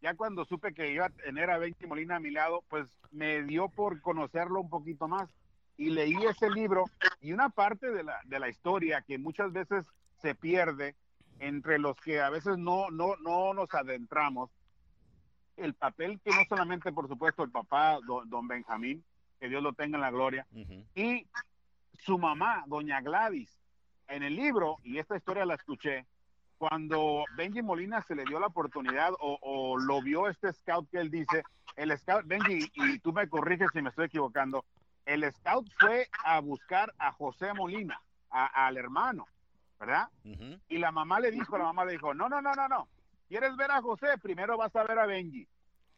ya 0.00 0.14
cuando 0.14 0.46
supe 0.46 0.72
que 0.72 0.92
iba 0.92 1.06
a 1.06 1.10
tener 1.10 1.50
a 1.50 1.58
Benji 1.58 1.86
Molina 1.86 2.16
a 2.16 2.20
mi 2.20 2.30
lado, 2.30 2.64
pues 2.70 2.88
me 3.10 3.42
dio 3.42 3.68
por 3.68 4.00
conocerlo 4.00 4.60
un 4.60 4.70
poquito 4.70 5.06
más. 5.06 5.28
Y 5.76 5.90
leí 5.90 6.16
ese 6.24 6.50
libro 6.50 6.84
y 7.20 7.32
una 7.32 7.50
parte 7.50 7.90
de 7.90 8.02
la, 8.04 8.18
de 8.24 8.40
la 8.40 8.48
historia 8.48 9.02
que 9.02 9.18
muchas 9.18 9.52
veces 9.52 9.84
se 10.20 10.34
pierde 10.34 10.96
entre 11.40 11.78
los 11.78 11.96
que 12.00 12.20
a 12.20 12.30
veces 12.30 12.58
no, 12.58 12.90
no, 12.90 13.16
no 13.16 13.54
nos 13.54 13.72
adentramos, 13.74 14.50
el 15.58 15.74
papel 15.74 16.20
que 16.24 16.30
no 16.30 16.42
solamente, 16.48 16.92
por 16.92 17.08
supuesto, 17.08 17.42
el 17.42 17.50
papá, 17.50 17.98
don, 18.06 18.28
don 18.30 18.46
Benjamín, 18.48 19.04
que 19.40 19.48
Dios 19.48 19.62
lo 19.62 19.72
tenga 19.72 19.96
en 19.96 20.02
la 20.02 20.10
gloria, 20.10 20.46
y 20.94 21.26
su 21.92 22.18
mamá, 22.18 22.64
doña 22.66 23.00
Gladys, 23.00 23.50
en 24.08 24.22
el 24.22 24.34
libro, 24.36 24.78
y 24.84 24.98
esta 24.98 25.16
historia 25.16 25.44
la 25.46 25.54
escuché, 25.54 26.06
cuando 26.56 27.24
Benji 27.36 27.62
Molina 27.62 28.02
se 28.02 28.14
le 28.16 28.24
dio 28.24 28.40
la 28.40 28.46
oportunidad 28.48 29.12
o, 29.20 29.38
o 29.42 29.78
lo 29.78 30.02
vio 30.02 30.28
este 30.28 30.52
scout 30.52 30.88
que 30.90 30.98
él 30.98 31.10
dice, 31.10 31.42
el 31.76 31.96
scout, 31.98 32.26
Benji, 32.26 32.70
y 32.74 32.98
tú 32.98 33.12
me 33.12 33.28
corriges 33.28 33.68
si 33.72 33.80
me 33.82 33.90
estoy 33.90 34.06
equivocando, 34.06 34.64
el 35.06 35.30
scout 35.32 35.68
fue 35.78 36.08
a 36.24 36.40
buscar 36.40 36.92
a 36.98 37.12
José 37.12 37.52
Molina, 37.54 38.00
a- 38.30 38.66
al 38.66 38.76
hermano, 38.76 39.26
¿verdad? 39.78 40.08
Y 40.68 40.78
la 40.78 40.90
mamá 40.90 41.20
le 41.20 41.30
dijo, 41.30 41.56
la 41.56 41.64
mamá 41.64 41.84
le 41.84 41.92
dijo, 41.92 42.12
no, 42.12 42.28
no, 42.28 42.42
no, 42.42 42.52
no, 42.54 42.66
no, 42.68 42.88
¿quieres 43.28 43.56
ver 43.56 43.70
a 43.70 43.80
José? 43.82 44.06
Primero 44.22 44.56
vas 44.56 44.74
a 44.76 44.82
ver 44.84 44.98
a 44.98 45.06
Benji. 45.06 45.46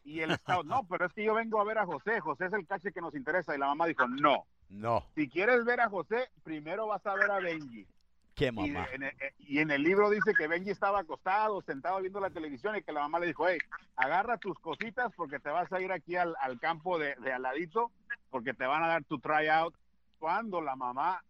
Y 0.03 0.19
el 0.21 0.35
scout, 0.37 0.65
no, 0.67 0.85
pero 0.87 1.05
es 1.05 1.13
que 1.13 1.23
yo 1.23 1.33
vengo 1.33 1.59
a 1.59 1.63
ver 1.63 1.77
a 1.77 1.85
José, 1.85 2.19
José 2.19 2.45
es 2.45 2.53
el 2.53 2.67
cache 2.67 2.91
que 2.91 3.01
nos 3.01 3.15
interesa. 3.15 3.55
Y 3.55 3.59
la 3.59 3.67
mamá 3.67 3.85
dijo, 3.85 4.07
no, 4.07 4.45
No, 4.69 5.05
si 5.15 5.29
quieres 5.29 5.63
ver 5.65 5.79
a 5.81 5.89
José, 5.89 6.29
primero 6.43 6.87
vas 6.87 7.05
a 7.05 7.13
ver 7.15 7.29
a 7.31 7.39
Benji. 7.39 7.87
qué 8.35 8.47
Y 8.47 8.51
mamá. 8.51 8.87
en, 8.93 9.03
el, 9.03 9.11
y 9.39 9.59
en 9.59 9.69
el 9.71 9.83
libro 9.83 10.09
dice 10.09 10.33
que 10.37 10.47
Benji 10.47 10.71
estaba 10.71 10.99
acostado, 10.99 11.61
sentado 11.61 11.99
viendo 12.01 12.19
la 12.19 12.29
televisión 12.31 12.75
y 12.75 12.81
que 12.81 12.91
la 12.93 13.01
mamá 13.01 13.19
le 13.19 13.27
dijo, 13.27 13.47
hey, 13.47 13.59
agarra 13.95 14.37
tus 14.37 14.57
cositas 14.59 15.11
porque 15.15 15.39
te 15.39 15.49
vas 15.49 15.71
a 15.71 15.81
ir 15.81 15.91
aquí 15.91 16.15
al, 16.15 16.35
al 16.41 16.59
campo 16.59 16.97
de, 16.97 17.15
de 17.17 17.33
al 17.33 17.41
ladito 17.43 17.91
porque 18.29 18.53
te 18.53 18.65
van 18.65 18.83
a 18.83 18.87
dar 18.87 19.03
tu 19.03 19.19
tryout. 19.19 19.75
Cuando 20.17 20.61
la 20.61 20.75
mamá 20.75 21.23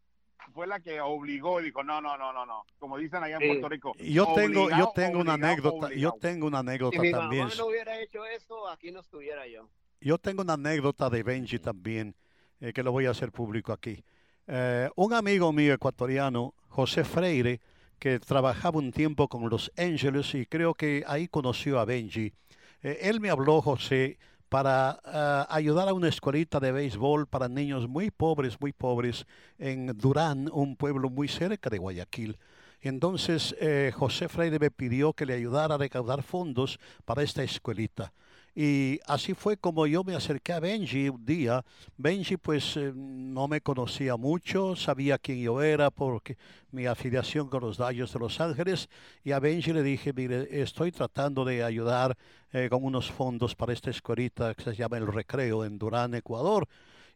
fue 0.53 0.67
la 0.67 0.79
que 0.79 0.99
obligó 1.01 1.61
y 1.61 1.65
dijo, 1.65 1.83
no, 1.83 2.01
no, 2.01 2.17
no, 2.17 2.31
no, 2.33 2.45
no. 2.45 2.65
Como 2.79 2.97
dicen 2.97 3.23
allá 3.23 3.35
en 3.35 3.41
Sí. 3.41 3.47
Puerto 3.47 3.69
Rico. 3.69 3.93
Yo 3.99 4.33
tengo, 4.33 4.53
yo 4.53 4.63
obligado, 4.65 4.91
tengo 4.95 5.19
una 5.19 5.33
obligado, 5.33 5.53
anécdota, 5.53 5.93
yo 5.95 6.11
tengo 6.19 6.47
una 6.47 6.57
Si 6.61 6.67
anécdota 6.67 7.01
mi 7.01 7.11
también. 7.11 7.47
no 7.57 7.65
hubiera 7.67 7.99
hecho 8.01 8.25
eso, 8.25 8.67
aquí 8.69 8.91
no 8.91 8.99
estuviera 9.01 9.47
yo. 9.47 9.67
Yo 9.99 10.17
tengo 10.17 10.41
una 10.41 10.53
anécdota 10.53 11.09
de 11.09 11.23
Benji 11.23 11.59
también, 11.59 12.15
eh, 12.59 12.73
que 12.73 12.83
lo 12.83 12.91
voy 12.91 13.05
a 13.05 13.11
hacer 13.11 13.31
público 13.31 13.71
aquí. 13.71 14.03
Eh, 14.47 14.89
un 14.95 15.13
amigo 15.13 15.53
mío 15.53 15.73
ecuatoriano, 15.73 16.53
José 16.69 17.03
Freire, 17.03 17.61
que 17.99 18.19
trabajaba 18.19 18.79
un 18.79 18.91
tiempo 18.91 19.27
con 19.27 19.47
los 19.49 19.71
Ángeles 19.77 20.33
y 20.33 20.45
creo 20.47 20.73
que 20.73 21.03
ahí 21.05 21.27
conoció 21.27 21.79
a 21.79 21.85
Benji. 21.85 22.33
Eh, 22.81 22.97
él 23.03 23.19
me 23.21 23.29
habló, 23.29 23.61
José, 23.61 24.17
para 24.52 24.99
ah, 25.06 25.47
ayudar 25.49 25.88
a 25.88 25.93
una 25.93 26.10
escuelita 26.10 26.60
de 26.60 26.74
béisbol 26.74 27.26
para 27.26 27.47
niños 27.47 27.88
muy 27.88 28.12
pobres, 28.12 28.60
muy 28.60 28.74
pobres, 28.74 29.26
en 29.58 29.97
Durán, 29.97 30.49
un 30.52 30.76
pueblo 30.76 31.10
muy 31.10 31.30
cerca 31.30 31.70
de 31.70 31.78
Guayaquil. 31.78 32.38
Entonces, 32.82 33.56
eh, 33.62 33.93
José 33.95 34.28
Freire 34.28 34.60
me 34.60 34.70
pidió 34.70 35.14
que 35.14 35.26
le 35.26 35.36
ayudara 35.36 35.76
a 35.76 35.78
recaudar 35.78 36.22
fondos 36.22 36.82
para 37.06 37.24
esta 37.24 37.43
escuelita. 37.43 38.12
Y 38.54 38.99
así 39.06 39.34
fue 39.34 39.56
como 39.56 39.88
yo 39.88 40.04
me 40.04 40.14
acerqué 40.14 40.52
a 40.52 40.60
Benji 40.60 41.08
un 41.08 41.26
día. 41.26 41.64
Benji 41.95 42.36
pues 42.36 42.76
eh, 42.76 42.91
no 42.93 43.47
me 43.47 43.62
conocía 43.62 44.18
mucho, 44.18 44.76
sabía 44.76 45.18
quién 45.18 45.39
yo 45.39 45.62
era 45.62 45.89
porque 45.89 46.38
mi 46.72 46.86
afiliación 46.86 47.47
con 47.47 47.62
los 47.62 47.78
Dodgers 47.78 48.12
de 48.12 48.20
Los 48.20 48.41
Ángeles. 48.41 48.89
Y 49.24 49.32
a 49.32 49.39
Benji 49.39 49.72
le 49.72 49.84
dije, 49.84 50.12
mire, 50.12 50.62
estoy 50.62 50.91
tratando 50.91 51.45
de 51.45 51.64
ayudar 51.64 52.18
eh, 52.52 52.68
con 52.70 52.84
unos 52.84 53.10
fondos 53.10 53.56
para 53.56 53.72
esta 53.72 53.89
escuelita 53.89 54.54
que 54.54 54.64
se 54.64 54.76
llama 54.76 54.97
El 54.97 55.08
Recreo 55.08 55.64
en 55.64 55.78
Durán, 55.78 56.14
Ecuador. 56.14 56.68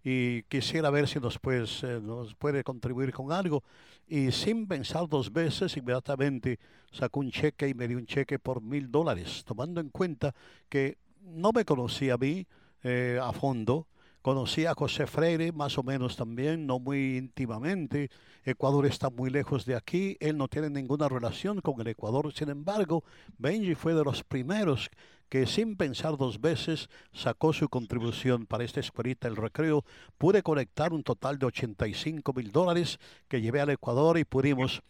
Y 0.06 0.44
quisiera 0.44 0.90
ver 0.92 1.08
si 1.08 1.20
nos, 1.20 1.40
pues, 1.40 1.84
eh, 1.84 2.00
nos 2.02 2.34
puede 2.36 2.64
contribuir 2.64 3.12
con 3.12 3.34
algo. 3.34 3.64
Y 4.08 4.32
sin 4.32 4.68
pensar 4.68 5.10
dos 5.10 5.34
veces, 5.34 5.76
inmediatamente 5.76 6.60
sacó 6.92 7.20
un 7.20 7.32
cheque 7.32 7.68
y 7.68 7.74
me 7.74 7.88
dio 7.88 7.98
un 7.98 8.06
cheque 8.06 8.40
por 8.40 8.62
mil 8.62 8.90
dólares, 8.90 9.44
tomando 9.46 9.82
en 9.82 9.90
cuenta 9.90 10.34
que 10.70 10.98
no 11.26 11.52
me 11.52 11.66
conocía 11.66 12.16
a 12.16 12.18
mí 12.18 12.48
eh, 12.84 13.20
a 13.22 13.32
fondo. 13.34 13.88
Conocí 14.22 14.66
a 14.66 14.74
José 14.74 15.06
Freire 15.06 15.52
más 15.52 15.78
o 15.78 15.84
menos 15.84 16.16
también, 16.16 16.66
no 16.66 16.80
muy 16.80 17.18
íntimamente. 17.18 18.10
Ecuador 18.44 18.88
está 18.88 19.12
muy 19.12 19.30
lejos 19.30 19.66
de 19.66 19.76
aquí, 19.76 20.18
él 20.20 20.36
no 20.38 20.48
tiene 20.48 20.72
ninguna 20.72 21.08
relación 21.08 21.62
con 21.62 21.80
el 21.80 21.88
Ecuador. 21.88 22.34
Sin 22.34 22.50
embargo, 22.50 23.04
Benji 23.38 23.76
fue 23.76 23.94
de 23.94 24.04
los 24.04 24.24
primeros 24.24 24.90
que 25.30 25.46
sin 25.46 25.76
pensar 25.76 26.18
dos 26.18 26.42
veces 26.42 26.90
sacó 27.14 27.54
su 27.54 27.70
contribución 27.70 28.46
para 28.46 28.64
esta 28.64 28.80
escuelita, 28.80 29.28
el 29.28 29.36
recreo. 29.36 29.84
Pude 30.18 30.42
conectar 30.42 30.94
un 30.94 31.04
total 31.04 31.38
de 31.38 31.48
85 31.48 32.34
mil 32.34 32.52
dólares 32.52 33.00
que 33.28 33.42
llevé 33.42 33.62
al 33.62 33.70
Ecuador 33.70 34.18
y 34.18 34.26
pudimos 34.26 34.82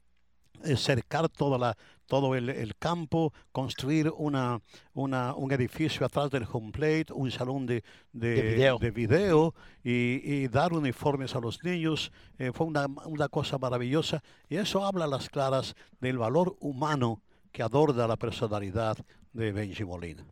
cercar 0.76 1.30
toda 1.30 1.58
la, 1.58 1.78
todo 2.08 2.36
el, 2.36 2.50
el 2.50 2.76
campo, 2.78 3.34
construir 3.52 4.12
una, 4.16 4.60
una, 4.94 5.34
un 5.34 5.52
edificio 5.52 6.06
atrás 6.06 6.30
del 6.30 6.46
home 6.52 6.72
plate, 6.72 7.08
un 7.14 7.32
salón 7.32 7.66
de, 7.66 7.84
de, 8.14 8.30
De 8.36 8.42
video. 8.42 8.78
de 8.78 8.92
video 8.92 9.56
y, 9.84 10.22
y 10.24 10.48
dar 10.48 10.74
uniformes 10.74 11.36
a 11.36 11.40
los 11.40 11.64
niños. 11.64 12.12
Eh, 12.38 12.52
fue 12.54 12.68
una, 12.68 12.86
una 13.06 13.28
cosa 13.28 13.58
maravillosa 13.58 14.22
y 14.50 14.58
eso 14.58 14.86
habla 14.86 15.06
a 15.06 15.08
las 15.08 15.30
claras 15.30 15.76
del 16.00 16.18
valor 16.18 16.56
humano 16.60 17.22
que 17.52 17.64
adorna 17.64 18.08
la 18.08 18.18
personalidad 18.18 18.98
de 19.34 19.52
Benji 19.52 19.84
Molina. 19.86 20.26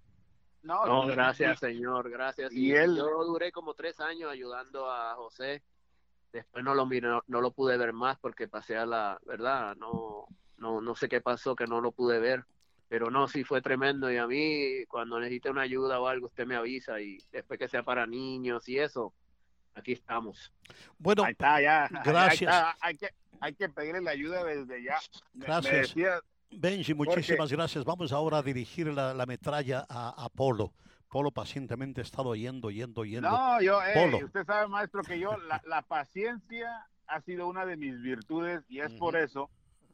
No, 0.61 0.85
No, 0.85 1.05
gracias, 1.07 1.59
señor, 1.59 2.09
gracias. 2.09 2.51
y 2.53 2.67
Y, 2.67 2.71
él- 2.71 2.95
yo 2.95 3.25
duré 3.25 3.51
como 3.51 3.73
tres 3.73 3.99
años 3.99 4.31
ayudando 4.31 4.89
a 4.89 5.13
José. 5.15 5.61
Después 6.33 6.63
no 6.65 6.73
lo 6.73 6.85
miré, 6.85 7.07
no, 7.07 7.23
no 7.27 7.39
lo 7.41 7.51
pude 7.51 7.77
ver 7.77 7.93
más 7.93 8.17
porque 8.19 8.47
pasé 8.47 8.75
a 8.75 8.85
la 8.85 9.19
verdad, 9.25 9.75
no, 9.77 10.25
no, 10.57 10.81
no 10.81 10.95
sé 10.95 11.07
qué 11.07 11.21
pasó 11.21 11.55
que 11.55 11.67
no 11.67 11.79
lo 11.79 11.91
pude 11.91 12.19
ver. 12.19 12.43
Pero 12.89 13.09
no, 13.09 13.27
sí 13.27 13.43
fue 13.43 13.61
tremendo. 13.61 14.11
Y 14.11 14.17
a 14.17 14.27
mí, 14.27 14.85
cuando 14.87 15.19
necesite 15.19 15.49
una 15.49 15.61
ayuda 15.61 15.99
o 15.99 16.07
algo, 16.07 16.27
usted 16.27 16.45
me 16.45 16.55
avisa. 16.55 16.99
Y 17.01 17.17
después 17.31 17.57
que 17.59 17.67
sea 17.67 17.81
para 17.83 18.05
niños 18.05 18.67
y 18.69 18.77
eso, 18.77 19.13
aquí 19.73 19.93
estamos. 19.93 20.51
Bueno, 20.99 21.23
Ahí 21.23 21.31
está, 21.31 21.61
ya. 21.61 21.85
Ahí 21.85 21.89
gracias. 22.03 22.41
está, 22.41 22.77
Hay, 22.81 22.97
que, 22.97 23.09
hay 23.39 23.53
que 23.55 23.69
pedirle 23.69 24.01
la 24.01 24.11
ayuda 24.11 24.43
desde 24.43 24.83
ya. 24.83 24.97
Me 25.33 25.45
Gracias. 25.45 25.73
decía- 25.95 26.19
Benji, 26.51 26.93
muchísimas 26.93 27.51
gracias. 27.51 27.83
Vamos 27.83 28.11
ahora 28.11 28.37
a 28.39 28.43
dirigir 28.43 28.87
la, 28.87 29.11
la 29.13 29.25
metralla 29.25 29.85
a, 29.89 30.25
a 30.25 30.29
Polo. 31.13 31.31
Pacientemente 31.31 32.01
ha 32.01 32.03
estado 32.03 32.29
oyendo, 32.29 32.67
oyendo, 32.67 33.01
oyendo. 33.01 33.29
No, 33.29 33.61
yo, 33.61 33.81
eh, 33.81 33.91
Polo. 33.93 34.25
usted 34.25 34.45
sabe, 34.45 34.67
maestro, 34.67 35.03
que 35.03 35.19
yo, 35.19 35.37
la, 35.47 35.61
la 35.65 35.81
paciencia 35.83 36.87
ha 37.07 37.21
sido 37.21 37.47
una 37.47 37.65
de 37.65 37.77
mis 37.77 38.01
virtudes 38.01 38.63
y 38.67 38.79
es 38.79 38.91
por 38.93 39.13
Ujú. 39.15 39.23
eso 39.23 39.49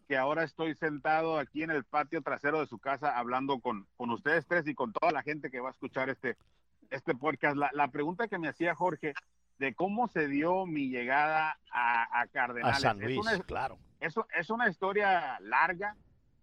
que 0.08 0.18
ahora 0.18 0.44
estoy 0.44 0.74
sentado 0.76 1.38
aquí 1.38 1.62
en 1.62 1.70
el 1.72 1.84
patio 1.84 2.22
trasero 2.24 2.60
de 2.62 2.66
su 2.68 2.80
casa 2.80 3.16
hablando 3.20 3.60
con, 3.60 3.86
con 3.98 4.10
ustedes 4.10 4.48
tres 4.48 4.66
y 4.68 4.74
con 4.74 4.92
toda 4.92 5.12
la 5.12 5.22
gente 5.22 5.52
que 5.52 5.60
va 5.60 5.68
a 5.70 5.72
escuchar 5.72 6.10
este, 6.10 6.36
este 6.90 7.14
podcast. 7.14 7.56
La, 7.58 7.70
la 7.74 7.90
pregunta 7.90 8.28
que 8.28 8.40
me 8.40 8.48
hacía 8.48 8.74
Jorge 8.74 9.14
de 9.60 9.76
cómo 9.76 10.08
se 10.08 10.28
dio 10.28 10.66
mi 10.66 10.90
llegada 10.90 11.60
a, 11.72 12.04
a 12.04 12.22
A 12.22 12.28
Cardenales. 12.28 12.80
San 12.80 12.98
es 13.02 13.06
Luis, 13.08 13.20
una- 13.20 13.40
claro. 13.42 13.78
eso 14.00 14.26
es 14.36 14.50
una 14.50 14.68
historia 14.70 15.38
larga 15.42 15.96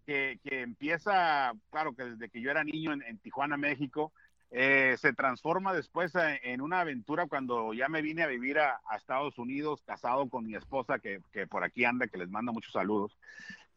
que, 0.04 0.38
que 0.44 0.60
empieza, 0.60 1.52
claro, 1.70 1.92
que 1.94 2.04
desde 2.04 2.28
que 2.28 2.40
yo 2.40 2.50
era 2.52 2.62
niño 2.62 2.92
en, 2.92 3.02
en 3.02 3.18
Tijuana, 3.18 3.56
México, 3.56 4.12
eh, 4.50 4.96
se 4.98 5.12
transforma 5.12 5.72
después 5.72 6.14
eh, 6.14 6.40
en 6.44 6.60
una 6.60 6.80
aventura 6.80 7.26
cuando 7.26 7.74
ya 7.74 7.88
me 7.88 8.02
vine 8.02 8.22
a 8.22 8.28
vivir 8.28 8.58
a, 8.58 8.80
a 8.88 8.96
Estados 8.96 9.38
Unidos, 9.38 9.82
casado 9.84 10.28
con 10.28 10.46
mi 10.46 10.54
esposa, 10.54 10.98
que, 10.98 11.20
que 11.32 11.46
por 11.46 11.64
aquí 11.64 11.84
anda, 11.84 12.06
que 12.06 12.18
les 12.18 12.30
manda 12.30 12.52
muchos 12.52 12.72
saludos. 12.72 13.16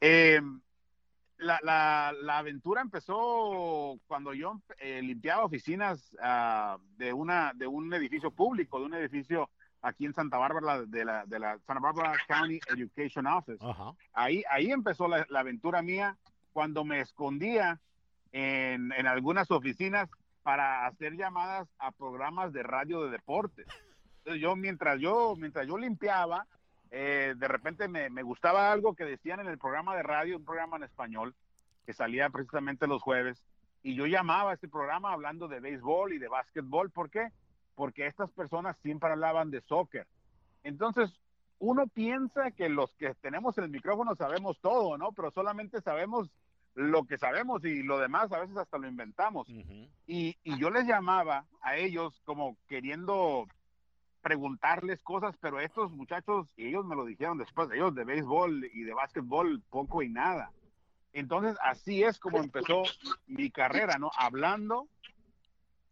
Eh, 0.02 0.42
la, 1.38 1.60
la, 1.64 2.14
la 2.22 2.38
aventura 2.38 2.82
empezó 2.82 3.98
cuando 4.08 4.34
yo 4.34 4.62
eh, 4.80 5.02
limpiaba 5.02 5.46
oficinas 5.46 6.16
ah, 6.22 6.78
de, 6.98 7.14
una, 7.14 7.54
de 7.56 7.66
un 7.66 7.94
edificio 7.94 8.30
público, 8.30 8.80
de 8.80 8.86
un 8.86 8.94
edificio 8.94 9.50
aquí 9.82 10.06
en 10.06 10.14
Santa 10.14 10.38
Bárbara, 10.38 10.86
de 10.86 11.06
la, 11.06 11.26
de 11.26 11.40
la 11.40 11.58
Santa 11.66 11.80
Bárbara 11.80 12.14
County 12.28 12.60
Education 12.68 13.26
Office. 13.26 13.66
Ajá. 13.66 13.94
Ahí, 14.14 14.44
ahí 14.52 14.72
empezó 14.72 15.08
la, 15.08 15.26
la 15.30 15.40
aventura 15.40 15.82
mía 15.82 16.18
cuando 16.52 16.84
me 16.84 17.00
escondía 17.00 17.80
en, 18.34 18.92
en 18.92 19.08
algunas 19.08 19.50
oficinas 19.50 20.10
para 20.44 20.88
hacer 20.88 21.16
llamadas 21.16 21.68
a 21.78 21.92
programas 21.92 22.54
de 22.54 22.64
radio 22.64 23.04
de 23.04 23.12
deportes. 23.12 23.68
Yo 24.40 24.56
mientras 24.56 25.00
yo 25.00 25.36
mientras 25.38 25.68
yo 25.68 25.78
limpiaba, 25.78 26.46
eh, 26.92 27.34
de 27.38 27.48
repente 27.48 27.88
me, 27.88 28.10
me, 28.10 28.24
gustaba 28.24 28.72
algo 28.72 28.96
que 28.96 29.06
decían 29.06 29.40
en 29.40 29.48
el 29.48 29.58
programa 29.58 29.96
de 29.96 30.04
radio, 30.04 30.38
un 30.38 30.46
programa 30.46 30.78
en 30.78 30.84
español 30.84 31.36
que 31.86 31.94
salía 31.94 32.30
precisamente 32.30 32.88
los 32.88 33.02
jueves, 33.02 33.44
y 33.82 33.96
yo 33.96 34.06
llamaba 34.06 34.52
a 34.52 34.54
este 34.54 34.68
programa 34.68 35.14
hablando 35.14 35.48
de 35.48 35.60
béisbol 35.60 36.14
y 36.14 36.20
de 36.20 36.28
básquetbol. 36.28 36.92
¿Por 36.92 37.10
qué? 37.10 37.30
Porque 37.76 38.08
estas 38.08 38.30
personas 38.32 38.78
siempre 38.82 39.10
hablaban 39.10 39.52
de 39.52 39.62
soccer. 39.62 40.06
Entonces, 40.64 41.12
uno 41.60 41.88
piensa 41.88 42.52
que 42.52 42.70
los 42.70 42.92
que 42.96 43.14
tenemos 43.16 43.58
el 43.58 43.70
micrófono 43.70 44.16
sabemos 44.16 44.60
todo, 44.60 44.98
¿no? 44.98 45.12
Pero 45.14 45.32
solamente 45.32 45.82
sabemos 45.82 46.30
lo 46.76 47.06
que 47.06 47.18
sabemos 47.18 47.64
y 47.66 47.84
lo 47.84 48.00
demás 48.00 48.32
a 48.32 48.40
veces 48.40 48.58
hasta 48.58 48.78
lo 48.78 48.88
inventamos. 48.88 49.48
y, 49.50 50.38
y, 50.44 50.60
yo 50.60 50.70
les 50.70 50.86
llamaba 50.86 51.46
a 51.62 51.76
ellos 51.76 52.22
como 52.26 52.58
queriendo 52.68 53.48
preguntarles 54.22 55.02
cosas, 55.02 55.36
pero 55.40 55.60
estos 55.60 55.92
muchachos, 55.92 56.48
y 56.58 56.68
ellos 56.68 56.86
me 56.86 56.96
lo 56.96 57.06
dijeron 57.06 57.38
después, 57.38 57.70
ellos 57.72 57.96
de 57.96 58.04
béisbol 58.04 58.70
y 58.74 58.84
de 58.84 58.94
básquetbol, 58.94 59.62
poco 59.70 60.02
y 60.02 60.10
nada. 60.10 60.52
Entonces, 61.14 61.58
así 61.64 62.04
es 62.04 62.20
como 62.20 62.38
empezó 62.38 62.84
mi 63.28 63.50
carrera, 63.50 63.98
¿no? 63.98 64.12
Hablando 64.18 64.88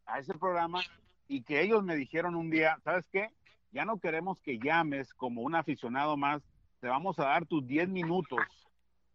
a 0.06 0.20
ese 0.20 0.34
programa 0.34 0.82
y 1.28 1.42
que 1.42 1.62
ellos 1.62 1.84
me 1.84 1.96
dijeron 1.96 2.36
un 2.36 2.50
día, 2.50 2.78
¿sabes 2.84 3.08
qué? 3.12 3.30
Ya 3.72 3.86
no 3.86 4.00
queremos 4.00 4.40
que 4.40 4.60
llames 4.60 5.14
como 5.14 5.42
un 5.42 5.56
aficionado 5.56 6.18
más, 6.18 6.42
te 6.80 6.88
vamos 6.88 7.20
a 7.20 7.26
dar 7.26 7.46
tus 7.46 7.66
10 7.66 7.90
minutos 7.90 8.40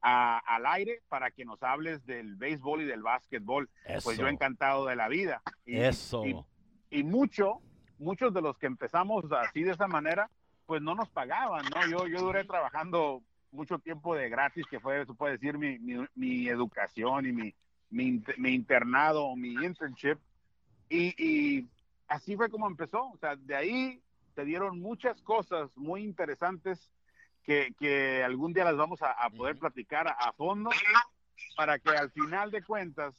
al 0.03 0.67
aire 0.67 1.01
para 1.09 1.31
que 1.31 1.45
nos 1.45 1.63
hables 1.63 2.05
del 2.07 2.35
béisbol 2.37 2.83
y 2.83 2.85
del 2.85 3.03
básquetbol. 3.03 3.71
Pues 4.03 4.19
yo 4.19 4.27
encantado 4.29 4.87
de 4.87 4.97
la 4.97 5.09
vida. 5.09 5.43
Y, 5.65 5.79
Eso. 5.79 6.25
Y, 6.27 6.37
y, 6.91 7.05
mucho, 7.05 7.61
muchos 7.99 8.35
de 8.35 8.43
los 8.43 8.59
que 8.59 8.67
empezamos 8.67 9.25
así 9.33 9.63
de 9.63 9.71
esa 9.71 9.87
manera, 9.87 10.29
pues 10.67 10.83
no 10.83 10.95
nos 10.95 11.09
pagaban, 11.09 11.65
¿no? 11.75 11.87
Yo, 11.89 12.07
yo 12.09 12.21
duré 12.21 12.45
trabajando 12.45 13.23
mucho 13.53 13.79
tiempo 13.79 14.15
de 14.15 14.29
gratis, 14.29 14.67
que 14.69 14.81
fue, 14.81 15.07
se 15.07 15.15
puede 15.15 15.35
decir, 15.35 15.57
mi, 15.57 15.79
mi, 15.79 16.05
mi 16.15 16.49
educación 16.49 17.27
y 17.27 17.33
mi, 17.33 17.55
mi, 17.91 18.23
mi, 18.39 18.55
internado 18.55 19.27
o 19.27 19.37
mi 19.37 19.53
internship. 19.53 20.19
Y, 20.89 21.15
y, 21.23 21.69
así 22.09 22.37
fue 22.37 22.51
como 22.51 22.67
empezó. 22.67 23.11
O 23.11 23.19
sea, 23.19 23.37
de 23.37 23.55
ahí 23.55 24.03
se 24.35 24.45
dieron 24.45 24.81
muchas 24.81 25.21
cosas 25.23 25.71
muy 25.77 26.03
interesantes 26.03 26.91
que, 27.45 27.75
que 27.79 28.23
algún 28.23 28.53
día 28.53 28.65
las 28.65 28.77
vamos 28.77 29.03
a, 29.03 29.13
a 29.13 29.31
poder 29.31 29.59
platicar 29.59 30.09
a, 30.09 30.13
a, 30.13 30.33
fondo 30.33 30.71
para 31.57 31.79
que 31.79 31.91
al 31.91 32.11
final 32.11 32.51
de 32.51 32.63
cuentas, 32.63 33.15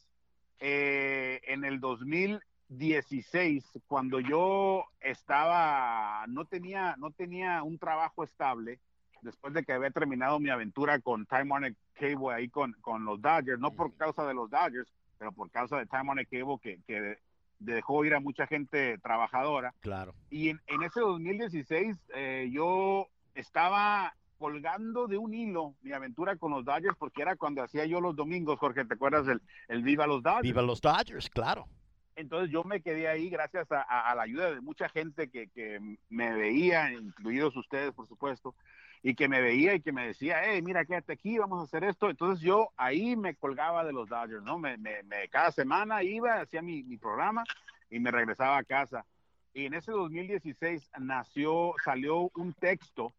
eh, 0.60 1.42
en 1.44 1.66
el 1.66 1.80
2016, 1.80 3.80
cuando 3.88 4.20
yo 4.20 4.86
estaba, 5.02 6.26
no 6.28 6.46
tenía, 6.46 6.96
no 6.98 7.12
tenía 7.12 7.64
un 7.64 7.78
trabajo 7.78 8.24
estable, 8.24 8.80
después 9.22 9.54
de 9.54 9.64
que 9.64 9.74
había 9.74 9.92
terminado 9.92 10.40
mi 10.40 10.50
aventura 10.50 11.00
con 11.00 11.26
Time 11.26 11.52
Warner 11.52 11.76
Cable 11.94 12.34
ahí 12.34 12.50
con, 12.50 12.74
con 12.82 13.06
los 13.06 13.22
Dodgers, 13.22 13.60
no 13.60 13.72
por 13.72 13.94
causa 13.96 14.26
de 14.26 14.34
los 14.34 14.50
Dodgers, 14.50 14.90
pero 15.18 15.32
por 15.32 15.50
causa 15.52 15.78
de 15.78 15.86
Time 15.86 16.08
Warner 16.08 16.28
Cable 16.28 16.58
que, 16.62 16.80
que 16.86 17.18
dejó 17.60 18.04
ir 18.04 18.14
a 18.14 18.20
mucha 18.20 18.48
gente 18.48 18.98
trabajadora. 19.00 19.74
Claro. 19.80 20.14
Y 20.30 20.50
en, 20.50 20.62
en 20.68 20.84
ese 20.84 21.00
2016 21.00 21.98
eh, 22.16 22.50
yo 22.52 23.08
estaba 23.34 24.16
colgando 24.38 25.08
de 25.08 25.18
un 25.18 25.34
hilo 25.34 25.76
mi 25.82 25.94
aventura 25.94 26.36
con 26.36 26.52
los 26.52 26.66
Dodgers 26.66 26.98
porque 26.98 27.22
era 27.22 27.36
cuando 27.36 27.64
hacía 27.64 27.86
yo 27.86 28.02
los 28.02 28.16
domingos, 28.16 28.60
Jorge, 28.60 28.84
¿te 28.86 28.96
acuerdas 28.96 29.28
el, 29.28 29.42
el 29.70 29.84
Viva 29.84 30.06
los 30.06 30.22
Dodgers? 30.22 30.44
Viva 30.44 30.62
los 30.62 30.82
Dodgers, 30.82 31.30
claro. 31.30 31.68
Entonces 32.16 32.52
yo 32.52 32.64
me 32.64 32.82
quedé 32.82 33.08
ahí 33.08 33.30
gracias 33.30 33.72
a, 33.72 33.82
a, 33.82 34.12
a 34.12 34.16
la 34.16 34.24
ayuda 34.24 34.52
de 34.52 34.62
mucha 34.62 34.90
gente 34.90 35.30
que, 35.30 35.48
que, 35.48 35.80
me 36.10 36.34
veía, 36.34 36.92
incluidos 36.92 37.56
ustedes, 37.56 37.92
por 37.94 38.08
supuesto, 38.08 38.54
y 39.02 39.16
que 39.16 39.28
me 39.28 39.42
veía 39.42 39.74
y 39.74 39.82
que 39.82 39.92
me 39.92 40.08
decía, 40.08 40.42
hey, 40.44 40.62
mira, 40.62 40.86
quédate 40.86 41.14
aquí, 41.14 41.38
vamos 41.38 41.60
a 41.60 41.64
hacer 41.64 41.84
esto. 41.84 42.10
Entonces 42.10 42.44
yo 42.44 42.70
ahí 42.78 43.16
me 43.16 43.36
colgaba 43.36 43.84
de 43.84 43.94
los 43.94 44.08
Dodgers, 44.08 44.44
¿no? 44.44 44.60
Me, 44.60 44.78
me, 44.78 45.04
me 45.04 45.28
cada 45.30 45.52
semana 45.52 46.04
iba, 46.04 46.40
hacía 46.40 46.62
mi, 46.62 46.84
mi, 46.84 46.98
programa 46.98 47.44
y 47.90 48.00
me 48.00 48.12
regresaba 48.12 48.58
a 48.58 48.64
casa. 48.64 49.06
Y 49.54 49.66
en 49.66 49.74
ese 49.74 49.92
2016 49.92 50.92
nació, 51.00 51.74
salió 51.84 52.32
un 52.36 52.54
texto, 52.54 53.14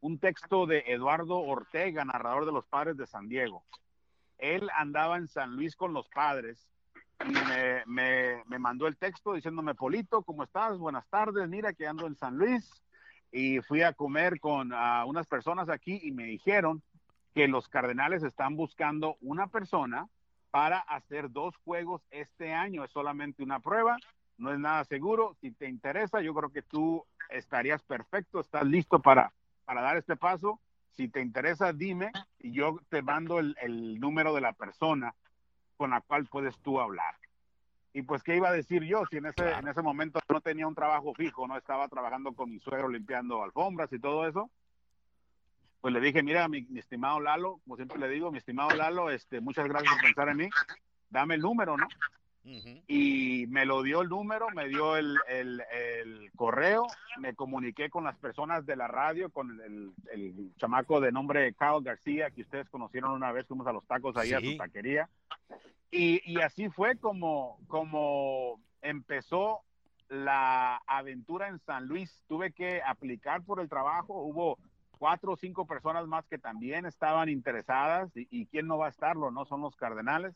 un 0.00 0.18
texto 0.18 0.66
de 0.66 0.84
Eduardo 0.86 1.38
Ortega, 1.38 2.04
narrador 2.04 2.46
de 2.46 2.52
los 2.52 2.66
padres 2.66 2.96
de 2.96 3.06
San 3.06 3.28
Diego. 3.28 3.64
Él 4.38 4.68
andaba 4.76 5.16
en 5.16 5.28
San 5.28 5.56
Luis 5.56 5.76
con 5.76 5.92
los 5.92 6.08
padres 6.08 6.68
y 7.24 7.32
me, 7.86 8.42
me, 8.46 8.58
mandó 8.58 8.86
el 8.86 8.96
texto 8.96 9.32
diciéndome, 9.32 9.74
Polito, 9.74 10.22
¿cómo 10.22 10.44
estás? 10.44 10.76
Buenas 10.78 11.06
tardes, 11.08 11.48
mira 11.48 11.72
que 11.72 11.86
ando 11.86 12.06
en 12.06 12.16
San 12.16 12.36
Luis 12.36 12.82
y 13.32 13.60
fui 13.60 13.82
a 13.82 13.92
comer 13.92 14.38
con 14.40 14.72
unas 15.06 15.26
personas 15.26 15.68
aquí 15.68 15.98
y 16.02 16.12
me 16.12 16.24
dijeron 16.24 16.82
que 17.34 17.48
los 17.48 17.68
Cardenales 17.68 18.22
están 18.22 18.56
buscando 18.56 19.16
una 19.20 19.46
persona 19.48 20.08
para 20.50 20.78
hacer 20.78 21.30
dos 21.30 21.54
juegos 21.64 22.02
este 22.10 22.54
año. 22.54 22.84
Es 22.84 22.90
solamente 22.90 23.42
una 23.42 23.60
prueba, 23.60 23.98
no 24.38 24.52
es 24.52 24.58
nada 24.58 24.84
seguro. 24.84 25.36
Si 25.40 25.50
te 25.50 25.68
interesa, 25.68 26.22
yo 26.22 26.32
creo 26.34 26.50
que 26.50 26.62
tú 26.62 27.04
estarías 27.28 27.82
perfecto, 27.82 28.40
estás 28.40 28.64
listo 28.64 29.00
para, 29.00 29.32
para 29.66 29.82
dar 29.82 29.98
este 29.98 30.16
paso. 30.16 30.58
Si 30.92 31.08
te 31.08 31.20
interesa, 31.20 31.74
dime 31.74 32.10
y 32.38 32.52
yo 32.52 32.80
te 32.88 33.02
mando 33.02 33.38
el, 33.38 33.54
el 33.60 34.00
número 34.00 34.34
de 34.34 34.40
la 34.40 34.54
persona 34.54 35.14
con 35.76 35.90
la 35.90 36.00
cual 36.00 36.24
puedes 36.24 36.56
tú 36.60 36.80
hablar 36.80 37.16
y 37.96 38.02
pues 38.02 38.22
qué 38.22 38.36
iba 38.36 38.50
a 38.50 38.52
decir 38.52 38.84
yo 38.84 39.06
si 39.06 39.16
en 39.16 39.24
ese 39.24 39.36
claro. 39.36 39.58
en 39.58 39.68
ese 39.68 39.80
momento 39.80 40.20
no 40.28 40.42
tenía 40.42 40.66
un 40.66 40.74
trabajo 40.74 41.14
fijo 41.14 41.48
no 41.48 41.56
estaba 41.56 41.88
trabajando 41.88 42.34
con 42.34 42.50
mi 42.50 42.60
suegro 42.60 42.90
limpiando 42.90 43.42
alfombras 43.42 43.90
y 43.90 43.98
todo 43.98 44.28
eso 44.28 44.50
pues 45.80 45.94
le 45.94 46.00
dije 46.00 46.22
mira 46.22 46.46
mi, 46.46 46.60
mi, 46.64 46.78
estimado 46.78 47.20
Lalo 47.20 47.58
como 47.64 47.76
siempre 47.76 47.98
le 47.98 48.10
digo 48.10 48.30
mi 48.30 48.36
estimado 48.36 48.68
Lalo 48.76 49.08
este 49.08 49.40
muchas 49.40 49.66
gracias 49.66 49.94
por 49.94 50.02
pensar 50.02 50.28
en 50.28 50.36
mí 50.36 50.50
dame 51.08 51.36
el 51.36 51.40
número 51.40 51.78
no 51.78 51.88
uh 52.46 52.48
-huh. 52.48 52.82
y 52.86 53.46
me 53.48 53.66
lo 53.66 53.82
dio 53.82 54.02
el 54.02 54.08
número 54.08 54.48
me 54.50 54.68
dio 54.68 54.96
el, 54.96 55.16
el, 55.28 55.62
el, 55.72 56.30
correo 56.36 56.86
me 57.18 57.34
comuniqué 57.34 57.90
con 57.90 58.04
las 58.04 58.16
personas 58.16 58.64
de 58.64 58.76
la 58.76 58.88
radio 58.88 59.30
con 59.30 59.60
el, 59.60 59.92
el, 60.12 60.52
chamaco 60.56 61.00
de 61.00 61.12
nombre 61.12 61.52
Carl 61.54 61.82
García 61.82 62.30
que 62.30 62.42
ustedes 62.42 62.68
conocieron 62.70 63.10
una 63.10 63.32
vez 63.32 63.46
fuimos 63.46 63.66
a 63.66 63.72
los 63.72 63.84
tacos 63.86 64.16
ahí 64.16 64.28
sí. 64.28 64.34
a 64.34 64.40
su 64.40 64.56
taquería 64.56 65.08
y, 65.90 66.20
y, 66.30 66.40
así 66.40 66.68
fue 66.68 66.96
como, 66.96 67.58
como 67.68 68.60
empezó 68.82 69.60
la 70.08 70.76
aventura 70.86 71.48
en 71.48 71.58
San 71.60 71.86
Luis. 71.86 72.22
Tuve 72.28 72.52
que 72.52 72.82
aplicar 72.82 73.42
por 73.42 73.60
el 73.60 73.68
trabajo. 73.68 74.22
Hubo 74.22 74.58
cuatro 74.98 75.32
o 75.32 75.36
cinco 75.36 75.66
personas 75.66 76.06
más 76.06 76.26
que 76.26 76.38
también 76.38 76.86
estaban 76.86 77.28
interesadas. 77.28 78.10
¿Y, 78.16 78.26
y 78.30 78.46
quién 78.46 78.66
no 78.66 78.78
va 78.78 78.86
a 78.86 78.90
estarlo? 78.90 79.30
No 79.30 79.44
son 79.46 79.60
los 79.60 79.76
Cardenales. 79.76 80.34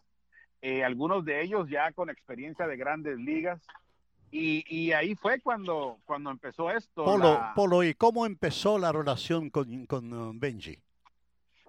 Eh, 0.62 0.84
algunos 0.84 1.24
de 1.24 1.42
ellos 1.42 1.68
ya 1.70 1.92
con 1.92 2.10
experiencia 2.10 2.66
de 2.66 2.76
grandes 2.76 3.16
ligas. 3.18 3.60
Y, 4.32 4.64
y, 4.68 4.92
ahí 4.92 5.16
fue 5.16 5.40
cuando, 5.40 5.98
cuando 6.04 6.30
empezó 6.30 6.70
esto. 6.70 7.04
Polo, 7.04 7.34
la... 7.34 7.52
Polo, 7.54 7.82
¿y 7.82 7.94
cómo 7.94 8.26
empezó 8.26 8.78
la 8.78 8.92
relación 8.92 9.50
con, 9.50 9.86
con 9.86 10.12
uh, 10.12 10.32
Benji? 10.34 10.78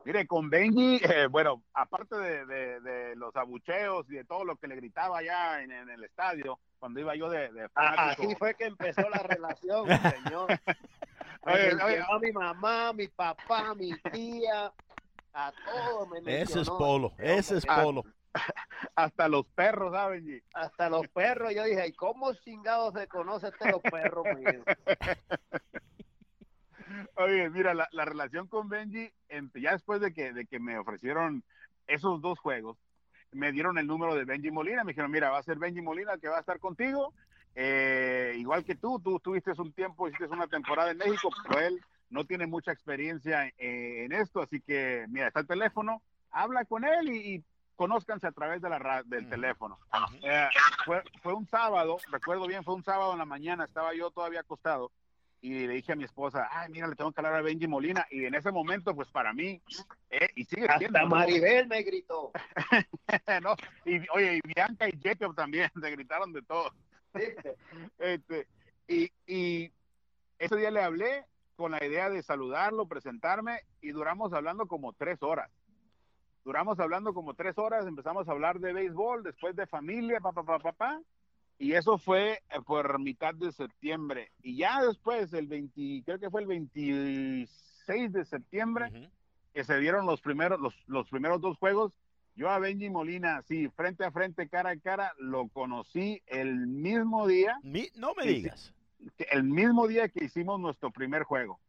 Mire, 0.05 0.27
con 0.27 0.49
Benji, 0.49 0.99
eh, 1.03 1.27
bueno, 1.27 1.63
aparte 1.73 2.15
de, 2.15 2.45
de, 2.45 2.79
de, 2.81 3.15
los 3.15 3.35
abucheos 3.35 4.05
y 4.09 4.15
de 4.15 4.25
todo 4.25 4.43
lo 4.45 4.55
que 4.57 4.67
le 4.67 4.75
gritaba 4.75 5.19
allá 5.19 5.63
en, 5.63 5.71
en 5.71 5.89
el 5.89 6.03
estadio, 6.03 6.59
cuando 6.79 6.99
iba 6.99 7.15
yo 7.15 7.29
de... 7.29 7.51
de 7.51 7.67
Así 7.73 8.35
fue 8.35 8.53
que 8.55 8.65
empezó 8.65 9.09
la 9.09 9.23
relación, 9.23 9.87
señor. 10.25 10.49
oye, 11.41 11.83
oye, 11.83 11.99
a 11.99 12.19
mi 12.19 12.31
mamá, 12.31 12.93
mi 12.93 13.07
papá, 13.07 13.73
mi 13.73 13.91
tía, 14.11 14.71
a 15.33 15.51
todos 15.65 16.09
me. 16.09 16.41
Ese 16.41 16.61
es 16.61 16.69
Polo, 16.69 17.13
ese 17.17 17.57
es 17.57 17.65
Polo. 17.65 18.03
Hasta 18.95 19.27
los 19.27 19.45
perros, 19.47 19.93
¿saben? 19.93 20.25
Benji? 20.25 20.43
Hasta 20.53 20.89
los 20.89 21.07
perros. 21.09 21.53
Yo 21.53 21.63
dije, 21.63 21.88
¿y 21.88 21.93
cómo 21.93 22.34
chingados 22.34 22.93
se 22.93 23.07
conoce 23.07 23.47
este 23.49 23.71
los 23.71 23.82
perros, 23.82 24.25
mío? 24.38 24.63
Oye, 27.15 27.49
mira, 27.49 27.73
la, 27.73 27.88
la, 27.91 28.05
relación 28.05 28.47
con 28.47 28.69
Benji, 28.69 29.11
ya 29.55 29.71
después 29.71 30.01
de 30.01 30.13
que, 30.13 30.34
de 30.34 30.45
que 30.45 30.59
me 30.59 30.77
ofrecieron 30.77 31.43
esos 31.88 32.21
dos 32.21 32.39
juegos, 32.39 32.77
me 33.32 33.51
dieron 33.51 33.77
el 33.77 33.88
número 33.88 34.15
de 34.15 34.25
Benji 34.25 34.51
Molina, 34.51 34.84
me 34.84 34.91
dijeron, 34.91 35.11
mira, 35.11 35.29
va 35.29 35.38
a 35.38 35.43
ser 35.43 35.57
Benji 35.57 35.82
Molina 35.82 36.17
que 36.17 36.27
va 36.27 36.38
a 36.38 36.41
estar 36.41 36.59
contigo, 36.59 37.13
eh, 37.55 38.36
igual 38.38 38.63
que 38.65 38.75
tú, 38.75 38.99
tú 38.99 39.19
tuviste 39.19 39.51
un 39.57 39.71
tiempo, 39.73 40.07
hiciste 40.07 40.25
una 40.27 40.47
temporada 40.47 40.91
en 40.91 40.97
México, 40.97 41.29
pero 41.47 41.59
él 41.59 41.82
no 42.09 42.25
tiene 42.25 42.45
mucha 42.47 42.71
experiencia 42.71 43.47
eh, 43.57 44.05
en 44.05 44.11
esto, 44.11 44.41
así 44.41 44.61
que, 44.61 45.05
mira, 45.09 45.27
está 45.27 45.41
el 45.41 45.47
teléfono, 45.47 46.01
habla 46.29 46.65
con 46.65 46.84
él 46.84 47.09
y, 47.09 47.36
y 47.36 47.43
conózcanse 47.82 48.27
a 48.27 48.32
través 48.32 48.61
de 48.61 48.69
la, 48.69 49.01
del 49.07 49.27
teléfono. 49.27 49.79
Eh, 50.21 50.47
fue, 50.86 51.01
fue 51.23 51.34
un 51.34 51.47
sábado, 51.47 51.97
recuerdo 52.11 52.45
bien, 52.45 52.63
fue 52.63 52.75
un 52.75 52.84
sábado 52.84 53.13
en 53.13 53.17
la 53.17 53.25
mañana, 53.25 53.63
estaba 53.63 53.95
yo 53.95 54.11
todavía 54.11 54.41
acostado, 54.41 54.91
y 55.41 55.65
le 55.65 55.73
dije 55.73 55.93
a 55.93 55.95
mi 55.95 56.03
esposa, 56.03 56.47
ay, 56.51 56.69
mira, 56.69 56.86
le 56.86 56.93
tengo 56.93 57.11
que 57.11 57.19
hablar 57.21 57.34
a 57.34 57.41
Benji 57.41 57.65
Molina. 57.67 58.05
Y 58.11 58.25
en 58.25 58.36
ese 58.36 58.51
momento, 58.51 58.93
pues 58.93 59.09
para 59.09 59.34
mí, 59.34 59.59
eh, 60.11 60.29
y 60.36 60.45
sigue 60.45 60.67
siendo. 60.77 60.99
Hasta 60.99 61.01
¿no? 61.01 61.07
Maribel 61.07 61.65
me 61.65 61.82
gritó. 61.82 62.32
¿no? 63.41 63.55
Y 63.84 64.07
oye, 64.11 64.36
y 64.36 64.41
Bianca 64.43 64.88
y 64.88 64.99
Jacob 65.01 65.34
también, 65.34 65.71
se 65.82 65.89
gritaron 65.89 66.32
de 66.34 66.43
todo. 66.43 66.71
Este, 67.97 68.47
y, 68.88 69.11
y 69.25 69.71
ese 70.38 70.55
día 70.55 70.69
le 70.69 70.84
hablé 70.84 71.25
con 71.55 71.71
la 71.71 71.84
idea 71.84 72.11
de 72.11 72.21
saludarlo, 72.21 72.86
presentarme, 72.86 73.61
y 73.82 73.89
duramos 73.89 74.34
hablando 74.34 74.67
como 74.67 74.93
tres 74.93 75.23
horas. 75.23 75.49
Duramos 76.43 76.79
hablando 76.79 77.13
como 77.13 77.33
tres 77.35 77.57
horas, 77.57 77.85
empezamos 77.85 78.27
a 78.27 78.31
hablar 78.31 78.59
de 78.59 78.73
béisbol, 78.73 79.23
después 79.23 79.55
de 79.55 79.67
familia, 79.67 80.19
papá, 80.19 80.43
papá, 80.43 80.71
papá. 80.71 81.01
Y 81.59 81.73
eso 81.73 81.99
fue 81.99 82.41
eh, 82.49 82.61
por 82.65 82.97
mitad 82.99 83.35
de 83.35 83.51
septiembre. 83.51 84.31
Y 84.41 84.57
ya 84.57 84.81
después, 84.83 85.31
el 85.33 85.45
20, 85.47 86.01
creo 86.03 86.19
que 86.19 86.29
fue 86.31 86.41
el 86.41 86.47
26 86.47 88.13
de 88.13 88.25
septiembre, 88.25 89.09
que 89.53 89.63
se 89.63 89.77
dieron 89.79 90.05
los 90.07 90.21
primeros, 90.21 90.59
los, 90.59 90.73
los 90.87 91.07
primeros 91.09 91.39
dos 91.41 91.57
juegos. 91.57 91.93
Yo 92.35 92.49
a 92.49 92.57
Benji 92.59 92.89
Molina, 92.89 93.41
sí, 93.43 93.67
frente 93.69 94.05
a 94.05 94.11
frente, 94.11 94.47
cara 94.47 94.71
a 94.71 94.77
cara, 94.79 95.13
lo 95.19 95.47
conocí 95.49 96.21
el 96.27 96.65
mismo 96.65 97.27
día, 97.27 97.57
Mi- 97.61 97.89
no 97.95 98.13
me 98.15 98.25
digas. 98.25 98.73
que- 99.17 99.27
el 99.31 99.43
mismo 99.43 99.85
día 99.87 100.07
que 100.09 100.23
hicimos 100.25 100.59
nuestro 100.59 100.91
primer 100.91 101.23
juego 101.23 101.59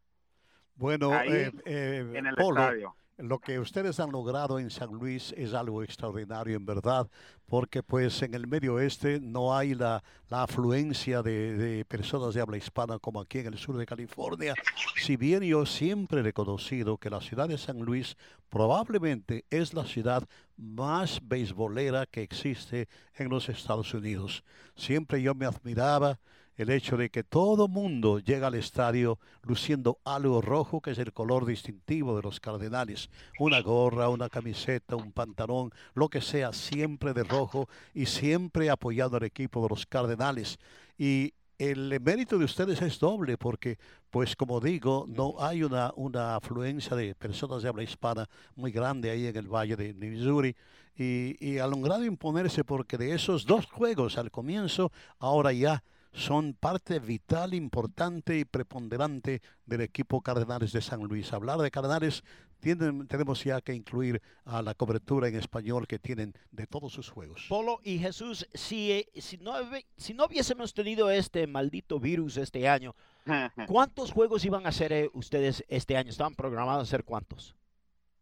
Bueno, 0.75 1.11
Ahí, 1.13 1.31
eh, 1.31 1.51
eh, 1.65 2.11
en 2.15 2.25
el 2.27 2.35
Polo, 2.35 2.61
estadio. 2.61 2.95
Lo 3.17 3.37
que 3.37 3.59
ustedes 3.59 3.99
han 3.99 4.11
logrado 4.11 4.57
en 4.57 4.71
San 4.71 4.91
Luis 4.91 5.35
es 5.37 5.53
algo 5.53 5.83
extraordinario, 5.83 6.57
en 6.57 6.65
verdad, 6.65 7.07
porque 7.45 7.83
pues 7.83 8.19
en 8.23 8.33
el 8.33 8.47
medio 8.47 8.73
oeste 8.75 9.19
no 9.21 9.55
hay 9.55 9.75
la, 9.75 10.03
la 10.29 10.41
afluencia 10.41 11.21
de, 11.21 11.55
de 11.55 11.85
personas 11.85 12.33
de 12.33 12.41
habla 12.41 12.57
hispana 12.57 12.97
como 12.97 13.21
aquí 13.21 13.37
en 13.37 13.47
el 13.47 13.59
sur 13.59 13.77
de 13.77 13.85
California. 13.85 14.55
Si 14.99 15.15
bien 15.15 15.43
yo 15.43 15.63
siempre 15.67 16.21
he 16.21 16.23
reconocido 16.23 16.97
que 16.97 17.11
la 17.11 17.21
ciudad 17.21 17.47
de 17.47 17.59
San 17.59 17.81
Luis 17.81 18.17
probablemente 18.49 19.45
es 19.51 19.75
la 19.75 19.85
ciudad 19.85 20.27
más 20.57 21.19
beisbolera 21.21 22.07
que 22.07 22.23
existe 22.23 22.89
en 23.13 23.29
los 23.29 23.47
Estados 23.47 23.93
Unidos. 23.93 24.43
Siempre 24.75 25.21
yo 25.21 25.35
me 25.35 25.45
admiraba 25.45 26.19
el 26.57 26.69
hecho 26.69 26.97
de 26.97 27.09
que 27.09 27.23
todo 27.23 27.67
mundo 27.67 28.19
llega 28.19 28.47
al 28.47 28.55
estadio 28.55 29.19
luciendo 29.41 29.99
algo 30.03 30.41
rojo, 30.41 30.81
que 30.81 30.91
es 30.91 30.97
el 30.99 31.13
color 31.13 31.45
distintivo 31.45 32.15
de 32.15 32.21
los 32.21 32.39
cardenales. 32.39 33.09
Una 33.39 33.61
gorra, 33.61 34.09
una 34.09 34.29
camiseta, 34.29 34.95
un 34.95 35.11
pantalón, 35.11 35.71
lo 35.95 36.09
que 36.09 36.21
sea, 36.21 36.53
siempre 36.53 37.13
de 37.13 37.23
rojo 37.23 37.67
y 37.93 38.05
siempre 38.05 38.69
apoyando 38.69 39.17
al 39.17 39.23
equipo 39.23 39.63
de 39.63 39.69
los 39.69 39.85
cardenales. 39.85 40.59
Y 40.97 41.33
el 41.57 41.99
mérito 42.01 42.37
de 42.37 42.45
ustedes 42.45 42.81
es 42.81 42.99
doble 42.99 43.37
porque, 43.37 43.77
pues 44.09 44.35
como 44.35 44.59
digo, 44.59 45.05
no 45.07 45.35
hay 45.39 45.63
una, 45.63 45.91
una 45.95 46.35
afluencia 46.35 46.95
de 46.95 47.15
personas 47.15 47.63
de 47.63 47.69
habla 47.69 47.83
hispana 47.83 48.29
muy 48.55 48.71
grande 48.71 49.09
ahí 49.09 49.27
en 49.27 49.35
el 49.35 49.47
Valle 49.47 49.75
de 49.75 49.93
Missouri 49.93 50.55
y, 50.95 51.37
y 51.39 51.59
han 51.59 51.71
logrado 51.71 52.05
imponerse 52.05 52.63
porque 52.63 52.97
de 52.97 53.13
esos 53.13 53.45
dos 53.45 53.65
juegos 53.65 54.17
al 54.17 54.29
comienzo, 54.29 54.91
ahora 55.19 55.51
ya 55.53 55.83
son 56.13 56.53
parte 56.53 56.99
vital, 56.99 57.53
importante 57.53 58.37
y 58.37 58.45
preponderante 58.45 59.41
del 59.65 59.81
equipo 59.81 60.21
Cardenales 60.21 60.71
de 60.71 60.81
San 60.81 61.01
Luis. 61.03 61.33
Hablar 61.33 61.57
de 61.59 61.71
Cardenales, 61.71 62.23
tienen- 62.59 63.07
tenemos 63.07 63.43
ya 63.43 63.59
que 63.61 63.73
incluir 63.73 64.21
a 64.45 64.61
la 64.61 64.73
cobertura 64.73 65.27
en 65.27 65.35
español 65.35 65.85
que 65.87 65.99
tienen 65.99 66.33
de 66.51 66.65
todos 66.67 66.93
sus 66.93 67.09
juegos. 67.09 67.45
Polo 67.49 67.79
y 67.83 67.97
Jesús, 67.99 68.47
si, 68.53 68.91
eh, 68.91 69.09
si, 69.15 69.37
no, 69.37 69.53
si 69.97 70.13
no 70.13 70.25
hubiésemos 70.25 70.73
tenido 70.73 71.09
este 71.09 71.45
maldito 71.47 71.99
virus 71.99 72.37
este 72.37 72.69
año, 72.69 72.95
¿cuántos 73.67 74.11
juegos 74.11 74.45
iban 74.45 74.65
a 74.65 74.69
hacer 74.69 74.93
eh, 74.93 75.09
ustedes 75.13 75.63
este 75.67 75.97
año? 75.97 76.09
¿Estaban 76.11 76.35
programados 76.35 76.79
a 76.79 76.83
hacer 76.83 77.03
cuántos? 77.03 77.55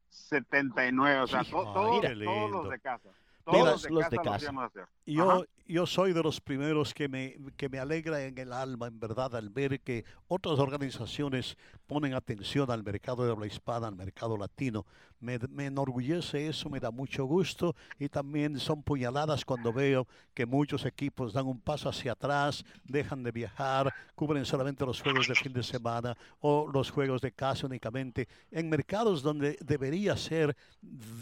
79, 0.10 1.20
o 1.22 1.28
sea, 1.28 1.44
to- 1.44 1.48
Hijo, 1.48 1.64
todos, 1.74 2.12
los 2.52 2.70
de 2.70 2.80
casa. 2.80 3.10
Todos 3.44 3.58
Todos 3.60 3.82
de 3.84 3.90
los 3.90 4.04
casa 4.04 4.10
de 4.10 4.16
los 4.16 4.24
casa. 4.26 4.90
Yo. 5.06 5.46
Yo 5.72 5.86
soy 5.86 6.12
de 6.12 6.22
los 6.22 6.42
primeros 6.42 6.94
que 6.94 7.08
me, 7.08 7.38
que 7.56 7.70
me 7.70 7.80
alegra 7.80 8.26
en 8.26 8.38
el 8.38 8.52
alma, 8.52 8.88
en 8.88 9.00
verdad, 9.00 9.34
al 9.36 9.50
ver 9.50 9.80
que 9.80 10.04
otras 10.28 10.60
organizaciones 10.60 11.58
ponen 11.88 12.14
atención 12.14 12.70
al 12.70 12.84
mercado 12.84 13.24
de 13.24 13.32
habla 13.32 13.48
hispana, 13.48 13.88
al 13.88 13.96
mercado 13.96 14.38
latino. 14.38 14.86
Me, 15.22 15.40
me 15.50 15.68
enorgullece 15.68 16.48
eso, 16.48 16.70
me 16.70 16.80
da 16.80 16.92
mucho 16.92 17.26
gusto 17.26 17.76
y 18.00 18.10
también 18.10 18.60
son 18.60 18.84
puñaladas 18.84 19.46
cuando 19.46 19.72
veo 19.72 20.08
que 20.34 20.46
muchos 20.46 20.86
equipos 20.86 21.32
dan 21.32 21.48
un 21.48 21.62
paso 21.62 21.88
hacia 21.88 22.14
atrás, 22.14 22.66
dejan 22.84 23.24
de 23.24 23.32
viajar, 23.32 23.94
cubren 24.16 24.46
solamente 24.46 24.86
los 24.86 25.02
juegos 25.02 25.28
de 25.28 25.36
fin 25.36 25.54
de 25.54 25.64
semana 25.64 26.18
o 26.40 26.68
los 26.68 26.92
juegos 26.92 27.22
de 27.22 27.32
casa 27.32 27.68
únicamente, 27.68 28.28
en 28.50 28.70
mercados 28.70 29.22
donde 29.22 29.58
debería 29.62 30.18
ser 30.18 30.58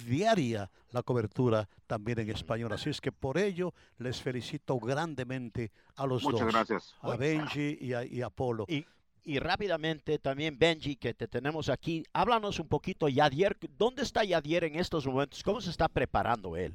diaria 0.08 0.72
la 0.92 1.04
cobertura 1.04 1.70
también 1.86 2.20
en 2.20 2.30
español. 2.30 2.72
Así 2.72 2.90
es 2.90 3.02
que 3.02 3.12
por 3.12 3.38
ello 3.38 3.74
les 3.98 4.22
felicito 4.22 4.39
grandemente 4.80 5.72
a 5.96 6.06
los 6.06 6.24
Muchas 6.24 6.42
dos, 6.42 6.54
gracias. 6.54 6.96
a 7.02 7.16
Benji 7.16 7.78
y 7.80 7.94
a, 7.94 8.04
y 8.06 8.22
a 8.22 8.30
Polo. 8.30 8.66
Y, 8.68 8.86
y 9.24 9.40
rápidamente 9.40 10.18
también, 10.20 10.58
Benji, 10.58 10.96
que 10.96 11.14
te 11.14 11.28
tenemos 11.28 11.70
aquí, 11.70 12.04
háblanos 12.14 12.60
un 12.60 12.68
poquito, 12.68 13.08
Yadier, 13.10 13.58
¿dónde 13.78 14.04
está 14.04 14.24
Yadier 14.24 14.64
en 14.64 14.76
estos 14.76 15.06
momentos? 15.06 15.44
¿Cómo 15.44 15.62
se 15.62 15.70
está 15.70 15.88
preparando 15.88 16.56
él? 16.58 16.74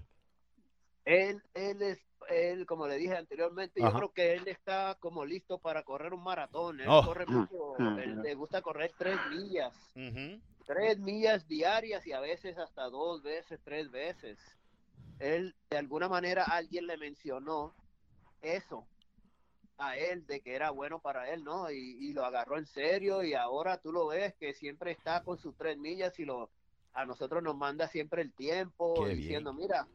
Él, 1.05 1.43
él 1.55 1.83
es, 1.83 1.99
él, 2.31 2.65
como 2.67 2.87
le 2.87 2.97
dije 2.97 3.15
anteriormente, 3.17 3.83
Ajá. 3.83 3.91
yo 3.93 3.97
creo 3.99 4.13
que 4.13 4.33
él 4.35 4.49
está 4.49 4.97
como 5.01 5.25
listo 5.25 5.59
para 5.59 5.83
correr 5.83 6.15
un 6.15 6.23
maratón. 6.23 6.81
Él 6.81 6.87
Oh. 6.89 7.05
corre 7.05 7.27
mucho, 7.27 7.77
él 7.99 8.23
le 8.23 8.35
gusta 8.35 8.63
correr 8.63 8.93
tres 8.97 9.19
millas, 9.31 9.75
tres 10.67 10.99
millas 10.99 11.47
diarias 11.47 12.07
y 12.07 12.13
a 12.13 12.21
veces 12.21 12.57
hasta 12.57 12.85
dos 12.89 13.23
veces, 13.23 13.61
tres 13.65 13.91
veces. 13.91 14.39
Él, 15.19 15.55
de 15.71 15.79
alguna 15.79 16.09
manera, 16.09 16.45
alguien 16.45 16.87
le 16.87 16.97
mencionó 16.97 17.75
eso 18.43 18.87
a 19.79 19.97
él, 19.97 20.27
de 20.27 20.41
que 20.41 20.55
era 20.55 20.71
bueno 20.71 21.01
para 21.01 21.31
él, 21.33 21.43
¿no? 21.43 21.71
Y, 21.71 21.97
y 22.01 22.13
lo 22.13 22.25
agarró 22.25 22.59
en 22.59 22.67
serio 22.67 23.23
y 23.25 23.35
ahora 23.35 23.79
tú 23.79 23.93
lo 23.93 24.07
ves 24.07 24.35
que 24.35 24.55
siempre 24.55 24.93
está 24.93 25.23
con 25.23 25.39
sus 25.39 25.57
tres 25.57 25.77
millas 25.77 26.19
y 26.19 26.25
lo 26.25 26.51
a 26.93 27.05
nosotros 27.05 27.43
nos 27.43 27.57
manda 27.57 27.89
siempre 27.89 28.23
el 28.23 28.33
tiempo 28.33 29.05
Qué 29.05 29.17
diciendo, 29.17 29.53
mira, 29.53 29.89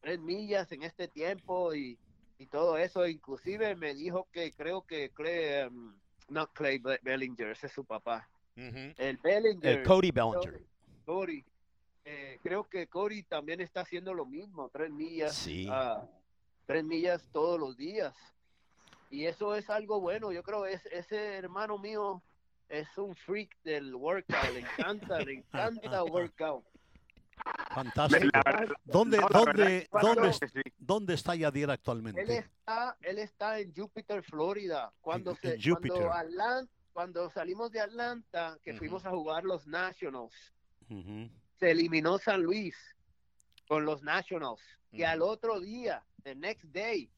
tres 0.00 0.20
millas 0.20 0.70
en 0.70 0.84
este 0.84 1.08
tiempo 1.08 1.74
y, 1.74 1.98
y 2.38 2.46
todo 2.46 2.78
eso. 2.78 3.08
Inclusive 3.08 3.74
me 3.74 3.92
dijo 3.92 4.28
que 4.30 4.52
creo 4.52 4.82
que 4.82 5.10
Clay, 5.10 5.66
um, 5.66 5.98
no 6.28 6.46
Clay 6.52 6.78
Be- 6.78 7.00
Bellinger, 7.02 7.48
ese 7.48 7.66
es 7.66 7.72
su 7.72 7.84
papá. 7.84 8.28
El 8.54 9.16
Bellinger. 9.16 9.78
El 9.80 9.84
Cody 9.84 10.12
Bellinger. 10.12 10.62
Cody. 11.04 11.44
Eh, 12.04 12.38
creo 12.42 12.64
que 12.68 12.86
Cody 12.86 13.22
también 13.22 13.60
está 13.60 13.80
haciendo 13.80 14.12
lo 14.12 14.26
mismo, 14.26 14.68
tres 14.68 14.90
millas, 14.90 15.34
Sí. 15.34 15.66
ah, 15.70 16.06
tres 16.66 16.84
millas 16.84 17.26
todos 17.32 17.58
los 17.58 17.76
días. 17.76 18.14
Y 19.10 19.24
eso 19.26 19.54
es 19.54 19.70
algo 19.70 20.00
bueno. 20.00 20.32
Yo 20.32 20.42
creo 20.42 20.66
es 20.66 20.84
ese 20.86 21.36
hermano 21.36 21.78
mío 21.78 22.22
es 22.68 22.86
un 22.98 23.14
freak 23.14 23.56
del 23.62 23.94
workout. 23.94 24.52
Le 24.52 24.60
encanta, 24.60 25.18
le 25.20 25.32
encanta 25.34 26.02
workout. 26.04 26.64
Fantástico. 27.74 28.28
¿Dónde, 28.84 29.18
no, 29.18 29.28
dónde, 29.28 29.88
dónde, 29.90 30.32
sí. 30.32 30.62
dónde 30.78 31.14
está 31.14 31.34
Yadier 31.34 31.64
Él 31.64 31.70
actualmente? 31.70 32.38
está, 32.38 32.96
él 33.02 33.18
está 33.18 33.58
en 33.60 33.74
Jupiter, 33.74 34.22
Florida. 34.22 34.92
Cuando 35.00 35.32
En- 35.32 35.36
se, 35.38 35.54
en 35.54 35.62
Júpiter. 35.62 36.06
cuando, 36.06 36.12
Atlan- 36.12 36.68
cuando 36.92 37.30
salimos 37.30 37.70
de 37.72 37.80
Atlanta, 37.80 38.56
que 38.62 38.70
Ujú. 38.70 38.78
fuimos 38.78 39.04
a 39.06 39.10
jugar 39.10 39.44
los 39.44 39.66
Nationals, 39.66 40.52
Ujú. 40.88 41.28
Se 41.64 41.70
eliminó 41.70 42.18
San 42.18 42.42
Luis 42.42 42.76
con 43.66 43.86
los 43.86 44.02
Nationals. 44.02 44.60
Y 44.92 45.00
Ujú. 45.02 45.10
al 45.10 45.22
otro 45.22 45.60
día, 45.60 46.02
the 46.22 46.34
next 46.34 46.64
day, 46.64 47.08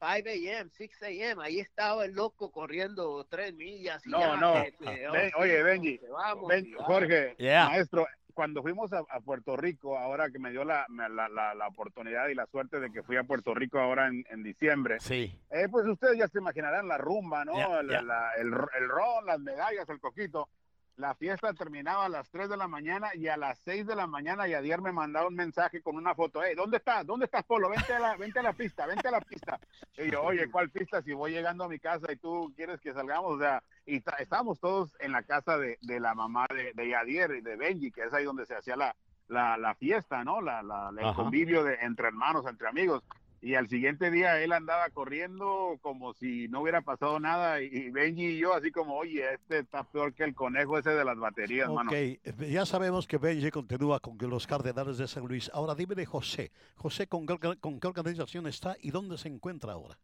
5 0.00 0.28
a.m., 0.28 0.68
6 0.76 1.02
a.m., 1.04 1.42
ahí 1.44 1.60
estaba 1.60 2.04
el 2.04 2.12
loco 2.12 2.50
corriendo 2.50 3.24
tres 3.30 3.54
millas. 3.54 4.04
Y 4.04 4.10
No, 4.10 4.18
ya, 4.18 4.36
no. 4.36 4.52
oh, 4.54 4.64
sí, 4.64 5.32
oye, 5.38 5.62
Benji, 5.62 6.00
vamos, 6.10 6.52
y 6.56 6.72
vamos. 6.72 6.86
Jorge, 6.86 7.36
Yeah. 7.38 7.68
maestro, 7.68 8.04
cuando 8.34 8.62
fuimos 8.62 8.92
a, 8.92 9.04
a 9.08 9.20
Puerto 9.20 9.56
Rico, 9.56 9.96
ahora 9.96 10.28
que 10.28 10.40
me 10.40 10.50
dio 10.50 10.64
la, 10.64 10.86
la, 10.90 11.28
la- 11.28 11.54
la 11.54 11.68
oportunidad 11.68 12.26
y 12.26 12.34
la 12.34 12.46
suerte 12.46 12.80
de 12.80 12.90
que 12.90 13.04
fui 13.04 13.16
a 13.16 13.22
Puerto 13.22 13.54
Rico 13.54 13.78
ahora 13.78 14.08
en, 14.08 14.24
en 14.28 14.42
diciembre, 14.42 14.98
Sí. 14.98 15.32
eh, 15.52 15.68
pues 15.70 15.86
ustedes 15.86 16.18
ya 16.18 16.26
se 16.26 16.38
imaginarán 16.38 16.88
la 16.88 16.98
rumba, 16.98 17.44
¿no? 17.44 17.56
Ya. 17.56 17.80
la- 18.02 18.32
el, 18.38 18.48
el 18.48 18.88
ron, 18.88 19.24
las 19.26 19.38
medallas, 19.38 19.88
el 19.88 20.00
coquito. 20.00 20.48
La 20.96 21.12
fiesta 21.16 21.52
terminaba 21.54 22.04
a 22.04 22.08
las 22.08 22.30
3 22.30 22.48
de 22.48 22.56
la 22.56 22.68
mañana 22.68 23.08
y 23.14 23.26
a 23.26 23.36
las 23.36 23.58
6 23.64 23.84
de 23.86 23.96
la 23.96 24.06
mañana 24.06 24.46
Yadier 24.46 24.80
me 24.80 24.92
mandaba 24.92 25.26
un 25.26 25.34
mensaje 25.34 25.82
con 25.82 25.96
una 25.96 26.14
foto. 26.14 26.40
Hey, 26.44 26.54
¿dónde 26.56 26.76
estás? 26.76 27.04
¿Dónde 27.04 27.24
estás, 27.24 27.42
Polo? 27.42 27.68
Vente 27.68 27.92
a 27.92 27.98
la, 27.98 28.16
vente 28.16 28.38
a 28.38 28.42
la 28.44 28.52
pista, 28.52 28.86
vente 28.86 29.08
a 29.08 29.10
la 29.10 29.20
pista. 29.20 29.58
Y 29.98 30.08
yo, 30.12 30.22
oye, 30.22 30.48
¿cuál 30.52 30.70
pista? 30.70 31.02
Si 31.02 31.12
voy 31.12 31.32
llegando 31.32 31.64
a 31.64 31.68
mi 31.68 31.80
casa 31.80 32.12
y 32.12 32.16
tú 32.16 32.52
quieres 32.54 32.80
que 32.80 32.92
salgamos, 32.92 33.32
o 33.32 33.38
sea, 33.40 33.60
y 33.86 34.02
estábamos 34.18 34.60
todos 34.60 34.94
en 35.00 35.10
la 35.10 35.24
casa 35.24 35.58
de, 35.58 35.78
de 35.82 35.98
la 35.98 36.14
mamá 36.14 36.46
de, 36.48 36.72
de 36.74 36.88
Yadier 36.88 37.32
y 37.32 37.40
de 37.40 37.56
Benji, 37.56 37.90
que 37.90 38.02
es 38.04 38.12
ahí 38.14 38.24
donde 38.24 38.46
se 38.46 38.54
hacía 38.54 38.76
la, 38.76 38.94
la, 39.26 39.56
la 39.56 39.74
fiesta, 39.74 40.22
¿no? 40.22 40.40
La, 40.40 40.62
la- 40.62 40.90
el 40.90 41.14
convivio 41.16 41.64
de, 41.64 41.74
entre 41.80 42.06
hermanos, 42.06 42.46
entre 42.48 42.68
amigos. 42.68 43.02
Y 43.44 43.56
al 43.56 43.68
siguiente 43.68 44.10
día 44.10 44.40
él 44.42 44.52
andaba 44.54 44.88
corriendo 44.88 45.78
como 45.82 46.14
si 46.14 46.48
no 46.48 46.62
hubiera 46.62 46.80
pasado 46.80 47.20
nada 47.20 47.60
y 47.60 47.90
Benji 47.90 48.24
y 48.28 48.38
yo 48.38 48.54
así 48.54 48.70
como, 48.70 48.96
oye, 48.96 49.34
este 49.34 49.58
está 49.58 49.84
peor 49.84 50.14
que 50.14 50.24
el 50.24 50.34
conejo 50.34 50.78
ese 50.78 50.90
de 50.90 51.04
las 51.04 51.18
baterías, 51.18 51.68
Ok, 51.68 51.74
mano. 51.74 51.90
eh, 51.92 52.18
ya 52.50 52.64
sabemos 52.64 53.06
que 53.06 53.18
Benji 53.18 53.50
continúa 53.50 54.00
con 54.00 54.16
los 54.30 54.46
Cardenales 54.46 54.96
de 54.96 55.06
San 55.06 55.26
Luis. 55.26 55.50
Ahora 55.52 55.74
dime 55.74 55.94
de 55.94 56.06
José. 56.06 56.52
José, 56.76 57.06
¿con 57.06 57.26
qué, 57.26 57.38
con 57.60 57.78
qué 57.80 57.86
organización 57.86 58.46
está 58.46 58.76
y 58.80 58.90
dónde 58.90 59.18
se 59.18 59.28
encuentra 59.28 59.72
ahora? 59.74 59.98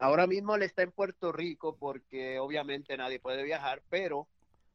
Ahora 0.00 0.26
mismo 0.26 0.56
él 0.56 0.62
está 0.62 0.82
en 0.82 0.90
Puerto 0.90 1.30
Rico 1.30 1.76
porque 1.78 2.40
obviamente 2.40 2.96
nadie 2.96 3.20
puede 3.20 3.44
viajar, 3.44 3.80
pero 3.88 4.26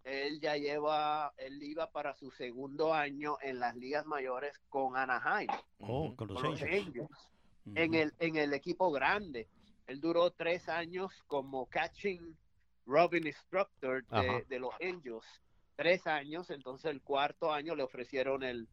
él 0.06 0.40
ya 0.40 0.56
lleva, 0.56 1.34
él 1.38 1.62
iba 1.62 1.92
para 1.92 2.16
su 2.16 2.32
segundo 2.32 2.94
año 2.94 3.36
en 3.42 3.60
las 3.60 3.76
ligas 3.76 4.06
mayores 4.06 4.54
con 4.70 4.96
Anaheim, 4.96 5.50
Oh, 5.80 6.16
con 6.16 6.30
los 6.30 6.42
con 6.42 6.52
los 6.52 6.62
Angels. 6.62 6.88
Angels, 6.88 7.10
en 7.76 7.92
Ujú. 7.92 8.00
el, 8.02 8.14
en 8.20 8.36
el 8.38 8.54
equipo 8.54 8.92
grande. 8.92 9.48
Él 9.88 10.00
duró 10.00 10.32
tres 10.32 10.70
años 10.70 11.12
como 11.28 11.66
catching 11.68 12.38
Robin 12.86 13.28
Instructor 13.28 14.06
de, 14.08 14.46
de 14.48 14.60
los 14.60 14.74
Angels. 14.82 15.26
Tres 15.76 16.06
años, 16.08 16.50
entonces 16.50 16.92
el 16.92 17.02
cuarto 17.02 17.52
año 17.54 17.76
le 17.76 17.84
ofrecieron 17.84 18.44
el, 18.44 18.68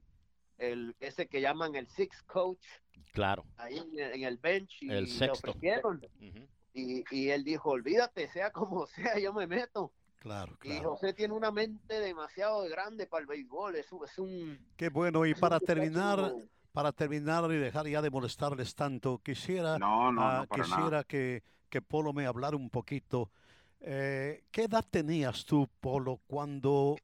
el 0.58 0.94
ese 1.00 1.26
que 1.26 1.40
llaman 1.40 1.74
el 1.74 1.88
six 1.88 2.22
coach 2.24 2.64
Claro. 3.12 3.44
ahí 3.56 3.78
en, 3.78 3.98
el- 3.98 4.12
en 4.12 4.22
el 4.24 4.36
bench 4.38 4.82
y 4.82 4.90
El 4.90 5.04
le 5.04 5.10
sexto. 5.10 5.50
ofrecieron. 5.50 6.04
Ujú. 6.20 6.46
Y, 6.74 7.04
y 7.10 7.30
él 7.30 7.42
dijo, 7.44 7.70
olvídate, 7.70 8.28
sea 8.28 8.50
como 8.52 8.86
sea, 9.14 9.18
yo 9.18 9.32
me 9.32 9.46
meto. 9.46 9.92
Claro, 10.18 10.52
Y 10.62 10.70
claro. 10.70 10.90
José 10.96 11.12
tiene 11.14 11.32
una 11.32 11.50
mente 11.52 12.00
demasiado 12.00 12.62
grande 12.68 13.06
para 13.06 13.20
el 13.22 13.26
béisbol, 13.26 13.76
es, 13.76 13.90
un- 13.92 14.04
es 14.04 14.18
un... 14.18 14.58
Qué 14.76 14.88
bueno. 14.88 15.24
Y 15.24 15.34
para 15.34 15.58
terminar, 15.60 16.34
para 16.78 16.92
terminar 16.92 17.50
y 17.50 17.56
dejar 17.56 17.88
ya 17.88 18.00
de 18.00 18.08
molestarles 18.08 18.76
tanto, 18.76 19.18
quisiera, 19.18 19.80
No, 19.80 20.12
no, 20.12 20.22
ah, 20.22 20.46
no, 20.48 20.62
quisiera 20.62 21.02
que, 21.02 21.42
que 21.68 21.82
Polo 21.82 22.12
me 22.12 22.24
hablara 22.24 22.56
un 22.56 22.70
poquito. 22.70 23.32
Eh, 23.80 24.44
¿Qué 24.52 24.62
edad 24.62 24.84
tenías 24.88 25.44
tú, 25.44 25.68
Polo, 25.80 26.20
cuando 26.28 26.94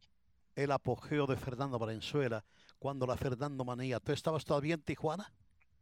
el 0.55 0.71
apogeo 0.71 1.27
de 1.27 1.35
Fernando 1.35 1.77
Valenzuela, 1.77 2.45
cuando 2.79 3.05
la 3.05 3.17
Fernando 3.17 3.65
Manía, 3.65 3.99
¿tú 3.99 4.13
estabas 4.13 4.45
todavía 4.45 4.75
en 4.75 4.83
Tijuana? 4.83 5.33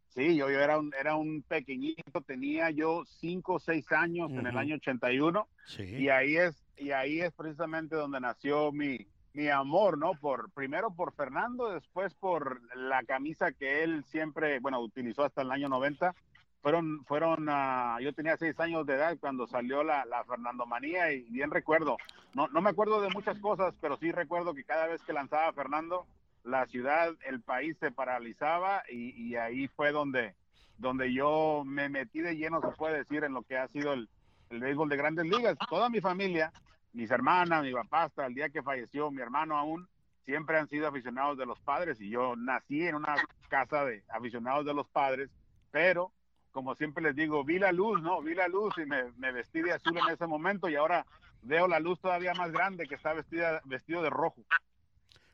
Sí, 0.07 0.35
yo, 0.37 0.49
yo 0.49 0.59
era, 0.59 0.79
un, 0.79 0.91
era 0.99 1.15
un 1.15 1.43
pequeñito, 1.43 2.19
tenía 2.25 2.71
yo 2.71 3.03
cinco 3.05 3.53
o 3.53 3.59
seis 3.59 3.91
años 3.91 4.31
en 4.31 4.47
el 4.47 4.57
año 4.57 4.73
81 4.77 5.47
Sí. 5.67 5.83
y 5.83 6.09
ahí 6.09 6.35
es 6.35 6.65
y 6.77 6.89
ahí 6.89 7.21
es 7.21 7.31
precisamente 7.31 7.95
donde 7.95 8.19
nació 8.19 8.71
mi 8.71 9.05
mi 9.33 9.49
amor 9.49 9.97
no 9.97 10.13
por 10.13 10.51
primero 10.51 10.91
por 10.91 11.13
Fernando 11.13 11.69
después 11.69 12.13
por 12.13 12.61
la 12.75 13.03
camisa 13.03 13.51
que 13.51 13.83
él 13.83 14.03
siempre 14.05 14.59
bueno 14.59 14.79
utilizó 14.79 15.23
hasta 15.23 15.41
el 15.41 15.51
año 15.51 15.69
90 15.69 16.13
fueron 16.61 17.03
fueron 17.05 17.47
ah, 17.49 17.97
yo 18.01 18.13
tenía 18.13 18.37
seis 18.37 18.59
años 18.59 18.85
de 18.85 18.93
edad 18.93 19.17
cuando 19.19 19.47
salió 19.47 19.83
la, 19.83 20.05
la 20.05 20.23
Fernando 20.23 20.65
Manía 20.65 21.11
y 21.11 21.23
bien 21.23 21.51
recuerdo. 21.51 21.97
No 22.33 22.47
no 22.47 22.61
me 22.61 22.69
acuerdo 22.69 23.01
de 23.01 23.09
muchas 23.09 23.39
cosas 23.39 23.73
pero 23.81 23.97
sí 23.97 24.11
recuerdo 24.11 24.53
que 24.53 24.63
cada 24.63 24.87
vez 24.87 25.01
que 25.03 25.13
lanzaba 25.13 25.51
Fernando 25.53 26.05
la 26.43 26.65
ciudad 26.67 27.13
el 27.25 27.41
país 27.41 27.75
se 27.79 27.91
paralizaba 27.91 28.83
y, 28.89 29.09
y 29.21 29.35
ahí 29.35 29.67
fue 29.67 29.91
donde 29.91 30.35
donde 30.77 31.13
yo 31.13 31.63
me 31.65 31.89
metí 31.89 32.21
de 32.21 32.35
lleno 32.35 32.61
se 32.61 32.75
puede 32.77 32.97
decir 32.97 33.23
en 33.23 33.33
lo 33.33 33.41
que 33.41 33.57
ha 33.57 33.67
sido 33.69 33.93
el 33.93 34.07
el 34.53 34.59
béisbol 34.59 34.89
de 34.89 34.97
grandes 34.97 35.25
ligas. 35.25 35.57
Toda 35.69 35.89
mi 35.89 35.99
familia, 35.99 36.51
mis 36.93 37.11
hermanas, 37.11 37.63
mi 37.63 37.73
papá, 37.73 38.03
hasta 38.03 38.25
el 38.25 38.33
día 38.33 38.49
que 38.49 38.63
falleció, 38.63 39.11
mi 39.11 39.21
hermano 39.21 39.57
aún, 39.57 39.87
siempre 40.25 40.57
han 40.57 40.69
sido 40.69 40.87
aficionados 40.87 41.37
de 41.37 41.45
los 41.45 41.59
padres 41.59 41.99
y 41.99 42.09
yo 42.09 42.35
nací 42.35 42.87
en 42.87 42.95
una 42.95 43.15
casa 43.49 43.83
de 43.85 44.03
aficionados 44.09 44.65
de 44.65 44.73
los 44.73 44.87
padres, 44.87 45.29
pero 45.71 46.11
como 46.51 46.75
siempre 46.75 47.03
les 47.03 47.15
digo, 47.15 47.43
vi 47.43 47.57
la 47.59 47.71
luz, 47.71 48.01
¿no? 48.01 48.21
Vi 48.21 48.35
la 48.35 48.47
luz 48.47 48.75
y 48.77 48.85
me, 48.85 49.11
me 49.17 49.31
vestí 49.31 49.61
de 49.61 49.73
azul 49.73 49.97
en 49.97 50.13
ese 50.13 50.27
momento 50.27 50.69
y 50.69 50.75
ahora 50.75 51.05
veo 51.41 51.67
la 51.67 51.79
luz 51.79 51.99
todavía 51.99 52.33
más 52.35 52.51
grande 52.51 52.87
que 52.87 52.95
está 52.95 53.13
vestida, 53.13 53.61
vestido 53.65 54.01
de 54.01 54.09
rojo. 54.09 54.43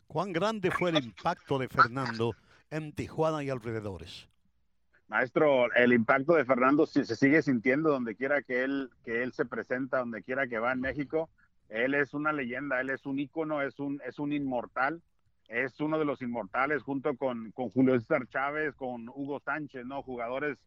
¿Cuán 0.08 0.34
grande 0.34 0.72
fue 0.72 0.90
el 0.90 1.04
impacto 1.04 1.60
de 1.60 1.68
Fernando 1.68 2.34
en 2.72 2.94
Tijuana 2.94 3.44
y 3.44 3.50
alrededores? 3.50 4.28
Maestro, 5.08 5.72
el 5.74 5.92
impacto 5.92 6.34
de 6.34 6.46
Fernando 6.46 6.86
se 6.86 7.04
sigue 7.04 7.42
sintiendo 7.42 7.90
donde 7.90 8.16
quiera 8.16 8.42
que 8.42 8.64
él, 8.64 8.90
que 9.04 9.24
él 9.24 9.34
se 9.34 9.46
presenta, 9.46 10.00
donde 10.00 10.24
quiera 10.24 10.48
que 10.48 10.60
va 10.60 10.72
en 10.72 10.82
México. 10.82 11.30
Él 11.70 11.94
es 11.94 12.14
una 12.14 12.34
leyenda, 12.34 12.82
él 12.82 12.90
es 12.90 13.06
un 13.06 13.20
ícono, 13.20 13.62
es 13.62 13.80
un, 13.80 14.02
es 14.06 14.20
un 14.20 14.34
inmortal, 14.34 15.02
es 15.48 15.80
uno 15.80 15.98
de 16.00 16.06
los 16.06 16.22
inmortales 16.22 16.84
junto 16.84 17.16
con, 17.16 17.52
con 17.52 17.70
Julio 17.70 18.00
César 18.00 18.28
Chávez, 18.28 18.76
con 18.76 19.08
Hugo 19.10 19.40
Sánchez, 19.40 19.86
¿no? 19.86 20.02
Jugadores 20.02 20.58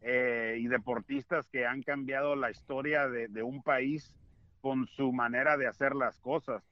eh, 0.00 0.56
y 0.60 0.66
deportistas 0.68 1.48
que 1.48 1.66
han 1.66 1.82
cambiado 1.82 2.36
la 2.36 2.50
historia 2.50 3.08
de, 3.08 3.28
de 3.28 3.42
un 3.42 3.62
país 3.62 4.14
con 4.60 4.86
su 4.88 5.12
manera 5.12 5.56
de 5.56 5.66
hacer 5.66 5.94
las 5.94 6.18
cosas. 6.18 6.62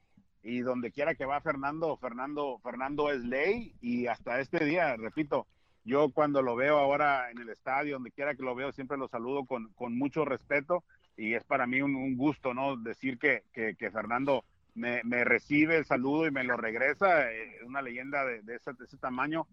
Y 0.43 0.61
donde 0.61 0.93
quiera 0.93 1.14
que 1.14 1.24
va 1.24 1.41
Fernando, 1.41 1.97
Fernando, 1.97 2.59
Fernando 2.62 3.11
es 3.11 3.20
ley 3.24 3.72
y 3.80 4.07
hasta 4.07 4.41
este 4.41 4.64
día, 4.64 4.97
repito, 4.97 5.47
yo 5.84 6.11
cuando 6.11 6.43
lo 6.43 6.55
veo 6.55 6.78
ahora 6.78 7.30
en 7.30 7.39
el 7.39 7.49
estadio, 7.49 7.95
donde 7.95 8.12
quiera 8.12 8.34
que 8.34 8.43
lo 8.43 8.55
veo, 8.55 8.72
siempre 8.72 8.97
lo 8.97 9.09
saludo 9.09 9.45
con, 9.45 9.72
con 9.74 9.97
mucho 9.97 10.24
respeto 10.24 10.84
y 11.16 11.34
es 11.34 11.44
para 11.44 11.66
mí 11.66 11.80
un, 11.82 11.94
un 11.94 12.16
gusto, 12.16 12.54
¿no? 12.54 12.76
Decir 12.76 13.18
que, 13.18 13.44
que, 13.52 13.74
que 13.74 13.90
Fernando 13.90 14.44
me, 14.74 15.02
me, 15.04 15.24
recibe 15.24 15.78
el 15.78 15.86
saludo 15.86 16.26
y 16.26 16.30
me 16.30 16.44
lo 16.44 16.56
regresa, 16.56 17.32
eh, 17.32 17.60
una 17.64 17.82
leyenda 17.82 18.24
de, 18.24 18.42
de, 18.42 18.56
ese, 18.56 18.72
de, 18.74 18.84
ese, 18.84 18.98
tamaño. 18.98 19.46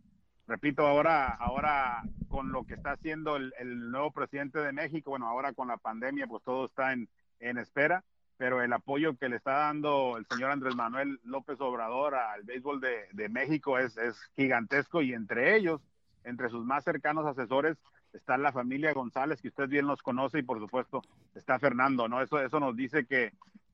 Repito, 0.46 0.86
ahora, 0.86 1.28
ahora 1.28 2.04
con 2.28 2.52
lo 2.52 2.66
que 2.66 2.74
está 2.74 2.92
haciendo 2.92 3.38
el, 3.38 3.54
el, 3.58 3.90
nuevo 3.90 4.12
presidente 4.12 4.60
de 4.60 4.74
México, 4.74 5.12
bueno, 5.12 5.28
ahora 5.28 5.54
con 5.54 5.70
la 5.70 5.78
pandemia, 5.78 6.28
pues 6.28 6.44
todo 6.44 6.66
está 6.66 6.92
en, 6.92 7.08
en 7.40 7.58
espera, 7.58 8.04
pero 8.36 8.62
el 8.62 8.74
apoyo 8.74 9.16
que 9.18 9.30
le 9.30 9.38
está 9.38 9.54
dando 9.54 10.18
el 10.18 10.26
señor 10.26 10.52
Andrés 10.52 10.76
Manuel 10.76 11.22
López 11.24 11.62
Obrador 11.62 12.16
al 12.16 12.44
béisbol 12.44 12.82
de, 12.82 13.08
de 13.14 13.30
México 13.30 13.80
es, 13.80 13.96
es 13.98 14.20
gigantesco 14.36 15.02
y 15.02 15.14
entre 15.14 15.56
ellos 15.56 15.80
entre 16.26 16.50
sus 16.50 16.66
más 16.66 16.84
cercanos 16.84 17.26
asesores 17.26 17.78
está 18.14 18.38
la 18.38 18.52
familia 18.52 18.94
González, 18.94 19.42
que 19.42 19.50
usted 19.50 19.68
bien 19.68 19.88
los 19.88 20.02
conoce, 20.02 20.40
y 20.40 20.44
por 20.44 20.60
supuesto 20.60 21.02
está 21.36 21.60
Fernando, 21.60 22.08
¿no? 22.08 22.22
Eso, 22.22 22.40
eso 22.40 22.60
nos 22.60 22.76
dice 22.76 23.06
que 23.06 23.34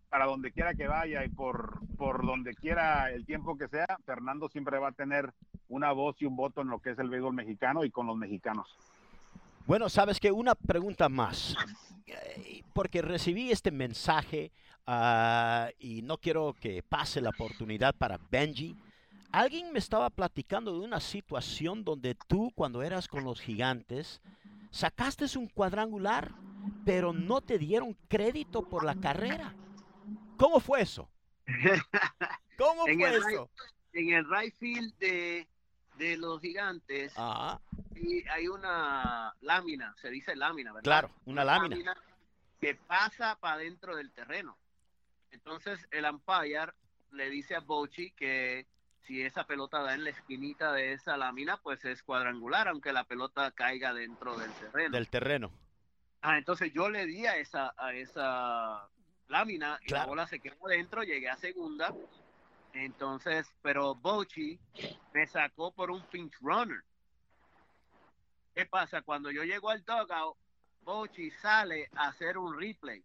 para 0.09 0.25
donde 0.25 0.51
quiera 0.51 0.73
que 0.73 0.87
vaya 0.87 1.23
y 1.23 1.29
por, 1.29 1.79
por 1.97 2.25
donde 2.25 2.55
quiera 2.55 3.11
el 3.11 3.25
tiempo 3.25 3.57
que 3.57 3.67
sea, 3.67 3.85
Fernando 4.05 4.49
siempre 4.49 4.79
va 4.79 4.89
a 4.89 4.93
tener 4.93 5.31
una 5.67 5.91
voz 5.91 6.19
y 6.21 6.25
un 6.25 6.35
voto 6.35 6.61
en 6.61 6.69
lo 6.69 6.79
que 6.79 6.91
es 6.91 6.99
el 6.99 7.09
béisbol 7.09 7.33
mexicano 7.33 7.83
y 7.83 7.91
con 7.91 8.07
los 8.07 8.17
mexicanos. 8.17 8.75
Bueno, 9.67 9.87
sabes 9.87 10.19
que 10.19 10.31
una 10.31 10.55
pregunta 10.55 11.09
más, 11.09 11.55
porque 12.73 13.03
recibí 13.03 13.51
este 13.51 13.69
mensaje 13.69 14.51
uh, 14.87 15.69
y 15.77 16.01
no 16.01 16.17
quiero 16.17 16.55
que 16.59 16.81
pase 16.81 17.21
la 17.21 17.29
oportunidad 17.29 17.93
para 17.95 18.19
Benji. 18.31 18.75
Alguien 19.31 19.71
me 19.71 19.79
estaba 19.79 20.09
platicando 20.09 20.73
de 20.73 20.79
una 20.79 20.99
situación 20.99 21.83
donde 21.83 22.15
tú, 22.15 22.51
cuando 22.55 22.81
eras 22.81 23.07
con 23.07 23.23
los 23.23 23.39
gigantes, 23.39 24.21
sacaste 24.71 25.25
un 25.37 25.47
cuadrangular, 25.47 26.33
pero 26.83 27.13
no 27.13 27.41
te 27.41 27.59
dieron 27.59 27.95
crédito 28.07 28.67
por 28.67 28.83
la 28.83 28.95
carrera. 28.95 29.53
¿Cómo 30.37 30.59
fue 30.59 30.81
eso? 30.81 31.09
¿Cómo 32.57 32.87
en 32.87 32.99
fue 32.99 33.09
el 33.09 33.15
eso? 33.15 33.49
En 33.93 34.09
el 34.13 34.25
right 34.29 34.53
field 34.55 34.97
de, 34.97 35.47
de 35.97 36.17
los 36.17 36.41
gigantes, 36.41 37.13
ah. 37.15 37.59
y 37.95 38.27
hay 38.29 38.47
una 38.47 39.35
lámina, 39.41 39.93
se 40.01 40.09
dice 40.09 40.35
lámina, 40.35 40.71
¿verdad? 40.71 40.83
Claro, 40.83 41.11
una, 41.25 41.43
una 41.43 41.45
lámina. 41.45 41.75
lámina. 41.75 41.97
que 42.59 42.75
pasa 42.75 43.37
para 43.39 43.57
dentro 43.57 43.95
del 43.95 44.11
terreno. 44.11 44.57
Entonces 45.31 45.87
el 45.91 46.05
umpire 46.05 46.73
le 47.11 47.29
dice 47.29 47.55
a 47.55 47.59
Bochi 47.59 48.11
que 48.11 48.65
si 49.09 49.23
esa 49.23 49.43
pelota 49.43 49.81
da 49.81 49.95
en 49.95 50.03
la 50.03 50.11
esquinita 50.11 50.71
de 50.71 50.93
esa 50.93 51.17
lámina, 51.17 51.57
pues 51.57 51.83
es 51.83 52.03
cuadrangular, 52.03 52.67
aunque 52.67 52.93
la 52.93 53.05
pelota 53.05 53.49
caiga 53.49 53.91
dentro 53.91 54.37
del 54.37 54.51
terreno. 54.51 54.95
Del 54.95 55.09
terreno. 55.09 55.51
Ah, 56.21 56.37
entonces 56.37 56.71
yo 56.73 56.91
le 56.91 57.07
di 57.07 57.25
a 57.25 57.37
esa, 57.37 57.73
a 57.75 57.91
esa 57.95 58.87
lámina 59.27 59.79
y 59.81 59.87
claro. 59.87 60.03
la 60.03 60.09
bola 60.09 60.27
se 60.27 60.39
quedó 60.39 60.67
dentro, 60.67 61.01
llegué 61.01 61.27
a 61.27 61.37
segunda. 61.37 61.91
Entonces, 62.73 63.51
pero 63.63 63.95
Bochi 63.95 64.59
me 65.11 65.25
sacó 65.25 65.71
por 65.71 65.89
un 65.89 66.03
pinch 66.03 66.35
runner. 66.39 66.83
¿Qué 68.53 68.67
pasa? 68.67 69.01
Cuando 69.01 69.31
yo 69.31 69.43
llego 69.43 69.71
al 69.71 69.83
dugout, 69.83 70.37
Bochi 70.83 71.31
sale 71.31 71.89
a 71.95 72.09
hacer 72.09 72.37
un 72.37 72.59
replay. 72.59 73.03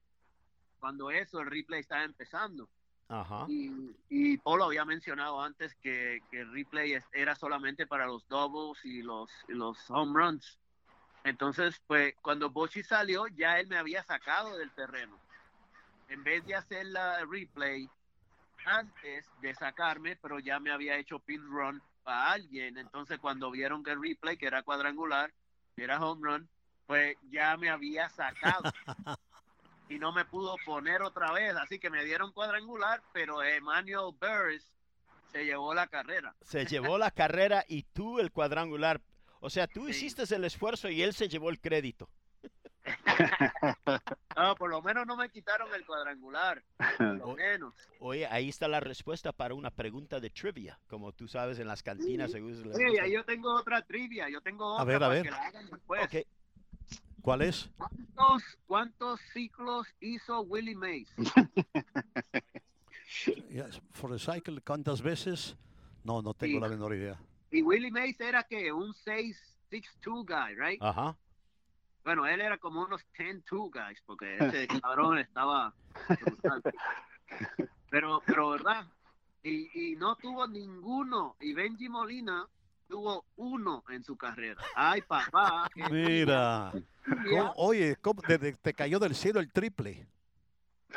Cuando 0.80 1.10
eso, 1.10 1.40
el 1.40 1.46
replay 1.46 1.80
está 1.80 2.04
empezando. 2.04 2.68
Ajá. 3.08 3.46
Y, 3.48 3.94
y 4.08 4.38
Polo 4.38 4.64
había 4.64 4.84
mencionado 4.84 5.40
antes 5.40 5.74
que, 5.76 6.20
que, 6.30 6.40
el 6.40 6.52
replay 6.52 6.98
era 7.12 7.34
solamente 7.34 7.86
para 7.86 8.06
los 8.06 8.26
doubles 8.28 8.82
y 8.84 9.02
los, 9.02 9.30
y 9.48 9.52
los 9.52 9.78
home 9.90 10.12
runs. 10.18 10.58
Entonces, 11.24 11.80
pues 11.86 12.14
cuando 12.22 12.50
Bochi 12.50 12.82
salió, 12.82 13.26
ya 13.28 13.58
él 13.58 13.66
me 13.66 13.78
había 13.78 14.02
sacado 14.04 14.56
del 14.56 14.70
terreno. 14.72 15.18
En 16.08 16.22
vez 16.22 16.44
de 16.46 16.54
hacer 16.54 16.86
la 16.86 17.24
replay 17.24 17.88
antes 18.66 19.26
de 19.40 19.54
sacarme, 19.54 20.16
pero 20.16 20.38
ya 20.38 20.60
me 20.60 20.70
había 20.70 20.96
hecho 20.96 21.18
pin 21.18 21.42
run 21.46 21.82
para 22.02 22.32
alguien. 22.32 22.76
Entonces, 22.78 23.18
cuando 23.18 23.50
vieron 23.50 23.82
que 23.82 23.92
el 23.92 24.02
replay, 24.02 24.36
que 24.36 24.46
era 24.46 24.62
cuadrangular, 24.62 25.32
que 25.76 25.84
era 25.84 26.04
home 26.04 26.20
run, 26.22 26.48
pues 26.86 27.16
ya 27.30 27.56
me 27.56 27.70
había 27.70 28.08
sacado 28.10 28.62
y 29.88 29.98
no 29.98 30.12
me 30.12 30.24
pudo 30.24 30.56
poner 30.64 31.02
otra 31.02 31.32
vez, 31.32 31.54
así 31.56 31.78
que 31.78 31.90
me 31.90 32.04
dieron 32.04 32.32
cuadrangular, 32.32 33.02
pero 33.12 33.42
Emmanuel 33.42 34.14
Burris 34.20 34.72
se 35.30 35.44
llevó 35.44 35.74
la 35.74 35.86
carrera. 35.86 36.34
Se 36.42 36.64
llevó 36.66 36.96
la 36.98 37.10
carrera 37.10 37.64
y 37.68 37.82
tú 37.82 38.18
el 38.20 38.30
cuadrangular. 38.32 39.00
O 39.40 39.50
sea, 39.50 39.66
tú 39.66 39.84
Sí. 39.86 39.90
hiciste 39.90 40.22
el 40.34 40.44
esfuerzo 40.44 40.88
y 40.88 41.02
él 41.02 41.12
se 41.12 41.28
llevó 41.28 41.50
el 41.50 41.60
crédito. 41.60 42.08
No, 44.36 44.54
por 44.56 44.68
lo 44.68 44.82
menos 44.82 45.06
no 45.06 45.16
me 45.16 45.30
quitaron 45.30 45.72
el 45.74 45.86
cuadrangular, 45.86 46.62
por 46.98 47.06
lo 47.16 47.34
menos. 47.34 47.74
Oye, 48.00 48.26
ahí 48.26 48.48
está 48.48 48.66
la 48.68 48.80
respuesta 48.80 49.32
para 49.32 49.54
una 49.54 49.70
pregunta 49.70 50.18
de 50.20 50.28
trivia. 50.30 50.78
Como 50.88 51.12
tú 51.12 51.28
sabes, 51.28 51.58
en 51.60 51.68
las 51.68 51.82
cantinas 51.82 52.32
Sí, 52.32 52.40
respuesta. 52.40 53.06
yo 53.06 53.24
tengo 53.24 53.54
otra 53.54 53.82
trivia, 53.82 54.28
yo 54.28 54.40
tengo 54.40 54.72
otra 54.74 54.82
A 54.82 54.84
ver, 54.84 55.02
a 55.04 55.08
ver. 55.08 55.22
que 55.22 55.30
la 55.30 55.36
hagan 55.42 55.70
después. 55.70 56.04
Ok, 56.04 56.26
¿Cuál 57.24 57.40
es? 57.40 57.70
¿Cuántos, 57.78 58.42
cuántos 58.66 59.20
ciclos 59.32 59.86
hizo 60.00 60.42
Willie 60.42 60.76
Mays? 60.76 61.08
Yes, 63.48 63.80
For 63.92 64.10
the 64.10 64.18
cycle, 64.18 64.60
¿cuántas 64.60 65.00
veces? 65.00 65.56
No, 66.02 66.20
no 66.20 66.34
tengo 66.34 66.56
Sí. 66.56 66.60
la 66.60 66.68
menor 66.68 66.94
idea. 66.94 67.18
Y 67.50 67.62
Willie 67.62 67.90
Mays 67.90 68.20
era 68.20 68.42
que 68.42 68.70
un 68.72 68.92
6 68.92 69.56
6'2 69.70 70.26
guy, 70.26 70.54
right? 70.56 70.82
Ajá. 70.82 71.16
Bueno, 72.02 72.26
él 72.26 72.40
era 72.42 72.58
como 72.58 72.82
unos 72.82 73.00
10'2 73.16 73.70
guys, 73.72 74.02
porque 74.04 74.36
ese 74.36 74.66
cabrón 74.82 75.18
estaba. 75.18 75.72
Pero, 77.90 78.20
pero 78.26 78.50
verdad, 78.50 78.84
y, 79.42 79.92
y 79.92 79.96
no 79.96 80.16
tuvo 80.16 80.46
ninguno, 80.46 81.36
y 81.40 81.54
Benji 81.54 81.88
Molina 81.88 82.46
tuvo 82.88 83.24
uno 83.36 83.84
en 83.88 84.02
su 84.04 84.16
carrera. 84.16 84.60
Ay, 84.74 85.00
papá. 85.02 85.70
Mira. 85.90 86.70
envidia. 86.72 86.72
¿Cómo- 87.30 87.52
oye, 87.56 87.96
¿cómo 88.00 88.22
te, 88.22 88.74
cayó 88.74 88.98
del 88.98 89.14
cielo 89.14 89.40
el 89.40 89.52
triple? 89.52 90.06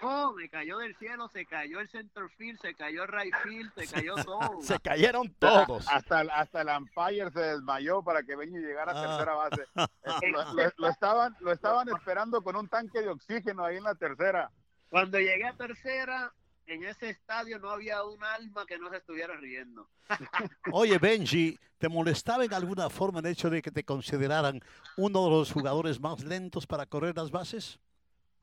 Oh, 0.04 0.32
me 0.34 0.48
cayó 0.48 0.78
del 0.78 0.96
cielo, 0.98 1.28
se 1.28 1.44
cayó 1.48 1.80
el 1.80 1.90
center 1.90 2.30
field, 2.38 2.60
se 2.62 2.76
cayó 2.76 3.04
el 3.04 3.10
right 3.10 3.34
field, 3.44 3.72
se 3.76 3.88
cayó 4.06 4.16
todo. 4.16 4.40
Se 4.62 4.80
cayeron 4.80 5.34
todos. 5.40 5.88
Hasta, 5.92 6.22
el- 6.22 6.30
hasta 6.30 6.62
el 6.62 6.68
umpire 6.70 7.32
se 7.32 7.40
desmayó 7.40 8.04
para 8.04 8.22
que 8.22 8.36
Benji 8.36 8.58
llegara 8.60 8.92
a 8.92 8.96
Ah. 8.96 9.08
tercera 9.08 9.34
base. 9.34 9.64
Eh, 10.22 10.32
Lo, 10.32 10.54
lo- 10.54 10.72
lo 10.78 10.88
estaban, 10.88 11.36
lo 11.40 11.52
estaban 11.52 11.90
esperando 11.90 12.44
con 12.44 12.56
un 12.56 12.68
tanque 12.68 13.02
de 13.02 13.10
oxígeno 13.10 13.66
ahí 13.66 13.78
en 13.78 13.84
la 13.84 13.96
tercera. 13.96 14.52
Cuando 14.92 15.18
llegué 15.20 15.46
a 15.48 15.54
tercera, 15.54 16.32
en 16.68 16.84
ese 16.84 17.10
estadio 17.10 17.60
no 17.60 17.70
había 17.70 18.04
un 18.04 18.24
alma 18.24 18.66
que 18.66 18.78
no 18.78 18.90
se 18.90 18.98
estuviera 18.98 19.36
riendo. 19.38 19.90
Oye, 20.72 20.98
Benji, 21.00 21.58
¿te 21.78 21.90
molestaba 21.90 22.46
en 22.46 22.54
alguna 22.54 22.90
forma 22.90 23.20
el 23.20 23.28
hecho 23.28 23.50
de 23.50 23.62
que 23.62 23.72
te 23.72 23.84
consideraran 23.84 24.60
uno 24.98 25.24
de 25.26 25.30
los 25.32 25.52
jugadores 25.52 26.00
más 26.00 26.24
lentos 26.24 26.68
para 26.68 26.86
correr 26.86 27.16
las 27.16 27.32
bases? 27.32 27.80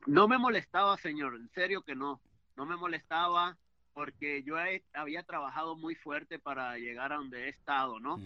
No 0.07 0.27
me 0.27 0.37
molestaba, 0.37 0.97
señor, 0.97 1.35
en 1.35 1.49
serio 1.53 1.81
que 1.81 1.95
no. 1.95 2.19
No 2.55 2.65
me 2.65 2.75
molestaba 2.75 3.57
porque 3.93 4.43
yo 4.43 4.59
he- 4.59 4.83
había 4.93 5.23
trabajado 5.23 5.75
muy 5.75 5.95
fuerte 5.95 6.37
para 6.39 6.77
llegar 6.77 7.13
a 7.13 7.17
donde 7.17 7.45
he 7.45 7.49
estado, 7.49 7.99
¿no? 7.99 8.19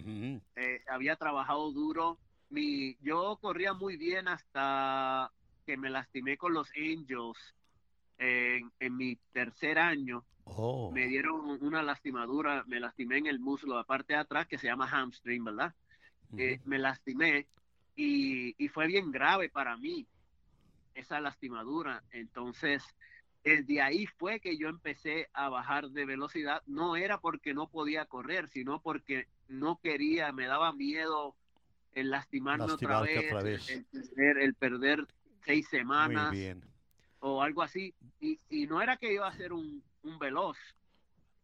Eh, 0.56 0.82
había 0.90 1.16
trabajado 1.16 1.72
duro. 1.72 2.18
Mi, 2.50 2.98
yo 3.02 3.38
corría 3.42 3.74
muy 3.74 3.96
bien 3.96 4.28
hasta 4.28 5.32
que 5.66 5.78
me 5.78 5.90
lastimé 5.90 6.38
con 6.38 6.54
los 6.54 6.68
Angels 6.76 7.38
en, 8.20 8.72
en 8.80 8.96
mi 8.96 9.16
tercer 9.32 9.80
año. 9.80 10.24
Oh, 10.44 10.92
Me 10.92 11.08
dieron 11.08 11.58
una 11.62 11.82
lastimadura, 11.82 12.64
me 12.68 12.80
lastimé 12.80 13.18
en 13.18 13.28
el 13.28 13.40
muslo, 13.40 13.76
la 13.76 13.84
parte 13.84 14.14
de 14.14 14.20
atrás, 14.20 14.48
que 14.48 14.58
se 14.58 14.68
llama 14.68 14.88
hamstring, 14.88 15.44
¿verdad? 15.44 15.74
eh, 16.38 16.60
me 16.66 16.78
lastimé 16.78 17.48
y, 17.96 18.54
y 18.64 18.68
fue 18.68 18.86
bien 18.88 19.12
grave 19.12 19.50
para 19.50 19.78
mí 19.78 20.06
esa 20.94 21.20
lastimadura. 21.20 22.04
Entonces, 22.12 22.84
desde 23.44 23.82
ahí 23.82 24.06
fue 24.06 24.40
que 24.40 24.58
yo 24.58 24.68
empecé 24.70 25.30
a 25.34 25.50
bajar 25.50 25.90
de 25.90 26.06
velocidad. 26.06 26.62
No 26.68 26.96
era 26.96 27.20
porque 27.20 27.54
no 27.54 27.68
podía 27.68 28.06
correr, 28.06 28.48
sino 28.50 28.82
porque 28.82 29.28
no 29.48 29.80
quería, 29.82 30.32
me 30.32 30.46
daba 30.46 30.74
miedo 30.74 31.36
el 31.94 32.10
lastimarme 32.12 32.72
otra 32.72 33.02
vez, 33.02 33.26
otra 33.32 33.44
vez. 33.44 33.70
El, 33.70 33.86
perder, 33.86 34.38
el 34.40 34.54
perder 34.56 35.08
seis 35.46 35.68
semanas 35.70 36.30
Muy 36.30 36.40
bien. 36.40 36.64
O 37.20 37.42
algo 37.42 37.62
así. 37.62 37.94
Y, 38.20 38.40
y 38.50 38.68
no 38.68 38.82
era 38.82 38.98
que 38.98 39.14
iba 39.14 39.28
a 39.28 39.34
ser 39.34 39.54
un, 39.54 39.84
un 40.04 40.20
veloz, 40.20 40.58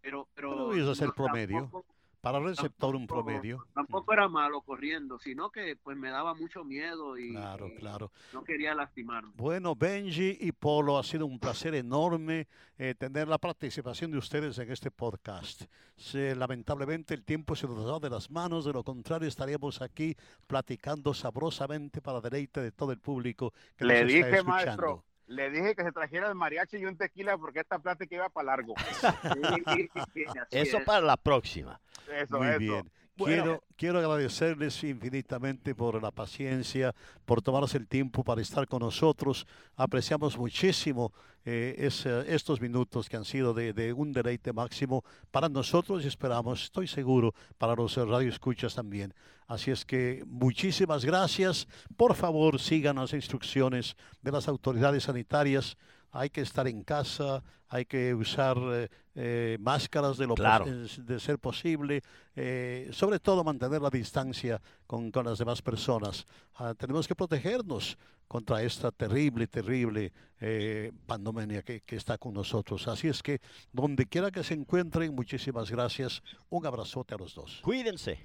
pero... 0.01 0.27
pero 0.35 0.69
Pero 0.71 0.91
a 0.91 0.95
ser 0.95 1.11
promedio. 1.11 1.59
tampoco- 1.61 1.85
Para 2.21 2.39
receptor 2.39 2.95
un 2.95 3.05
promedio. 3.05 3.67
Tampoco 3.75 4.11
era 4.11 4.27
malo 4.27 4.61
corriendo, 4.61 5.19
sino 5.19 5.51
que 5.51 5.75
pues 5.75 5.95
me 5.95 6.09
daba 6.09 6.33
mucho 6.33 6.63
miedo 6.63 7.15
y, 7.19 7.29
Claro, 7.29 7.69
claro. 7.77 8.11
no 8.33 8.43
quería 8.43 8.73
lastimarme. 8.73 9.31
Bueno, 9.35 9.75
Benji 9.75 10.35
y 10.41 10.51
Polo, 10.51 10.97
ha 10.97 11.03
sido 11.03 11.27
un 11.27 11.37
placer 11.39 11.75
enorme 11.75 12.47
eh, 12.79 12.95
tener 12.97 13.27
la 13.27 13.37
participación 13.37 14.09
de 14.09 14.17
ustedes 14.17 14.57
en 14.57 14.71
este 14.71 14.89
podcast. 14.89 15.65
Se- 15.97 16.35
lamentablemente 16.35 17.13
el 17.13 17.23
tiempo 17.23 17.55
se 17.55 17.67
nos 17.67 17.77
ha 17.77 17.85
dado 17.85 17.99
de 17.99 18.09
las 18.09 18.31
manos, 18.31 18.65
de 18.65 18.73
lo 18.73 18.83
contrario 18.83 19.27
estaríamos 19.27 19.83
aquí 19.83 20.15
platicando 20.47 21.13
sabrosamente 21.13 22.01
para 22.01 22.21
deleite 22.21 22.59
de 22.59 22.71
todo 22.71 22.91
el 22.91 22.99
público 22.99 23.53
que 23.77 23.85
Le 23.85 24.01
nos 24.03 24.11
está 24.13 24.25
dije, 24.27 24.37
escuchando. 24.39 24.51
maestro, 24.51 25.03
le 25.27 25.49
dije 25.49 25.75
que 25.75 25.83
se 25.83 25.91
trajera 25.91 26.27
el 26.27 26.35
mariachi 26.35 26.77
y 26.77 26.85
un 26.85 26.97
tequila 26.97 27.37
porque 27.37 27.59
esta 27.61 27.79
plática 27.79 28.15
iba 28.15 28.29
para 28.29 28.45
largo. 28.47 28.75
Eso 30.51 30.77
es. 30.77 30.83
para 30.85 31.01
la 31.01 31.17
próxima. 31.17 31.79
Eso, 32.11 32.37
Muy 32.37 32.47
eso. 32.47 32.59
bien. 32.59 32.91
Quiero, 33.17 33.63
quiero 33.77 33.99
agradecerles 33.99 34.83
infinitamente 34.83 35.73
por 35.73 36.01
la 36.03 36.11
paciencia, 36.11 36.93
por 37.23 37.41
tomarse 37.41 37.77
el 37.77 37.87
tiempo 37.87 38.23
para 38.23 38.41
estar 38.41 38.67
con 38.67 38.79
nosotros. 38.79 39.47
Apreciamos 39.77 40.37
muchísimo 40.37 41.13
eh, 41.45 41.89
estos 42.27 42.59
minutos 42.59 43.07
que 43.07 43.15
han 43.15 43.23
sido 43.23 43.53
de, 43.53 43.71
de 43.71 43.93
un 43.93 44.11
deleite 44.11 44.51
máximo 44.51 45.03
para 45.31 45.47
nosotros 45.47 46.03
y 46.03 46.07
esperamos, 46.07 46.63
estoy 46.63 46.87
seguro, 46.87 47.33
para 47.57 47.75
los 47.75 47.95
radioescuchas 47.95 48.75
también. 48.75 49.13
Así 49.47 49.71
es 49.71 49.85
que 49.85 50.23
muchísimas 50.27 51.05
gracias. 51.05 51.67
Por 51.95 52.15
favor, 52.15 52.59
sigan 52.59 52.97
las 52.97 53.13
instrucciones 53.13 53.95
de 54.21 54.31
las 54.31 54.47
autoridades 54.47 55.03
sanitarias. 55.03 55.77
Hay 56.17 56.29
que 56.29 56.41
estar 56.41 56.65
en 56.67 56.83
casa, 56.83 57.43
hay 57.67 57.83
que 57.85 58.13
usar 58.15 58.57
eh, 58.57 58.89
eh, 59.15 59.57
máscaras 59.59 60.17
de 60.17 60.27
lo 60.27 60.35
Claro. 60.35 60.65
de 60.65 61.19
ser 61.19 61.39
posible, 61.39 62.01
eh, 62.35 62.89
sobre 62.93 63.19
todo 63.19 63.43
mantener 63.43 63.81
la 63.81 63.89
distancia 63.89 64.61
con, 64.87 65.11
con 65.11 65.25
las 65.25 65.39
demás 65.39 65.61
personas. 65.61 66.25
Ah, 66.55 66.73
tenemos 66.73 67.05
que 67.05 67.15
protegernos 67.15 67.97
contra 68.27 68.63
esta 68.63 68.91
terrible, 68.91 69.47
terrible 69.47 70.13
eh, 70.39 70.91
pandemia 71.05 71.61
que, 71.63 71.81
que 71.81 71.97
está 71.97 72.17
con 72.17 72.33
nosotros. 72.33 72.87
Así 72.87 73.07
es 73.09 73.21
que 73.21 73.39
donde 73.73 74.05
quiera 74.05 74.31
que 74.31 74.43
se 74.43 74.53
encuentren, 74.53 75.13
muchísimas 75.13 75.69
gracias. 75.69 76.23
Un 76.49 76.65
abrazote 76.65 77.13
a 77.13 77.17
los 77.17 77.35
dos. 77.35 77.59
Cuídense. 77.61 78.19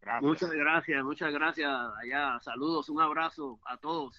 Gracias. 0.00 0.22
Muchas 0.22 0.50
gracias, 0.52 1.04
muchas 1.04 1.32
gracias 1.32 1.68
allá. 2.02 2.38
Saludos, 2.40 2.88
un 2.88 3.00
abrazo 3.00 3.58
a 3.64 3.76
todos. 3.76 4.14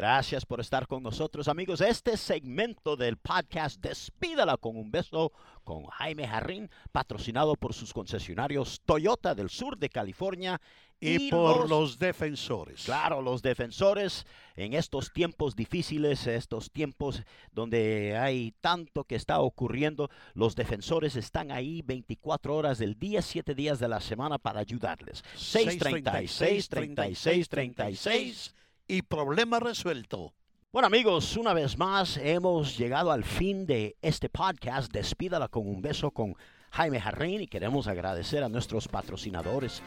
Gracias 0.00 0.44
por 0.44 0.60
estar 0.60 0.86
con 0.86 1.02
nosotros, 1.02 1.48
amigos. 1.48 1.80
Este 1.80 2.18
segmento 2.18 2.96
del 2.96 3.16
podcast 3.16 3.80
Despídala 3.80 4.58
con 4.58 4.76
un 4.76 4.90
beso 4.90 5.32
con 5.64 5.86
Jaime 5.86 6.28
Jarrín, 6.28 6.68
patrocinado 6.92 7.54
por 7.54 7.72
sus 7.72 7.94
concesionarios 7.94 8.82
Toyota 8.84 9.34
del 9.34 9.48
sur 9.48 9.78
de 9.78 9.88
California 9.88 10.60
Y, 11.00 11.30
por 11.30 11.60
los- 11.60 11.70
los 11.70 11.98
defensores. 11.98 12.84
Claro, 12.84 13.22
los 13.22 13.40
defensores 13.40 14.26
en 14.54 14.74
estos 14.74 15.14
tiempos 15.14 15.56
difíciles, 15.56 16.26
estos 16.26 16.70
tiempos 16.70 17.22
donde 17.50 18.18
hay 18.18 18.52
tanto 18.60 19.04
que 19.04 19.14
está 19.14 19.40
ocurriendo, 19.40 20.10
los 20.34 20.54
defensores 20.56 21.16
están 21.16 21.50
ahí 21.50 21.80
24 21.80 22.54
horas 22.54 22.76
del 22.76 22.98
día, 22.98 23.22
7 23.22 23.54
días 23.54 23.78
de 23.78 23.88
la 23.88 24.02
semana 24.02 24.36
para 24.36 24.60
ayudarles. 24.60 25.24
636 25.36 26.68
36 26.68 27.48
36 27.48 28.54
y 28.88 29.02
problema 29.02 29.60
resuelto. 29.60 30.34
Bueno 30.72 30.86
amigos, 30.86 31.36
una 31.36 31.54
vez 31.54 31.78
más 31.78 32.16
hemos 32.18 32.76
llegado 32.76 33.10
al 33.10 33.24
fin 33.24 33.66
de 33.66 33.96
este 34.02 34.28
podcast. 34.28 34.92
Despídala 34.92 35.48
con 35.48 35.66
un 35.68 35.80
beso 35.80 36.10
con 36.10 36.34
Jaime 36.70 37.00
Jarrín 37.00 37.40
y 37.40 37.46
queremos 37.46 37.86
agradecer 37.86 38.42
a 38.42 38.48
nuestros 38.48 38.88
patrocinadores, 38.88 39.82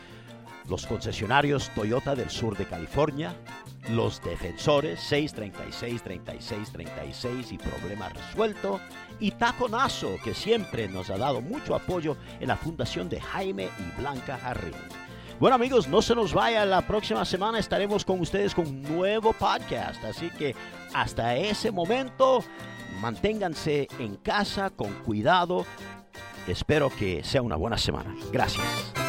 los 0.67 0.87
concesionarios 0.87 1.69
Toyota 1.75 2.15
del 2.15 2.29
sur 2.29 2.57
de 2.57 2.65
California, 2.65 3.35
los 3.91 4.21
defensores 4.23 4.99
636 5.01 6.03
36 6.03 6.71
36 6.71 7.51
y 7.51 7.57
problema 7.57 8.09
resuelto 8.09 8.79
y 9.19 9.31
Taconazo 9.31 10.17
que 10.23 10.33
siempre 10.33 10.87
nos 10.87 11.09
ha 11.09 11.17
dado 11.17 11.41
mucho 11.41 11.75
apoyo 11.75 12.17
en 12.39 12.47
la 12.47 12.57
fundación 12.57 13.09
de 13.09 13.21
Jaime 13.21 13.69
y 13.79 14.01
Blanca 14.01 14.37
Jarrín. 14.37 15.08
Bueno 15.39 15.55
amigos, 15.55 15.87
no 15.87 16.01
se 16.01 16.15
nos 16.15 16.33
vaya, 16.33 16.65
la 16.65 16.81
próxima 16.85 17.23
semana 17.23 17.59
estaremos 17.59 18.03
con 18.03 18.19
ustedes 18.19 18.53
con 18.53 18.67
un 18.67 18.83
nuevo 18.83 19.31
podcast, 19.31 20.03
así 20.03 20.29
que 20.31 20.53
hasta 20.93 21.37
ese 21.37 21.71
momento 21.71 22.43
manténganse 22.99 23.87
en 23.99 24.17
casa 24.17 24.69
con 24.69 24.93
cuidado. 25.05 25.65
Espero 26.45 26.89
que 26.89 27.23
sea 27.23 27.41
una 27.41 27.55
buena 27.55 27.77
semana. 27.77 28.13
Gracias. 28.33 29.08